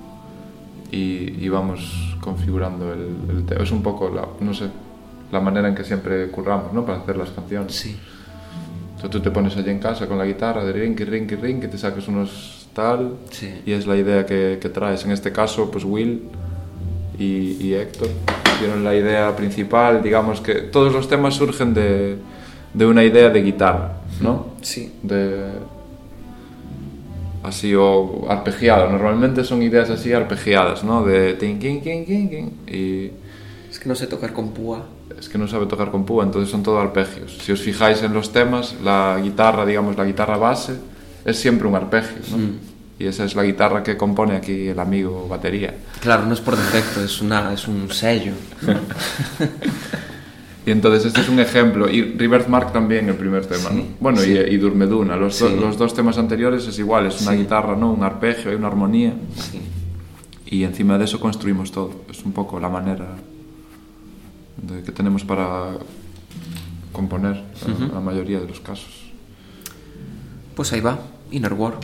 Y, 0.91 1.45
y 1.45 1.49
vamos 1.49 2.17
configurando 2.21 2.93
el, 2.93 3.09
el 3.31 3.45
tema. 3.47 3.63
Es 3.63 3.71
un 3.71 3.83
poco, 3.83 4.11
la, 4.11 4.27
no 4.41 4.53
sé, 4.55 4.67
la 5.33 5.41
manera 5.41 5.69
en 5.69 5.75
que 5.75 5.85
siempre 5.85 6.29
curramos, 6.31 6.73
¿no? 6.73 6.85
Para 6.85 6.99
hacer 6.99 7.17
las 7.17 7.31
canciones. 7.31 7.75
Sí. 7.75 7.97
Entonces 8.97 9.11
tú 9.11 9.21
te 9.21 9.31
pones 9.31 9.57
allí 9.57 9.71
en 9.71 9.79
casa 9.79 10.07
con 10.09 10.19
la 10.19 10.25
guitarra 10.25 10.65
de 10.65 10.73
rinky, 10.73 11.05
rinky, 11.05 11.37
rinky, 11.37 11.69
te 11.69 11.79
sacas 11.79 12.09
unos 12.09 12.67
tal 12.75 13.15
Sí. 13.31 13.63
y 13.67 13.73
es 13.73 13.87
la 13.87 13.97
idea 13.97 14.27
que, 14.27 14.59
que 14.61 14.69
traes. 14.69 15.05
En 15.05 15.13
este 15.13 15.31
caso, 15.33 15.71
pues 15.71 15.85
Will 15.85 16.23
y, 17.19 17.57
y 17.65 17.75
Héctor 17.75 18.09
dieron 18.61 18.83
la 18.83 18.95
idea 18.97 19.35
principal. 19.37 20.03
Digamos 20.03 20.41
que 20.41 20.55
todos 20.55 20.93
los 20.93 21.09
temas 21.09 21.35
surgen 21.35 21.75
de, 21.75 22.17
de 22.75 22.87
una 22.87 23.05
idea 23.05 23.29
de 23.31 23.41
guitarra, 23.43 23.99
¿no? 24.21 24.49
Sí. 24.63 24.93
De 25.03 25.45
así 27.49 27.75
o 27.75 28.27
arpegiado. 28.29 28.89
Normalmente 28.91 29.45
son 29.45 29.63
ideas 29.63 29.91
así 29.91 30.13
arpegiadas, 30.13 30.85
¿no? 30.85 31.05
De 31.05 31.35
tin, 31.35 31.59
kin, 31.59 31.81
kin, 31.81 32.05
kin, 32.05 32.53
y 32.67 33.11
Es 33.71 33.79
que 33.79 33.89
no 33.89 33.95
sé 33.95 34.07
tocar 34.07 34.33
con 34.33 34.51
púa. 34.51 34.87
es 35.19 35.29
que 35.29 35.39
no 35.39 35.49
sabe 35.49 35.67
tocar 35.67 35.91
con 35.91 36.05
púa, 36.05 36.25
entonces 36.25 36.51
son 36.51 36.63
todo 36.63 36.79
arpegios. 36.79 37.39
Si 37.43 37.51
os 37.51 37.61
fijáis 37.61 38.03
en 38.03 38.13
los 38.15 38.33
temas, 38.33 38.77
la 38.85 39.19
guitarra, 39.23 39.67
digamos, 39.67 39.97
la 39.97 40.05
guitarra 40.05 40.37
base, 40.37 40.75
es 41.25 41.39
siempre 41.39 41.67
un 41.67 41.75
arpegio, 41.75 42.19
¿no? 42.31 42.37
Mm. 42.39 42.59
Y 43.01 43.07
esa 43.07 43.25
es 43.25 43.37
la 43.37 43.45
guitarra 43.45 43.83
que 43.83 43.97
compone 43.97 44.37
aquí 44.37 44.69
el 44.69 44.79
amigo 44.79 45.29
batería. 45.29 45.75
Claro, 46.01 46.25
no 46.27 46.35
es 46.35 46.41
por 46.41 46.57
defecto, 46.57 47.03
es, 47.03 47.21
una, 47.21 47.53
es 47.53 47.69
un 47.69 47.91
sello. 47.91 48.33
Y 50.69 50.71
entonces 50.71 51.07
este 51.07 51.23
es 51.23 51.31
un 51.31 51.41
ejemplo. 51.41 51.89
Y 51.89 52.03
Reverse 52.03 52.47
Mark 52.51 52.75
también, 52.75 53.09
el 53.09 53.15
primer 53.15 53.47
tema, 53.47 53.71
¿no? 53.71 53.85
Bueno, 54.01 54.19
sí. 54.19 54.33
y, 54.33 54.37
y 54.55 54.57
Durmeduna. 54.59 55.17
Los, 55.17 55.39
do- 55.39 55.49
Sí. 55.49 55.57
los 55.59 55.79
dos 55.79 55.95
temas 55.95 56.19
anteriores 56.19 56.67
es 56.67 56.79
igual, 56.79 57.07
es 57.07 57.23
una 57.23 57.31
Sí. 57.33 57.39
guitarra, 57.39 57.75
¿no? 57.75 57.91
Un 57.91 58.03
arpegio, 58.03 58.51
hay 58.51 58.57
una 58.59 58.67
armonía. 58.67 59.15
Sí. 59.35 59.61
Y 60.45 60.65
encima 60.65 60.99
de 60.99 61.07
eso 61.07 61.19
construimos 61.21 61.73
todo. 61.73 62.03
Es 62.11 62.23
un 62.23 62.33
poco 62.33 62.61
la 62.61 62.69
manera 62.69 63.17
de- 64.61 64.83
que 64.83 64.93
tenemos 64.93 65.25
para 65.25 65.71
componer 66.93 67.43
en 67.67 67.73
Ujú. 67.85 67.95
la 67.95 68.01
mayoría 68.01 68.39
de 68.39 68.49
los 68.49 68.61
casos. 68.61 69.11
Pues 70.55 70.71
ahí 70.75 70.81
va, 70.83 70.99
Inner 71.31 71.55
War. 71.55 71.79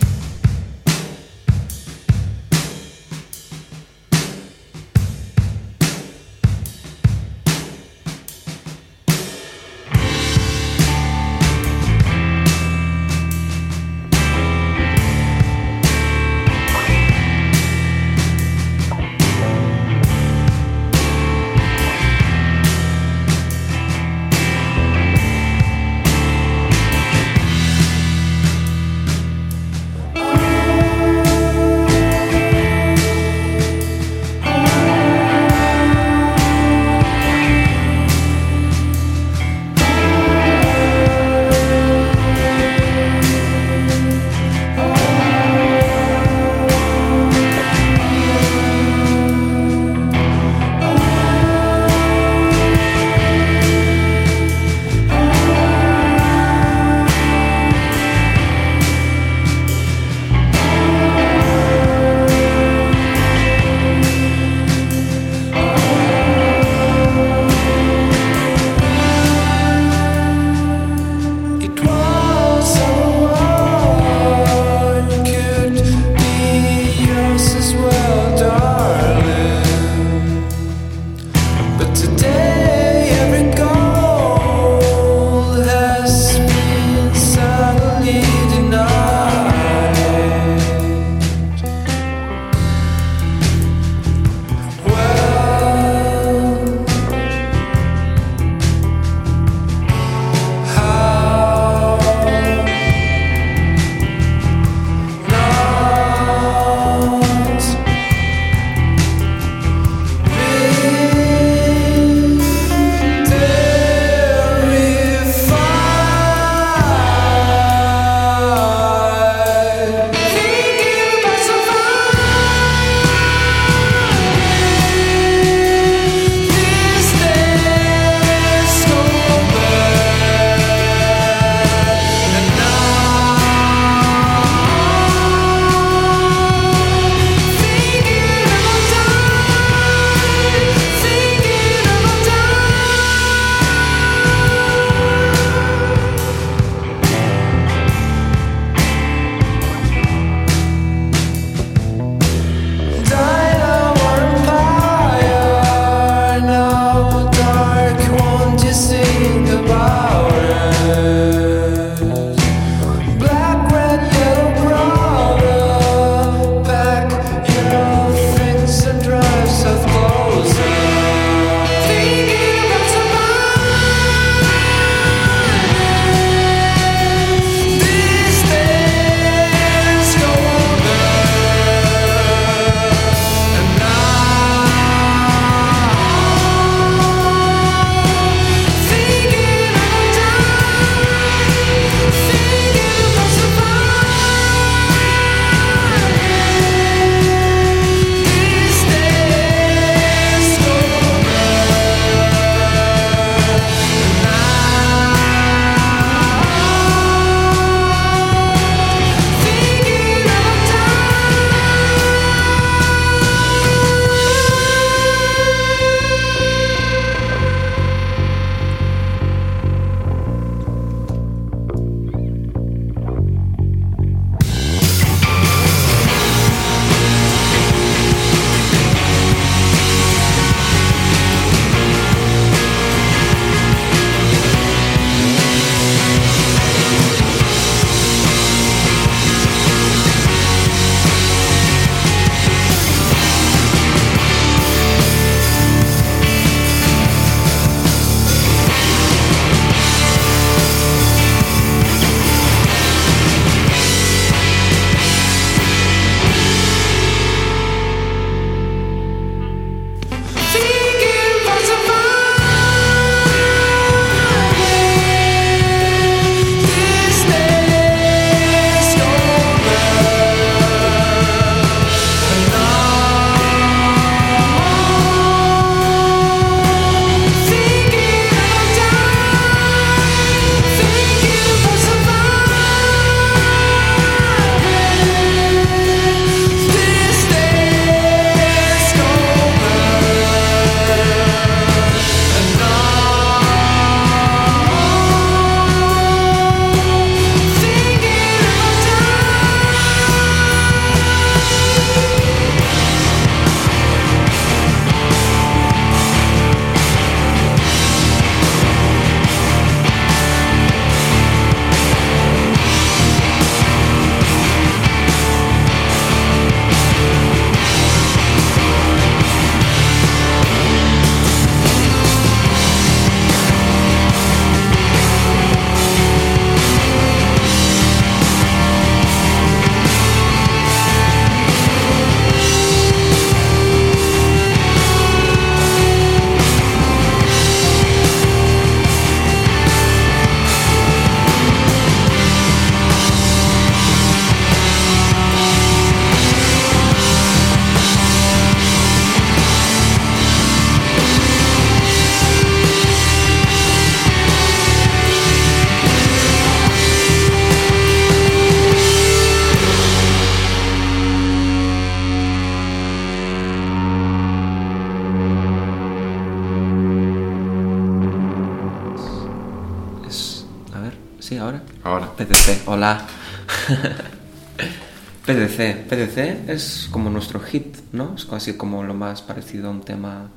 PDC, 375.57 375.89
PDC 375.89 376.49
es 376.51 376.89
como 376.91 377.11
nuestro 377.11 377.41
hit, 377.41 377.77
¿no? 377.93 378.15
Es 378.17 378.25
casi 378.25 378.55
como 378.55 378.83
lo 378.83 378.95
más 378.95 379.23
parecido 379.23 379.69
a 379.69 379.71
un 379.71 379.81
tema 379.83 380.29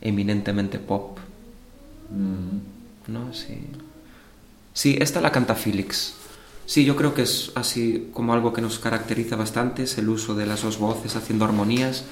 eminentemente 0.00 0.78
pop, 0.78 1.18
Mm. 2.12 3.10
¿no? 3.12 3.32
Sí. 3.32 3.58
Sí, 4.74 4.96
esta 5.00 5.20
la 5.20 5.32
canta 5.32 5.54
Felix. 5.54 6.14
Sí, 6.66 6.84
yo 6.84 6.96
creo 6.96 7.14
que 7.14 7.22
es 7.22 7.52
así 7.54 8.08
como 8.12 8.32
algo 8.32 8.52
que 8.52 8.62
nos 8.62 8.78
caracteriza 8.78 9.36
bastante, 9.36 9.82
es 9.82 9.98
el 9.98 10.08
uso 10.08 10.34
de 10.34 10.46
las 10.46 10.62
dos 10.62 10.78
voces 10.78 11.16
haciendo 11.16 11.44
armonías. 11.44 12.04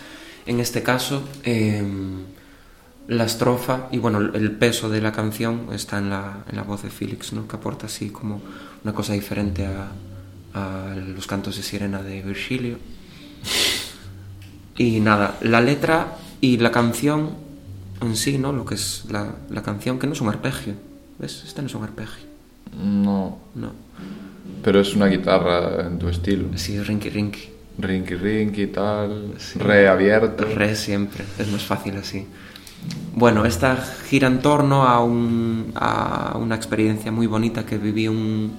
En 0.47 0.61
este 0.61 0.83
caso, 0.83 1.23
eh, 1.45 1.83
la 3.09 3.25
estrofa 3.25 3.89
y 3.93 3.99
bueno, 3.99 4.19
el 4.19 4.53
peso 4.53 4.89
de 4.89 5.01
la 5.01 5.13
canción 5.13 5.69
está 5.73 5.99
en 5.99 6.11
la, 6.11 6.45
en 6.49 6.57
la 6.57 6.63
voz 6.63 6.83
de 6.83 6.91
Felix, 6.91 7.33
¿no? 7.33 7.47
que 7.47 7.57
aporta 7.57 7.87
así 7.87 8.11
como 8.11 8.41
una 8.85 8.93
cosa 8.93 9.13
diferente 9.13 9.67
a, 9.67 9.93
a 10.55 10.95
los 10.97 11.27
cantos 11.27 11.57
de 11.57 11.63
sirena 11.63 12.03
de 12.03 12.23
Virgilio. 12.23 12.79
Y 14.77 15.01
nada, 15.01 15.37
la 15.43 15.61
letra 15.61 16.17
y 16.41 16.57
la 16.57 16.71
canción 16.73 17.31
en 18.01 18.17
sí, 18.17 18.39
¿no? 18.39 18.53
Lo 18.53 18.65
que 18.65 18.75
es 18.77 19.05
la, 19.11 19.35
la 19.51 19.63
canción, 19.63 19.99
que 19.99 20.07
no 20.07 20.15
es 20.15 20.21
un 20.21 20.29
arpegio. 20.29 20.75
¿Ves? 21.19 21.43
Este 21.47 21.61
no 21.61 21.69
es 21.69 21.75
un 21.75 21.85
arpegio. 21.85 22.25
No, 22.83 23.39
No. 23.55 23.73
pero 24.63 24.81
es 24.81 24.95
una 24.95 25.07
guitarra 25.07 25.87
en 25.87 25.99
tu 25.99 26.09
estilo. 26.09 26.49
Sí, 26.57 26.81
rinky 26.81 27.11
rinky. 27.11 27.49
Rinky 27.79 28.15
rinky 28.15 28.67
tal, 28.69 29.35
Sí. 29.39 29.59
re 29.59 29.89
abierto. 29.89 30.45
Re 30.45 30.75
siempre, 30.77 31.25
es 31.39 31.49
más 31.51 31.63
fácil 31.63 31.97
así. 31.97 32.27
Bueno, 33.15 33.45
esta 33.45 33.77
gira 34.09 34.29
en 34.29 34.41
torno 34.41 34.85
a, 34.85 35.05
un, 35.05 35.73
a 35.75 36.39
una 36.39 36.55
experiencia 36.55 37.13
muy 37.13 37.27
bonita 37.27 37.67
que 37.67 37.77
viví 37.77 38.09
un, 38.09 38.53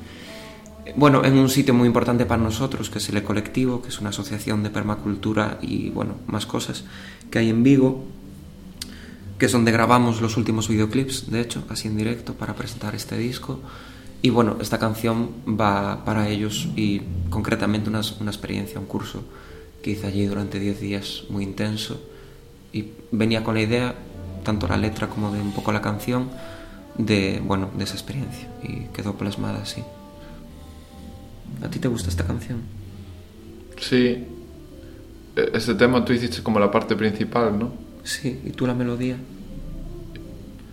bueno, 0.95 1.23
en 1.23 1.38
un 1.38 1.49
sitio 1.49 1.73
muy 1.73 1.88
importante 1.88 2.25
para 2.25 2.41
nosotros, 2.41 2.89
que 2.89 2.97
es 2.97 3.09
el 3.09 3.23
Colectivo, 3.23 3.82
que 3.82 3.89
es 3.89 3.99
una 3.99 4.09
asociación 4.09 4.63
de 4.63 4.69
permacultura 4.69 5.59
y 5.61 5.89
bueno, 5.89 6.15
más 6.27 6.45
cosas 6.45 6.84
que 7.29 7.39
hay 7.39 7.49
en 7.49 7.63
Vigo, 7.63 8.05
que 9.38 9.45
es 9.45 9.51
donde 9.51 9.71
grabamos 9.71 10.21
los 10.21 10.38
últimos 10.38 10.67
videoclips, 10.67 11.32
de 11.32 11.41
hecho, 11.41 11.63
así 11.69 11.88
en 11.88 11.97
directo, 11.97 12.34
para 12.34 12.53
presentar 12.53 12.95
este 12.95 13.17
disco. 13.17 13.59
Y 14.21 14.29
bueno, 14.29 14.57
esta 14.61 14.77
canción 14.77 15.32
va 15.47 16.05
para 16.05 16.29
ellos 16.29 16.67
y 16.75 17.01
concretamente 17.29 17.89
una, 17.89 18.01
una 18.19 18.29
experiencia, 18.29 18.79
un 18.79 18.86
curso 18.86 19.23
que 19.82 19.91
hice 19.91 20.07
allí 20.07 20.25
durante 20.25 20.59
10 20.59 20.79
días 20.79 21.23
muy 21.29 21.43
intenso 21.43 21.99
y 22.71 22.91
venía 23.11 23.43
con 23.43 23.55
la 23.55 23.61
idea, 23.61 23.95
tanto 24.43 24.67
la 24.67 24.77
letra 24.77 25.07
como 25.07 25.32
de 25.32 25.41
un 25.41 25.53
poco 25.53 25.71
la 25.71 25.82
canción, 25.82 26.29
de, 26.97 27.41
bueno, 27.43 27.69
de 27.75 27.84
esa 27.84 27.93
experiencia 27.93 28.47
y 28.61 28.88
quedó 28.93 29.15
plasmada 29.15 29.63
así. 29.63 29.82
¿A 31.64 31.70
ti 31.70 31.80
te 31.80 31.88
gusta 31.88 32.10
esta 32.10 32.26
canción? 32.26 32.60
Sí. 33.80 34.26
Este 35.54 35.76
tema 35.76 36.04
tú 36.04 36.14
hiciste 36.14 36.41
como 36.43 36.60
la 36.60 36.70
parte 36.72 36.95
principal, 36.95 37.58
¿no? 37.58 37.72
Sí, 38.04 38.41
¿y 38.45 38.49
tú 38.52 38.66
la 38.68 38.74
melodía? 38.74 39.16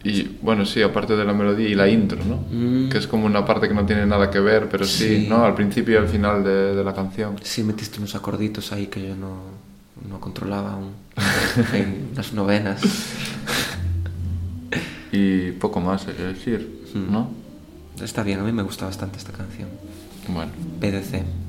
Y 0.05 0.22
bueno, 0.43 0.64
sí, 0.64 0.81
aparte 0.83 1.16
de 1.16 1.24
la 1.24 1.33
melodía 1.35 1.68
y 1.68 1.74
la 1.74 1.89
intro, 1.89 2.18
¿no? 2.24 2.37
Mm. 2.51 2.89
Que 2.89 2.99
es 2.99 3.07
como 3.07 3.26
una 3.26 3.45
parte 3.45 3.68
que 3.68 3.74
no 3.74 3.85
tiene 3.85 4.07
nada 4.07 4.31
que 4.31 4.39
ver, 4.41 4.68
pero 4.68 4.85
sí, 4.85 5.22
Sí. 5.22 5.26
¿no? 5.29 5.45
Al 5.45 5.55
principio 5.55 5.95
y 5.95 5.97
al 5.99 6.09
final 6.09 6.43
de, 6.45 6.74
de 6.74 6.85
la 6.85 6.95
canción. 6.95 7.37
Sí, 7.43 7.62
metiste 7.62 7.99
unos 7.99 8.14
acorditos 8.14 8.72
ahí 8.72 8.87
que 8.87 9.07
yo 9.09 9.14
no, 9.16 9.37
no 10.09 10.20
controlaba 10.20 10.72
aún. 10.74 10.93
en 11.74 12.11
las 12.16 12.33
novenas. 12.33 12.81
Y 15.12 15.53
poco 15.53 15.81
más 15.81 16.05
que 16.05 16.12
decir, 16.12 16.76
Mm. 16.95 17.12
¿no? 17.12 17.31
Está 18.03 18.22
bien, 18.22 18.41
a 18.41 18.45
mí 18.45 18.53
me 18.53 18.62
gusta 18.62 18.87
bastante 18.87 19.18
esta 19.18 19.33
canción. 19.33 19.68
Bueno. 20.29 20.53
PDC. 20.81 21.47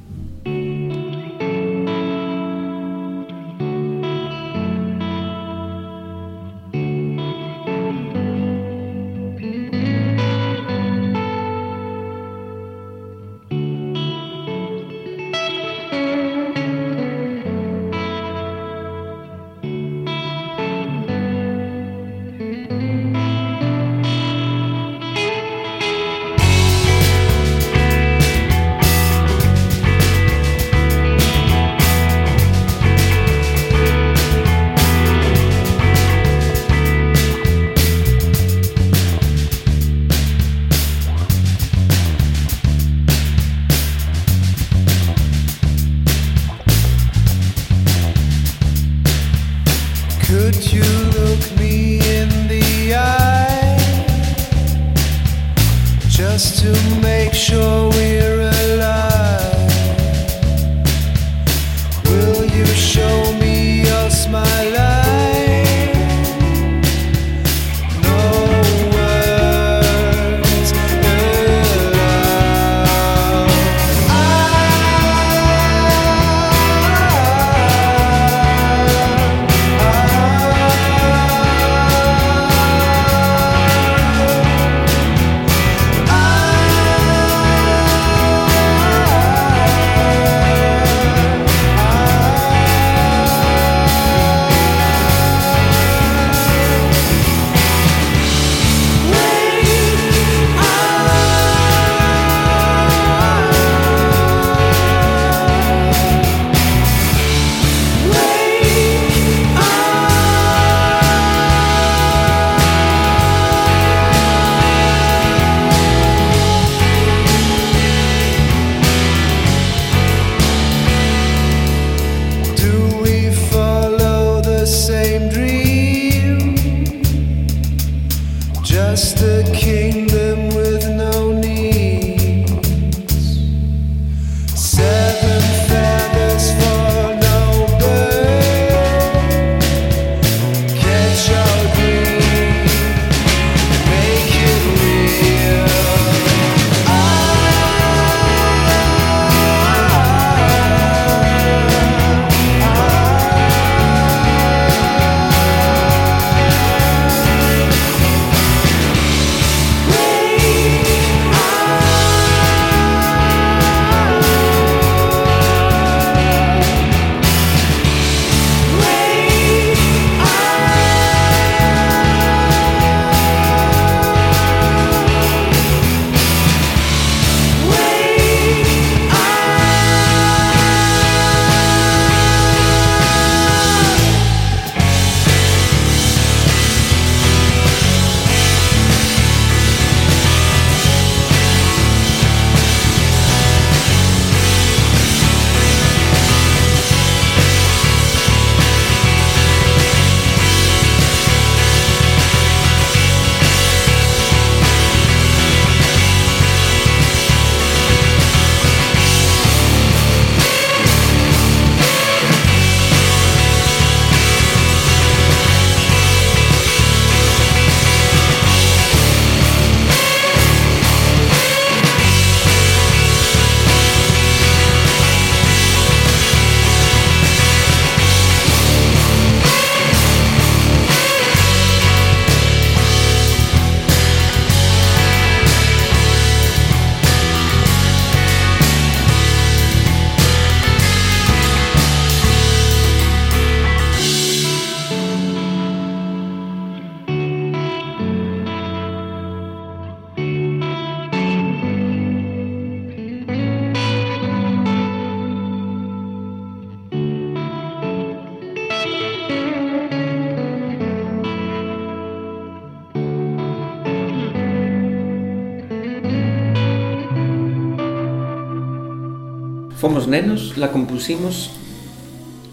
Fomos 269.80 270.10
nenos, 270.10 270.58
la 270.58 270.74
compusimos 270.74 271.52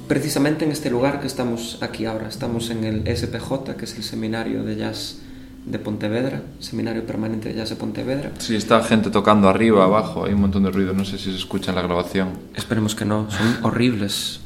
precisamente 0.07 0.65
en 0.65 0.71
este 0.71 0.91
lugar 0.91 1.21
que 1.21 1.27
estamos 1.27 1.79
aquí 1.81 2.05
ahora. 2.05 2.29
Estamos 2.29 2.71
en 2.71 2.85
el 2.85 3.17
SPJ, 3.17 3.75
que 3.77 3.85
es 3.85 3.97
el 3.97 4.05
Seminario 4.05 4.63
de 4.63 4.77
Jazz 4.77 5.19
de 5.65 5.81
Pontevedra, 5.81 6.43
Seminario 6.61 7.05
Permanente 7.05 7.49
de 7.49 7.57
Jazz 7.57 7.71
de 7.71 7.75
Pontevedra. 7.75 8.31
Sí, 8.39 8.55
está 8.55 8.81
gente 8.85 9.11
tocando 9.11 9.49
arriba, 9.49 9.83
abajo, 9.83 10.27
hay 10.27 10.35
un 10.35 10.43
montón 10.43 10.63
de 10.63 10.71
ruido, 10.71 10.93
no 10.93 11.05
sé 11.05 11.19
si 11.19 11.33
se 11.33 11.37
escucha 11.37 11.73
en 11.73 11.75
la 11.75 11.83
grabación. 11.83 12.29
Esperemos 12.55 12.95
que 12.95 13.05
no, 13.05 13.29
son 13.29 13.59
horribles. 13.63 14.39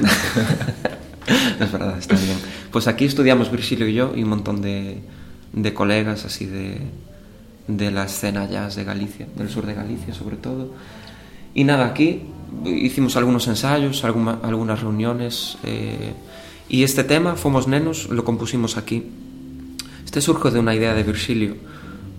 es 1.60 1.70
verdad, 1.70 1.98
está 1.98 2.16
bien. 2.16 2.38
Pues 2.72 2.86
aquí 2.86 3.04
estudiamos 3.04 3.50
Virgilio 3.50 3.86
y 3.86 3.92
yo 3.92 4.12
y 4.16 4.22
un 4.22 4.30
montón 4.30 4.62
de, 4.62 5.02
de 5.52 5.74
colegas 5.74 6.24
así 6.24 6.46
de, 6.46 6.80
de 7.68 7.90
la 7.90 8.04
escena 8.04 8.48
jazz 8.48 8.74
de 8.74 8.84
Galicia, 8.84 9.26
del 9.36 9.50
sur 9.50 9.66
de 9.66 9.74
Galicia 9.74 10.14
sobre 10.14 10.36
todo. 10.36 10.70
Y 11.54 11.64
nada, 11.64 11.86
aquí 11.86 12.22
hicimos 12.64 13.16
algunos 13.16 13.46
ensayos, 13.48 14.04
alguna- 14.04 14.38
algunas 14.42 14.80
reuniones 14.80 15.58
eh, 15.64 16.12
y 16.68 16.82
este 16.84 17.04
tema, 17.04 17.34
Fomos 17.34 17.66
Nenos, 17.68 18.08
lo 18.10 18.24
compusimos 18.24 18.76
aquí. 18.76 19.04
Este 20.04 20.20
surge 20.20 20.50
de 20.50 20.58
una 20.60 20.74
idea 20.74 20.94
de 20.94 21.02
Virgilio. 21.02 21.56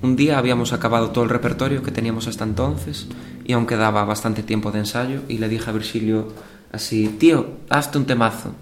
Un 0.02 0.16
día 0.16 0.38
habíamos 0.38 0.74
acabado 0.74 1.12
todo 1.12 1.24
el 1.24 1.30
repertorio 1.30 1.84
que 1.84 1.92
teníamos 1.92 2.28
hasta 2.28 2.44
entonces 2.44 3.08
y 3.46 3.54
aún 3.54 3.68
quedaba 3.68 4.04
bastante 4.04 4.44
tiempo 4.44 4.72
de 4.72 4.80
ensayo 4.80 5.22
y 5.30 5.38
le 5.38 5.48
dije 5.48 5.70
a 5.70 5.74
Virgilio 5.74 6.28
así, 6.72 7.08
tío, 7.20 7.48
hazte 7.70 7.98
un 7.98 8.06
temazo. 8.06 8.54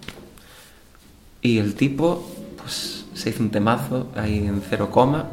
Y 1.41 1.57
el 1.59 1.75
tipo, 1.75 2.27
pues 2.57 3.05
se 3.13 3.29
hizo 3.29 3.41
un 3.43 3.49
temazo 3.49 4.09
ahí 4.15 4.37
en 4.45 4.61
cero 4.69 4.89
coma, 4.91 5.29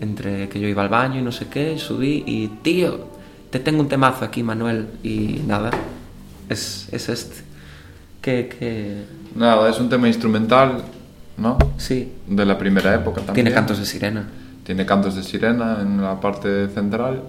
entre 0.00 0.48
que 0.48 0.60
yo 0.60 0.68
iba 0.68 0.82
al 0.82 0.88
baño 0.88 1.20
y 1.20 1.22
no 1.22 1.32
sé 1.32 1.48
qué, 1.48 1.78
subí 1.78 2.22
y, 2.26 2.48
tío, 2.62 3.17
te 3.50 3.58
tengo 3.60 3.80
un 3.80 3.88
temazo 3.88 4.24
aquí, 4.24 4.42
Manuel. 4.42 4.86
Y 5.02 5.40
nada, 5.46 5.70
es, 6.48 6.88
es 6.92 7.08
este. 7.08 7.36
Que, 8.22 8.48
que, 8.48 9.04
Nada, 9.34 9.68
es 9.70 9.78
un 9.78 9.88
tema 9.88 10.08
instrumental, 10.08 10.82
¿no? 11.36 11.56
sí, 11.78 12.12
De 12.26 12.44
la 12.44 12.58
primera 12.58 12.94
época 12.94 13.16
también. 13.20 13.34
tiene 13.34 13.52
cantos 13.52 13.78
de 13.78 13.86
sirena. 13.86 14.28
Tiene 14.64 14.84
cantos 14.84 15.14
de 15.14 15.22
sirena 15.22 15.78
en 15.80 16.02
la 16.02 16.20
parte 16.20 16.68
central. 16.68 17.22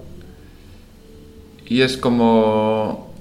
Y 1.68 1.82
es 1.82 1.96
como... 1.98 3.14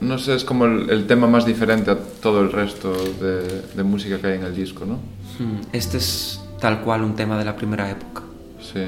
No 0.00 0.18
sé, 0.18 0.34
es 0.34 0.44
como 0.44 0.66
el, 0.66 0.90
el 0.90 1.06
tema 1.06 1.26
más 1.28 1.46
diferente 1.46 1.90
a 1.92 1.96
todo 1.96 2.40
el 2.42 2.52
resto 2.52 2.92
de, 2.92 3.62
de 3.74 3.82
música 3.84 4.18
que 4.20 4.26
hay 4.26 4.34
en 4.38 4.44
el 4.44 4.54
disco, 4.54 4.84
¿no? 4.84 4.94
Mm, 5.38 5.60
Este 5.72 5.96
es 5.98 6.40
tal 6.60 6.80
cual 6.82 7.02
un 7.04 7.14
tema 7.14 7.38
de 7.38 7.44
la 7.44 7.56
primera 7.56 7.88
época. 7.90 8.22
Sí. 8.60 8.80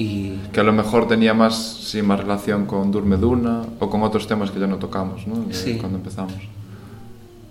Y 0.00 0.38
Que 0.50 0.60
a 0.60 0.62
lo 0.62 0.72
mejor 0.72 1.06
tenía 1.06 1.34
más, 1.34 1.76
sí, 1.82 2.00
más 2.00 2.18
relación 2.18 2.64
con 2.64 2.90
Durme 2.90 3.18
Duna 3.18 3.64
o 3.80 3.90
con 3.90 4.02
otros 4.02 4.26
temas 4.26 4.50
que 4.50 4.58
ya 4.58 4.66
no 4.66 4.76
tocamos, 4.76 5.26
¿no? 5.26 5.36
De 5.42 5.52
Sí. 5.52 5.76
Cuando 5.76 5.98
empezamos. 5.98 6.32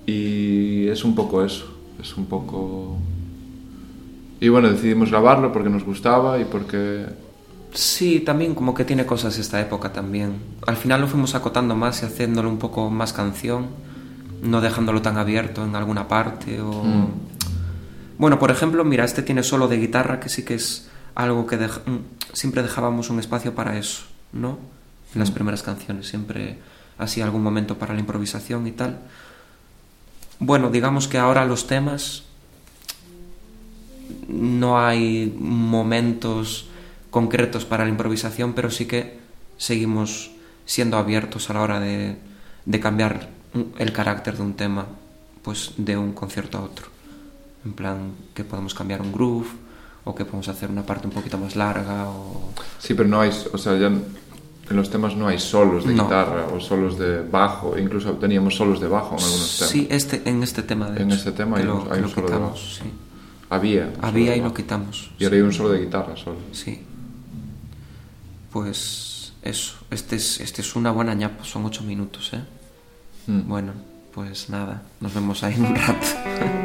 Y 0.08 0.88
es 0.88 1.04
un 1.04 1.14
poco 1.14 1.46
eso. 1.46 1.72
Es 2.02 2.18
un 2.18 2.26
poco... 2.26 2.98
Y 4.40 4.50
bueno, 4.50 4.68
decidimos 4.68 5.12
grabarlo 5.12 5.54
porque 5.54 5.70
nos 5.70 5.84
gustaba 5.84 6.40
y 6.40 6.46
porque... 6.46 7.06
Sí, 7.76 8.22
también 8.22 8.56
como 8.56 8.74
que 8.74 8.84
tiene 8.84 9.06
cosas 9.06 9.38
esta 9.38 9.62
época 9.62 9.94
también. 9.94 10.38
Al 10.66 10.76
final 10.76 11.02
lo 11.02 11.08
fuimos 11.08 11.36
acotando 11.36 11.76
más 11.76 12.02
y 12.02 12.08
haciéndolo 12.08 12.50
un 12.50 12.58
poco 12.58 12.90
más 12.90 13.14
canción, 13.14 13.68
no 14.42 14.60
dejándolo 14.60 15.04
tan 15.04 15.20
abierto 15.20 15.64
en 15.64 15.76
alguna 15.76 16.08
parte 16.08 16.60
o... 16.60 16.84
Mm. 16.84 17.08
Bueno, 18.18 18.40
por 18.40 18.50
ejemplo, 18.50 18.84
mira, 18.84 19.06
este 19.06 19.22
tiene 19.22 19.44
solo 19.44 19.68
de 19.68 19.78
guitarra 19.78 20.20
que 20.20 20.30
sí 20.30 20.44
que 20.44 20.56
es 20.56 20.89
algo 21.20 21.46
que 21.46 21.60
siempre 22.32 22.64
dejábamos 22.64 23.10
un 23.10 23.20
espacio 23.20 23.54
para 23.54 23.78
eso, 23.78 24.04
¿no? 24.32 24.58
En 25.14 25.20
las 25.20 25.32
primeras 25.32 25.64
canciones, 25.64 26.08
siempre 26.08 26.58
así 26.98 27.20
algún 27.20 27.44
momento 27.44 27.78
para 27.78 27.94
la 27.94 28.00
improvisación 28.00 28.66
y 28.68 28.72
tal. 28.72 29.00
Bueno, 30.40 30.70
digamos 30.70 31.10
que 31.10 31.18
ahora 31.18 31.44
los 31.44 31.68
temas 31.68 32.24
no 34.30 34.80
hay 34.80 35.36
momentos 35.38 36.70
concretos 37.10 37.66
para 37.66 37.84
la 37.84 37.90
improvisación, 37.90 38.54
pero 38.54 38.72
sí 38.72 38.86
que 38.86 39.20
seguimos 39.58 40.32
siendo 40.66 40.98
abiertos 40.98 41.50
a 41.50 41.54
la 41.54 41.62
hora 41.62 41.80
de, 41.82 42.18
de 42.66 42.80
cambiar 42.80 43.28
el 43.78 43.92
carácter 43.92 44.38
de 44.38 44.44
un 44.44 44.54
tema, 44.54 44.86
pues 45.42 45.74
de 45.76 45.98
un 45.98 46.14
concierto 46.14 46.60
a 46.60 46.62
otro. 46.62 46.88
En 47.66 47.74
plan, 47.74 48.14
que 48.34 48.46
podemos 48.46 48.74
cambiar 48.74 49.02
un 49.02 49.12
groove, 49.12 49.50
o 50.10 50.16
que 50.16 50.26
podemos 50.26 50.48
hacer 50.50 50.70
una 50.72 50.82
parte 50.84 51.06
un 51.08 51.14
poquito 51.14 51.38
más 51.38 51.56
larga, 51.56 52.10
o... 52.10 52.50
Sí, 52.80 52.94
pero 52.96 53.08
no 53.08 53.22
hay, 53.22 53.30
o 53.54 53.58
sea, 53.58 53.78
ya 53.78 53.88
en 53.88 54.76
los 54.76 54.90
temas 54.90 55.16
no 55.16 55.28
hay 55.28 55.38
solos 55.40 55.86
de 55.86 55.94
No. 55.94 56.04
guitarra 56.04 56.48
o 56.54 56.60
solos 56.60 56.98
de 56.98 57.22
bajo, 57.22 57.78
incluso 57.78 58.14
teníamos 58.14 58.56
solos 58.56 58.80
de 58.80 58.88
bajo 58.88 59.16
en 59.18 59.24
algunos 59.24 59.58
temas. 59.58 59.72
Sí, 59.72 59.88
este, 59.92 60.22
en 60.30 60.42
este 60.42 60.64
tema 60.64 60.90
de 60.90 61.02
En 61.02 61.08
hecho, 61.10 61.18
este 61.20 61.32
tema 61.34 61.58
hay 61.58 61.64
lo, 61.66 61.76
un- 61.82 61.82
hay 61.84 61.88
que 61.90 61.96
un 61.98 62.02
lo 62.02 62.10
solo 62.10 62.28
de 62.28 62.34
quitamos, 62.34 62.52
bajo. 62.54 62.84
sí. 62.90 62.94
Había. 63.52 63.94
Había 64.02 64.36
y 64.36 64.42
lo 64.42 64.54
quitamos. 64.54 65.10
Y 65.18 65.24
ahora 65.26 65.36
hay 65.38 65.42
un 65.42 65.54
solo 65.54 65.70
de 65.70 65.80
guitarra 65.82 66.16
solo. 66.16 66.38
Sí. 66.52 66.82
Pues 68.52 69.34
eso, 69.42 69.76
este 69.92 70.16
es, 70.18 70.40
este 70.40 70.62
es 70.62 70.76
una 70.76 70.92
buena 70.92 71.14
ñapa, 71.14 71.44
son 71.46 71.66
ocho 71.66 71.84
minutos, 71.84 72.32
¿eh? 72.34 72.42
Mm. 73.28 73.48
Bueno, 73.48 73.74
pues 74.14 74.50
nada, 74.50 74.84
nos 75.02 75.14
vemos 75.14 75.44
ahí 75.44 75.54
en 75.56 75.66
un 75.66 75.76
rato. 75.76 76.08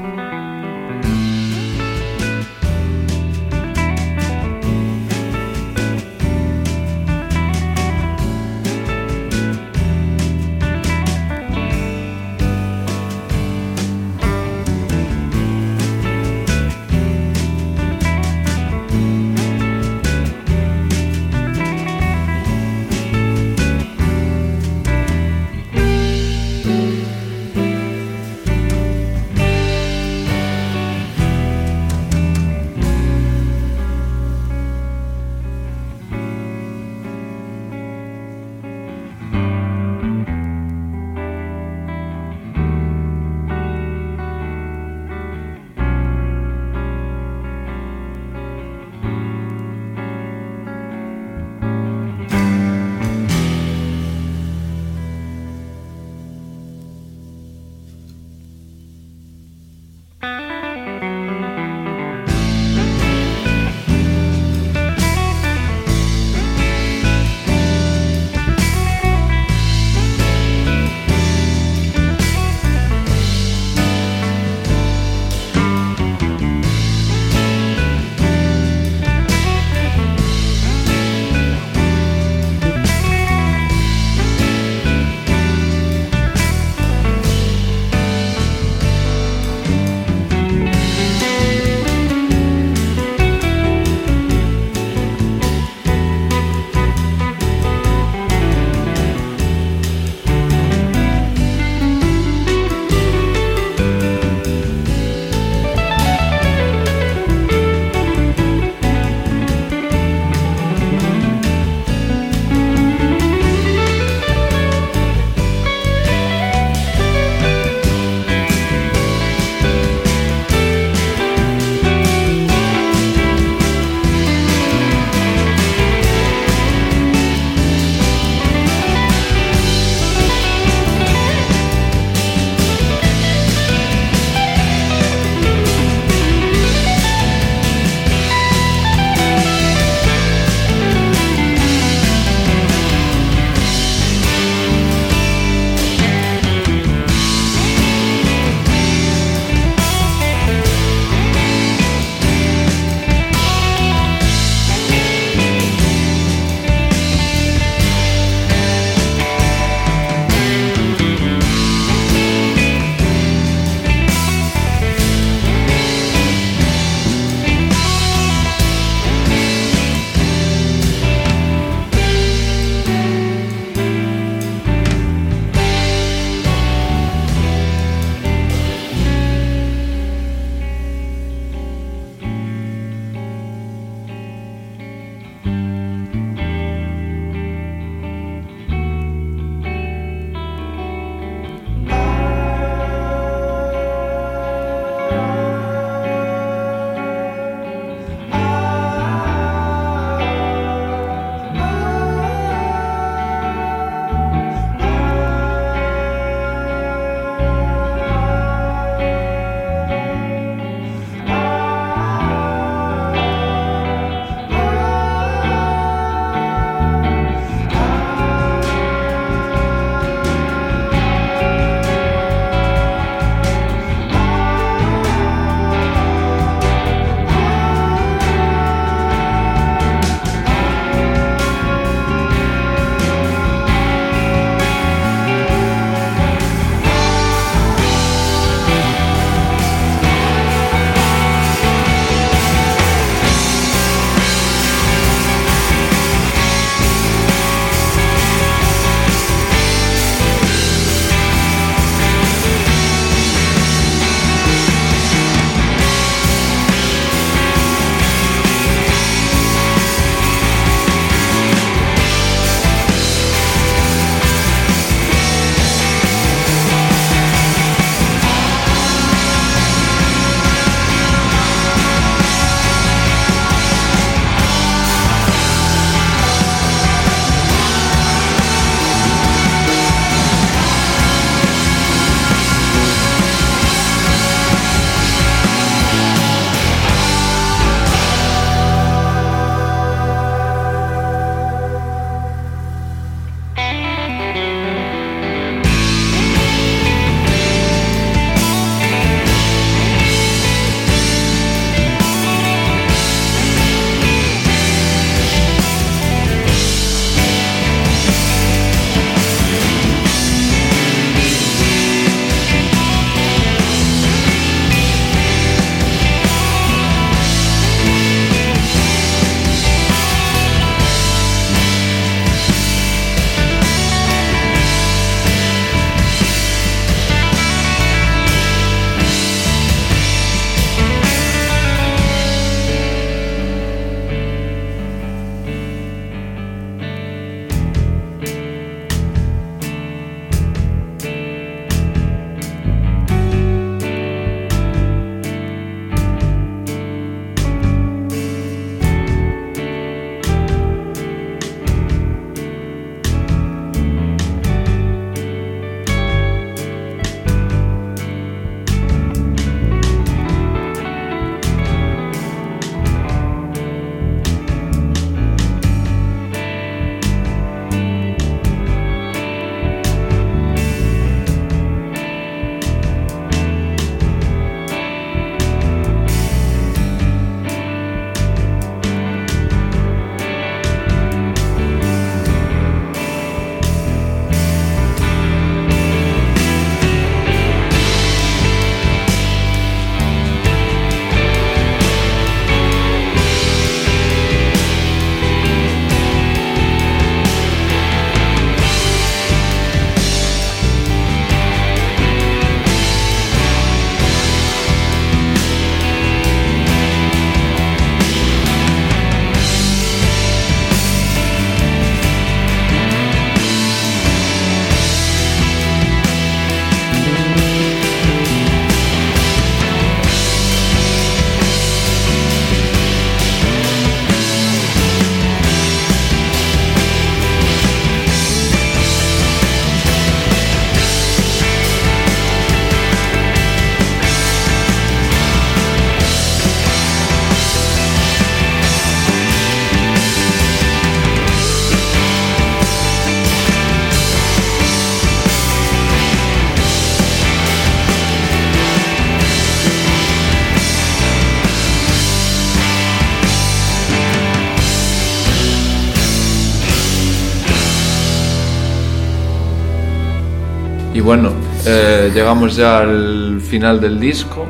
llegamos 462.15 462.55
ya 462.55 462.79
al 462.79 463.41
final 463.41 463.81
del 463.81 463.99
disco. 463.99 464.47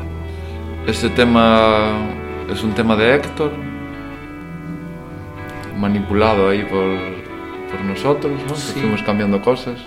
Este 0.87 1.09
tema 1.09 1.97
es 2.51 2.63
un 2.63 2.73
tema 2.73 2.95
de 2.95 3.15
Héctor, 3.15 3.51
manipulado 5.75 6.49
ahí 6.49 6.61
por, 6.61 6.97
por 7.71 7.85
nosotros, 7.85 8.33
¿no? 8.47 8.55
Sí. 8.55 8.79
fuimos 8.79 9.01
cambiando 9.01 9.41
cosas. 9.41 9.79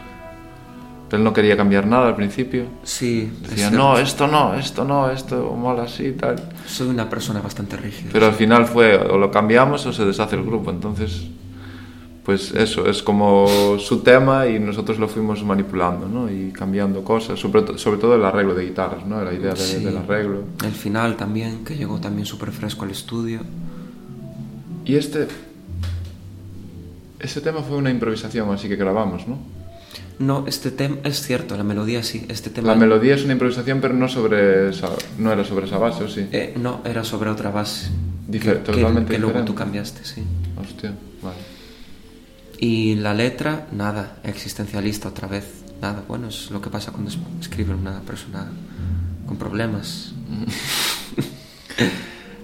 Él 1.12 1.24
no 1.24 1.32
quería 1.32 1.56
cambiar 1.56 1.86
nada 1.86 2.09
al 2.09 2.16
principio. 2.16 2.64
Sí, 2.82 3.32
Decía, 3.42 3.68
es 3.68 3.72
no, 3.72 3.96
esto 3.96 4.26
no, 4.26 4.55
esto 4.55 4.84
no, 4.84 5.10
esto 5.10 5.55
mola 5.56 5.84
así 5.84 6.09
y 6.09 6.12
tal. 6.12 6.36
soy 6.66 6.88
una 6.88 7.09
persona 7.09 7.40
bastante 7.40 7.76
rígida. 7.76 8.10
Pero 8.12 8.26
al 8.26 8.34
final 8.34 8.66
fue 8.66 8.96
o 8.96 9.16
lo 9.16 9.30
cambiamos 9.30 9.86
o 9.86 9.92
se 9.92 10.05
deshace 10.05 10.36
el 10.36 10.42
grupo. 10.42 10.70
Entonces, 10.70 11.28
pues 12.28 12.52
eso, 12.52 12.84
es 12.86 13.02
como 13.02 13.46
su 13.78 14.00
tema 14.00 14.46
y 14.46 14.59
nosotros 14.59 14.98
lo 14.98 15.09
fuimos 15.09 15.42
manipulando, 15.42 16.06
¿no? 16.06 16.30
Y 16.30 16.52
cambiando 16.52 17.02
cosas, 17.02 17.40
sobre, 17.40 17.62
to- 17.62 17.78
sobre 17.78 17.98
todo 17.98 18.16
el 18.16 18.22
arreglo 18.22 18.55
de 18.55 18.66
guitarras, 18.66 19.06
¿no? 19.06 19.24
La 19.24 19.32
idea 19.32 19.55
de- 19.55 19.56
Sí. 19.60 19.82
del 19.82 19.96
arreglo. 19.96 20.42
El 20.62 20.72
final 20.72 21.16
también, 21.16 21.64
que 21.64 21.74
llegó 21.74 21.98
también 22.00 22.26
súper 22.26 22.52
fresco 22.52 22.84
al 22.84 22.90
estudio. 22.90 23.40
Y 24.84 24.96
este... 24.96 25.26
Ese 27.18 27.40
tema 27.40 27.62
fue 27.62 27.78
una 27.78 27.88
improvisación, 27.90 28.50
así 28.52 28.68
que 28.68 28.76
grabamos, 28.76 29.26
¿no? 29.26 29.38
No, 30.18 30.44
este 30.46 30.70
tema, 30.70 30.96
es 31.05 31.22
cierto, 31.22 31.56
la 31.56 31.64
melodía 31.64 32.02
sí, 32.02 32.26
este 32.28 32.50
tema... 32.50 32.68
La 32.68 32.74
melodía 32.74 33.14
es 33.14 33.24
una 33.24 33.32
improvisación, 33.32 33.80
pero 33.80 33.94
no 33.94 34.06
sobre 34.06 34.68
esa, 34.68 34.90
no 35.18 35.32
era 35.32 35.44
sobre 35.46 35.64
esa 35.64 35.78
base, 35.78 36.05
¿o 36.05 36.09
sí? 36.09 36.26
Eh, 36.30 36.52
no, 36.60 36.82
era 36.84 37.05
sobre 37.05 37.30
otra 37.30 37.50
base. 37.50 37.88
Difer- 38.30 38.59
que, 38.64 38.72
totalmente 38.72 39.12
que 39.14 39.18
luego 39.18 39.38
diferente. 39.38 39.46
tú 39.50 39.55
cambiaste, 39.55 40.05
sí. 40.05 40.22
Hostia. 40.60 40.92
Y 42.59 42.97
la 42.97 43.14
letra, 43.14 43.68
nada, 43.72 44.16
existencialista 44.24 45.09
otra 45.09 45.28
vez. 45.28 45.44
Nada, 45.80 46.02
bueno, 46.09 46.28
es 46.28 46.51
lo 46.51 46.60
que 46.60 46.70
pasa 46.70 46.90
cuando 46.90 47.10
es- 47.10 47.18
escribe 47.40 47.72
una 47.72 48.01
persona 48.01 48.48
con 49.26 49.36
problemas. 49.36 50.12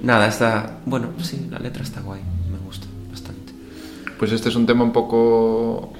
nada, 0.02 0.28
está... 0.28 0.78
Bueno, 0.86 1.10
sí, 1.20 1.46
la 1.50 1.58
letra 1.58 1.82
está 1.82 2.00
guay, 2.00 2.20
me 2.50 2.58
gusta 2.64 2.86
bastante. 3.10 3.52
Pues 4.18 4.32
este 4.32 4.48
es 4.50 4.56
un 4.56 4.66
tema 4.66 4.84
un 4.84 4.92
poco 4.92 5.92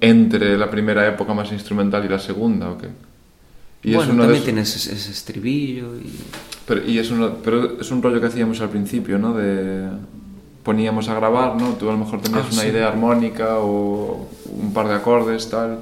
entre 0.00 0.56
la 0.56 0.70
primera 0.70 1.06
época 1.08 1.34
más 1.34 1.50
instrumental 1.52 2.04
y 2.04 2.08
la 2.08 2.18
segunda, 2.18 2.70
¿o 2.70 2.78
qué? 2.78 2.88
Y 3.82 3.94
bueno, 3.94 4.12
es 4.12 4.18
también 4.18 4.44
tienes 4.44 4.76
ese, 4.76 4.94
ese 4.94 5.10
estribillo 5.10 5.96
y... 5.96 6.12
Pero, 6.66 6.88
y 6.88 6.98
es 6.98 7.10
pero 7.44 7.80
es 7.80 7.90
un 7.90 8.02
rollo 8.02 8.20
que 8.20 8.26
hacíamos 8.26 8.60
al 8.60 8.70
principio, 8.70 9.18
¿no? 9.18 9.34
De 9.34 9.88
poníamos 10.66 11.08
a 11.08 11.14
grabar, 11.14 11.54
¿no? 11.56 11.74
Tú 11.78 11.88
a 11.88 11.92
lo 11.92 11.98
mejor 11.98 12.20
tenías 12.20 12.44
Ah, 12.46 12.52
una 12.52 12.62
sí. 12.62 12.68
idea 12.68 12.88
armónica 12.88 13.58
o 13.60 14.26
un 14.60 14.72
par 14.74 14.88
de 14.88 14.94
acordes, 14.94 15.48
tal, 15.48 15.78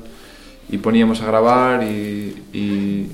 y 0.70 0.76
poníamos 0.78 1.22
a 1.22 1.26
grabar 1.26 1.82
y, 1.82 2.36
y, 2.52 3.08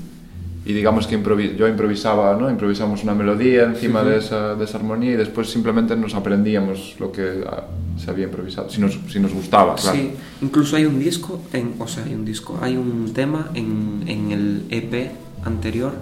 y 0.65 0.73
digamos 0.73 1.07
que 1.07 1.17
improvi- 1.17 1.55
yo 1.55 1.67
improvisaba, 1.69 2.35
¿no? 2.35 2.49
Improvisamos 2.49 3.03
una 3.03 3.15
melodía 3.15 3.63
encima 3.63 4.03
de, 4.03 4.17
esa, 4.19 4.55
de 4.55 4.65
esa 4.65 4.77
armonía 4.77 5.11
y 5.13 5.15
después 5.15 5.49
simplemente 5.49 5.95
nos 5.95 6.13
aprendíamos 6.13 6.95
lo 6.99 7.11
que 7.11 7.43
ah, 7.49 7.63
se 7.97 8.11
había 8.11 8.25
improvisado, 8.25 8.69
si 8.69 8.81
nos, 8.81 8.99
si 9.09 9.19
nos 9.19 9.33
gustaba, 9.33 9.75
claro. 9.75 9.97
Sí, 9.97 10.11
incluso 10.41 10.75
hay 10.75 10.85
un 10.85 10.99
disco, 10.99 11.41
en, 11.53 11.75
o 11.79 11.87
sea, 11.87 12.03
hay 12.03 12.13
un 12.13 12.25
disco, 12.25 12.59
hay 12.61 12.75
un 12.77 13.11
tema 13.13 13.49
en, 13.53 14.03
en 14.07 14.31
el 14.31 14.63
EP 14.69 15.11
anterior 15.45 15.93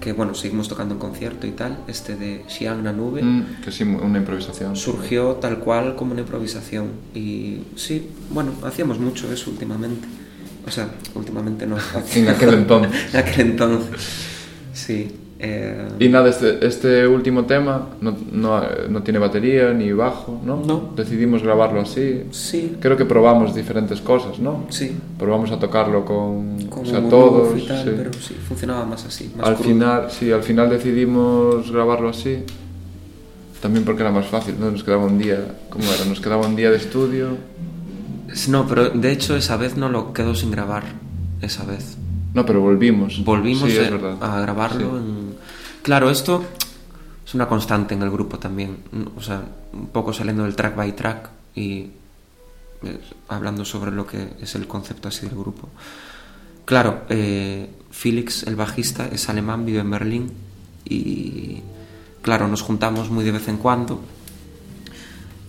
que, 0.00 0.12
bueno, 0.12 0.34
seguimos 0.34 0.68
tocando 0.68 0.94
en 0.94 1.00
concierto 1.00 1.46
y 1.46 1.50
tal, 1.52 1.78
este 1.88 2.14
de 2.16 2.44
Xiang 2.48 2.82
Na 2.82 2.92
Nube, 2.92 3.22
Mm, 3.22 3.62
que 3.64 3.72
sí, 3.72 3.84
una 3.84 4.18
improvisación. 4.18 4.76
surgió 4.76 5.32
tal 5.34 5.58
cual 5.58 5.96
como 5.96 6.12
una 6.12 6.20
improvisación. 6.20 6.88
Y 7.14 7.62
sí, 7.76 8.08
bueno, 8.30 8.52
hacíamos 8.64 8.98
mucho 8.98 9.32
eso 9.32 9.50
últimamente. 9.50 10.06
O 10.66 10.70
sea, 10.70 10.88
últimamente 11.14 11.66
no. 11.66 11.76
En 12.14 12.28
aquel 12.28 12.54
entonces. 12.54 12.92
en 13.14 13.20
aquel 13.20 13.40
entonces. 13.50 13.96
Sí. 14.72 15.08
Eh, 15.40 15.86
Y 16.00 16.08
nada, 16.08 16.28
este, 16.30 16.66
este 16.66 17.06
último 17.06 17.44
tema 17.44 17.88
no, 18.00 18.16
no, 18.32 18.60
no 18.88 19.02
tiene 19.02 19.18
batería 19.20 19.72
ni 19.72 19.92
bajo, 19.92 20.40
¿no? 20.44 20.56
No. 20.66 20.92
Decidimos 20.96 21.42
grabarlo 21.42 21.80
así. 21.80 22.24
sí, 22.32 22.76
Creo 22.80 22.96
que 22.96 23.04
probamos 23.04 23.54
diferentes 23.54 24.00
cosas, 24.00 24.38
¿no? 24.40 24.64
sí. 24.70 24.96
Probamos 25.18 25.50
a 25.52 25.58
tocarlo 25.58 26.04
con 26.04 26.66
Como 26.68 26.82
o 26.82 26.86
sea, 26.86 27.08
todos. 27.08 27.56
y 27.58 27.66
tal, 27.66 27.84
sí. 27.84 27.90
pero 27.96 28.12
sí, 28.14 28.34
funcionaba 28.48 28.84
más 28.84 29.04
así. 29.04 29.30
Más 29.36 29.46
Al 29.48 29.54
crudo. 29.54 29.68
final, 29.68 30.10
sí, 30.10 30.32
al 30.32 30.42
final 30.42 30.70
decidimos 30.70 31.70
grabarlo 31.70 32.08
así. 32.08 32.38
También 33.62 33.84
porque 33.84 34.02
era 34.02 34.12
más 34.12 34.26
fácil, 34.26 34.54
¿no? 34.60 34.70
Nos 34.70 34.84
quedaba 34.84 35.04
un 35.04 35.18
día, 35.18 35.38
¿cómo 35.68 35.84
era? 35.92 36.04
Nos 36.04 36.20
quedaba 36.20 36.46
un 36.46 36.54
día 36.56 36.70
de 36.70 36.76
estudio. 36.76 37.28
No, 38.48 38.66
pero 38.68 38.90
de 38.90 39.10
hecho 39.12 39.36
esa 39.36 39.56
vez 39.56 39.76
no 39.76 39.88
lo 39.88 40.12
quedó 40.12 40.34
sin 40.34 40.50
grabar. 40.50 40.84
Esa 41.42 41.64
vez. 41.64 41.96
No, 42.34 42.44
pero 42.46 42.60
volvimos. 42.60 43.24
Volvimos 43.24 43.68
sí, 43.70 43.76
verdad. 43.78 44.16
a 44.20 44.40
grabarlo. 44.42 44.90
Sí. 44.90 44.96
en- 44.96 45.27
Claro, 45.82 46.10
esto 46.10 46.44
es 47.26 47.34
una 47.34 47.48
constante 47.48 47.94
en 47.94 48.02
el 48.02 48.10
grupo 48.10 48.38
también. 48.38 48.78
O 49.16 49.22
sea, 49.22 49.42
un 49.72 49.88
poco 49.88 50.12
saliendo 50.12 50.44
del 50.44 50.56
track 50.56 50.76
by 50.76 50.96
track 50.96 51.30
y 51.54 51.90
eh, 52.82 53.00
hablando 53.28 53.64
sobre 53.64 53.90
lo 53.90 54.06
que 54.06 54.34
es 54.40 54.54
el 54.54 54.66
concepto 54.66 55.08
así 55.08 55.26
del 55.26 55.38
grupo. 55.38 55.68
Claro, 56.64 57.02
eh, 57.08 57.70
Felix, 57.90 58.42
el 58.44 58.56
bajista, 58.56 59.08
es 59.08 59.28
alemán, 59.28 59.64
vive 59.64 59.80
en 59.80 59.90
Berlín 59.90 60.32
y 60.84 61.62
claro, 62.22 62.48
nos 62.48 62.62
juntamos 62.62 63.10
muy 63.10 63.24
de 63.24 63.32
vez 63.32 63.48
en 63.48 63.56
cuando 63.56 64.00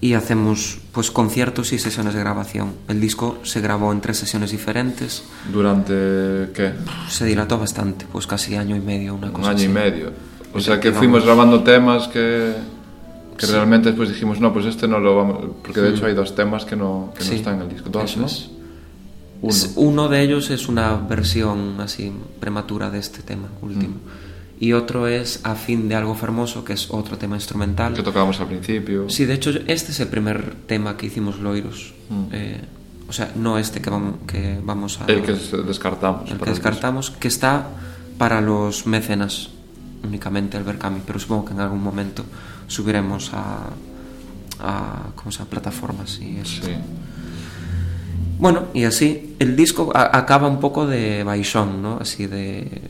y 0.01 0.13
hacemos 0.13 0.79
pues 0.93 1.11
conciertos 1.11 1.73
y 1.73 1.79
sesiones 1.79 2.13
de 2.13 2.21
grabación. 2.21 2.73
El 2.87 3.01
disco 3.01 3.37
se 3.43 3.59
grabó 3.59 3.91
en 3.91 4.01
tres 4.01 4.17
sesiones 4.17 4.51
diferentes. 4.51 5.23
¿Durante 5.51 6.51
qué? 6.53 6.73
Se 7.09 7.25
dilató 7.25 7.57
bastante, 7.57 8.05
pues 8.11 8.25
casi 8.25 8.55
año 8.55 8.75
y 8.75 8.79
medio, 8.79 9.15
una 9.15 9.31
cosa 9.31 9.41
Un 9.41 9.49
año 9.49 9.57
así. 9.57 9.65
y 9.65 9.69
medio. 9.69 10.11
O 10.53 10.59
sea 10.59 10.79
que 10.79 10.91
fuimos 10.91 11.25
grabando 11.25 11.63
temas 11.63 12.07
que, 12.07 12.53
que 13.37 13.45
sí. 13.45 13.51
realmente 13.51 13.89
después 13.89 14.09
dijimos, 14.09 14.39
no, 14.39 14.53
pues 14.53 14.65
este 14.65 14.87
no 14.87 14.99
lo 14.99 15.15
vamos... 15.15 15.37
Porque 15.61 15.81
de 15.81 15.89
sí. 15.89 15.95
hecho 15.97 16.05
hay 16.05 16.15
dos 16.15 16.33
temas 16.33 16.65
que 16.65 16.75
no, 16.75 17.13
que 17.15 17.23
sí. 17.23 17.31
no 17.31 17.35
están 17.35 17.55
en 17.55 17.61
el 17.63 17.69
disco. 17.69 17.89
Dos, 17.89 18.11
Eso 18.11 18.19
¿no? 18.21 18.25
Es. 18.25 18.49
Uno. 19.75 19.89
uno. 19.89 20.09
de 20.09 20.21
ellos 20.21 20.49
es 20.49 20.67
una 20.67 20.95
versión 20.95 21.79
así 21.79 22.11
prematura 22.39 22.89
de 22.89 22.99
este 22.99 23.21
tema 23.21 23.49
mm. 23.61 23.65
último. 23.65 23.95
Mm. 23.95 24.28
Y 24.61 24.73
otro 24.73 25.07
es 25.07 25.39
A 25.43 25.55
fin 25.55 25.87
de 25.87 25.95
algo 25.95 26.15
fermoso, 26.15 26.65
que 26.65 26.73
es 26.73 26.91
otro 26.91 27.17
tema 27.17 27.35
instrumental. 27.37 27.93
Que 27.93 28.03
tocábamos 28.03 28.39
al 28.41 28.47
principio. 28.47 29.09
Sí, 29.09 29.25
de 29.25 29.35
hecho, 29.35 29.51
este 29.67 29.91
es 29.91 29.99
el 30.01 30.09
primer 30.09 30.55
tema 30.67 30.97
que 30.97 31.05
hicimos 31.05 31.39
Loiros. 31.39 31.93
Mm. 32.09 32.23
Eh, 32.31 32.61
o 33.07 33.13
sea, 33.13 33.31
no 33.35 33.57
este 33.57 33.81
que 33.81 33.89
vamos, 33.89 34.15
que 34.27 34.59
vamos 34.61 34.99
a. 35.01 35.05
El 35.05 35.23
que 35.23 35.33
descartamos. 35.33 36.29
el 36.29 36.37
que 36.39 36.49
descartamos, 36.49 37.09
que 37.11 37.27
está 37.27 37.67
para 38.17 38.41
los 38.41 38.85
mecenas 38.85 39.49
únicamente, 40.03 40.57
el 40.57 40.63
Berkami, 40.63 41.01
pero 41.05 41.19
supongo 41.19 41.45
que 41.45 41.53
en 41.53 41.61
algún 41.61 41.81
momento 41.81 42.25
subiremos 42.67 43.31
a. 43.33 43.69
a 44.59 45.11
¿Cómo 45.15 45.31
se 45.31 45.39
llama? 45.39 45.49
Plataformas 45.51 46.19
y 46.21 46.37
eso. 46.37 46.65
Sí. 46.65 46.73
Bueno, 48.39 48.67
y 48.73 48.85
así, 48.85 49.35
el 49.39 49.55
disco 49.55 49.91
acaba 49.93 50.47
un 50.47 50.61
poco 50.61 50.87
de 50.87 51.23
baixón, 51.23 51.81
¿no? 51.81 51.97
Así 51.99 52.25
de... 52.25 52.89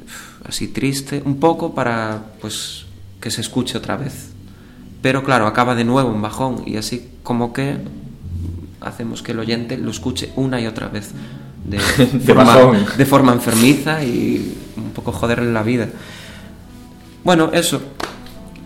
así 0.49 0.67
triste, 0.67 1.21
un 1.26 1.39
poco 1.39 1.73
para, 1.73 2.23
pues, 2.41 2.85
que 3.21 3.31
se 3.31 3.41
escuche 3.41 3.77
otra 3.77 3.95
vez. 3.97 4.31
Pero 5.01 5.23
claro, 5.23 5.47
acaba 5.47 5.76
de 5.76 5.85
nuevo 5.85 6.11
en 6.13 6.21
bajón 6.21 6.63
y 6.65 6.76
así 6.76 7.07
como 7.23 7.53
que 7.53 7.77
hacemos 8.81 9.21
que 9.23 9.31
el 9.31 9.39
oyente 9.39 9.77
lo 9.77 9.91
escuche 9.91 10.31
una 10.35 10.59
y 10.59 10.67
otra 10.67 10.88
vez. 10.89 11.11
De, 11.69 11.77
De 11.77 12.34
forma, 12.34 12.43
bajón. 12.55 12.77
de 12.97 13.05
forma 13.05 13.34
enfermiza 13.34 14.03
y 14.03 14.57
un 14.77 14.91
poco 14.91 15.11
joderle 15.11 15.51
la 15.51 15.61
vida. 15.61 15.88
Bueno, 17.23 17.51
eso. 17.53 17.81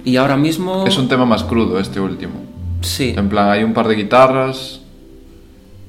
Y 0.06 0.16
ahora 0.18 0.38
mismo... 0.38 0.86
Es 0.88 0.98
un 0.98 1.08
tema 1.10 1.26
más 1.26 1.44
crudo 1.44 1.80
este 1.80 2.00
último. 2.00 2.34
Sí. 2.82 3.14
En 3.18 3.30
plan, 3.30 3.50
hay 3.50 3.64
un 3.64 3.74
par 3.74 3.88
de 3.88 3.96
guitarras 3.96 4.80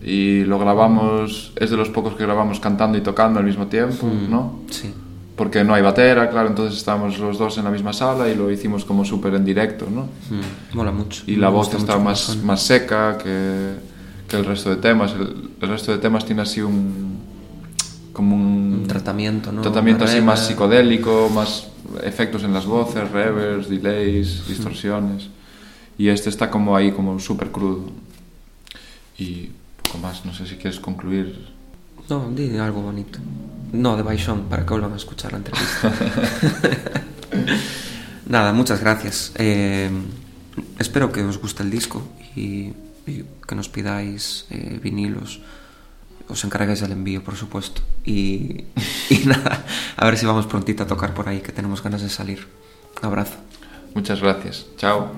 y 0.03 0.45
lo 0.45 0.59
grabamos, 0.59 1.53
es 1.57 1.71
de 1.71 1.77
los 1.77 1.89
pocos 1.91 2.15
que 2.15 2.25
grabamos 2.25 2.59
cantando 2.59 2.97
y 2.99 3.03
tocando 3.03 3.39
al 3.39 3.47
mismo 3.47 3.67
tiempo, 3.67 4.07
Mm. 4.07 4.31
¿no? 4.31 4.61
Sí. 4.71 4.93
Porque 5.37 5.65
no 5.65 5.75
hay 5.75 5.83
batera, 5.83 6.31
claro, 6.31 6.49
entonces 6.49 6.79
estábamos 6.79 7.19
los 7.19 7.39
dos 7.39 7.59
en 7.59 7.65
la 7.65 7.71
misma 7.71 7.93
sala 7.93 8.29
y 8.29 8.37
lo 8.37 8.51
hicimos 8.53 8.85
como 8.85 9.05
súper 9.05 9.35
en 9.35 9.45
directo, 9.45 9.89
¿no? 9.91 10.03
Mm, 10.03 10.77
mola 10.77 10.93
mucho. 10.93 11.25
Y 11.27 11.33
Me 11.33 11.39
la 11.39 11.49
voz 11.49 11.75
está 11.75 11.99
más, 11.99 12.37
más 12.45 12.63
seca 12.63 13.19
que, 13.19 13.73
que 14.29 14.37
el 14.37 14.45
resto 14.45 14.71
de 14.71 14.77
temas. 14.77 15.13
El, 15.13 15.51
el 15.61 15.69
resto 15.69 15.91
de 15.91 15.99
temas 15.99 16.25
tiene 16.25 16.43
así 16.43 16.61
un... 16.61 17.19
como 18.13 18.37
un... 18.37 18.81
Un 18.83 18.87
tratamiento, 18.87 19.51
¿no? 19.51 19.63
tratamiento 19.63 20.05
Una 20.05 20.13
así 20.13 20.23
más 20.23 20.47
psicodélico, 20.47 21.29
más 21.35 21.67
efectos 22.05 22.45
en 22.45 22.53
las 22.53 22.67
voces, 22.67 23.11
reverbs, 23.11 23.69
delays, 23.69 24.47
distorsiones. 24.47 25.29
Y 25.99 26.09
este 26.09 26.29
está 26.29 26.49
como 26.49 26.77
ahí, 26.77 26.93
como 26.93 27.19
súper 27.19 27.51
crudo. 27.51 27.91
Y 29.19 29.51
poco 29.83 29.99
más, 29.99 30.25
no 30.25 30.33
sé 30.33 30.47
si 30.47 30.55
quieres 30.57 30.79
concluir. 30.79 31.53
No, 32.09 32.31
di 32.31 32.57
algo 32.57 32.83
bonito. 32.83 33.19
No, 33.75 33.97
de 33.97 34.03
Baixón, 34.03 34.45
para 34.49 34.65
que 34.65 34.71
vuelvan 34.71 34.93
a 34.93 34.97
escuchar 34.97 35.33
la 35.33 35.39
entrevista. 35.39 35.93
Nada, 38.27 38.53
muchas 38.53 38.81
gracias. 38.81 39.33
Eh, 39.35 39.91
espero 40.79 41.11
que 41.11 41.23
os 41.23 41.39
guste 41.39 41.63
el 41.63 41.71
disco 41.71 42.07
y, 42.37 42.73
que 43.05 43.55
nos 43.55 43.69
pidáis 43.69 44.47
eh, 44.51 44.79
vinilos 44.83 45.41
os 46.29 46.43
encarguéis 46.45 46.81
del 46.81 46.93
envío, 46.93 47.23
por 47.23 47.37
supuesto. 47.37 47.83
Y, 48.05 48.65
y 49.11 49.27
nada, 49.27 49.65
a 49.97 50.05
ver 50.07 50.17
si 50.17 50.25
vamos 50.25 50.47
prontito 50.47 50.83
a 50.83 50.87
tocar 50.87 51.13
por 51.13 51.29
ahí, 51.29 51.41
que 51.41 51.53
tenemos 51.53 51.83
ganas 51.83 52.03
de 52.03 52.09
salir. 52.09 52.47
Un 53.01 53.07
abrazo. 53.07 53.37
Muchas 53.95 54.21
gracias. 54.21 54.67
Chao. 54.77 55.13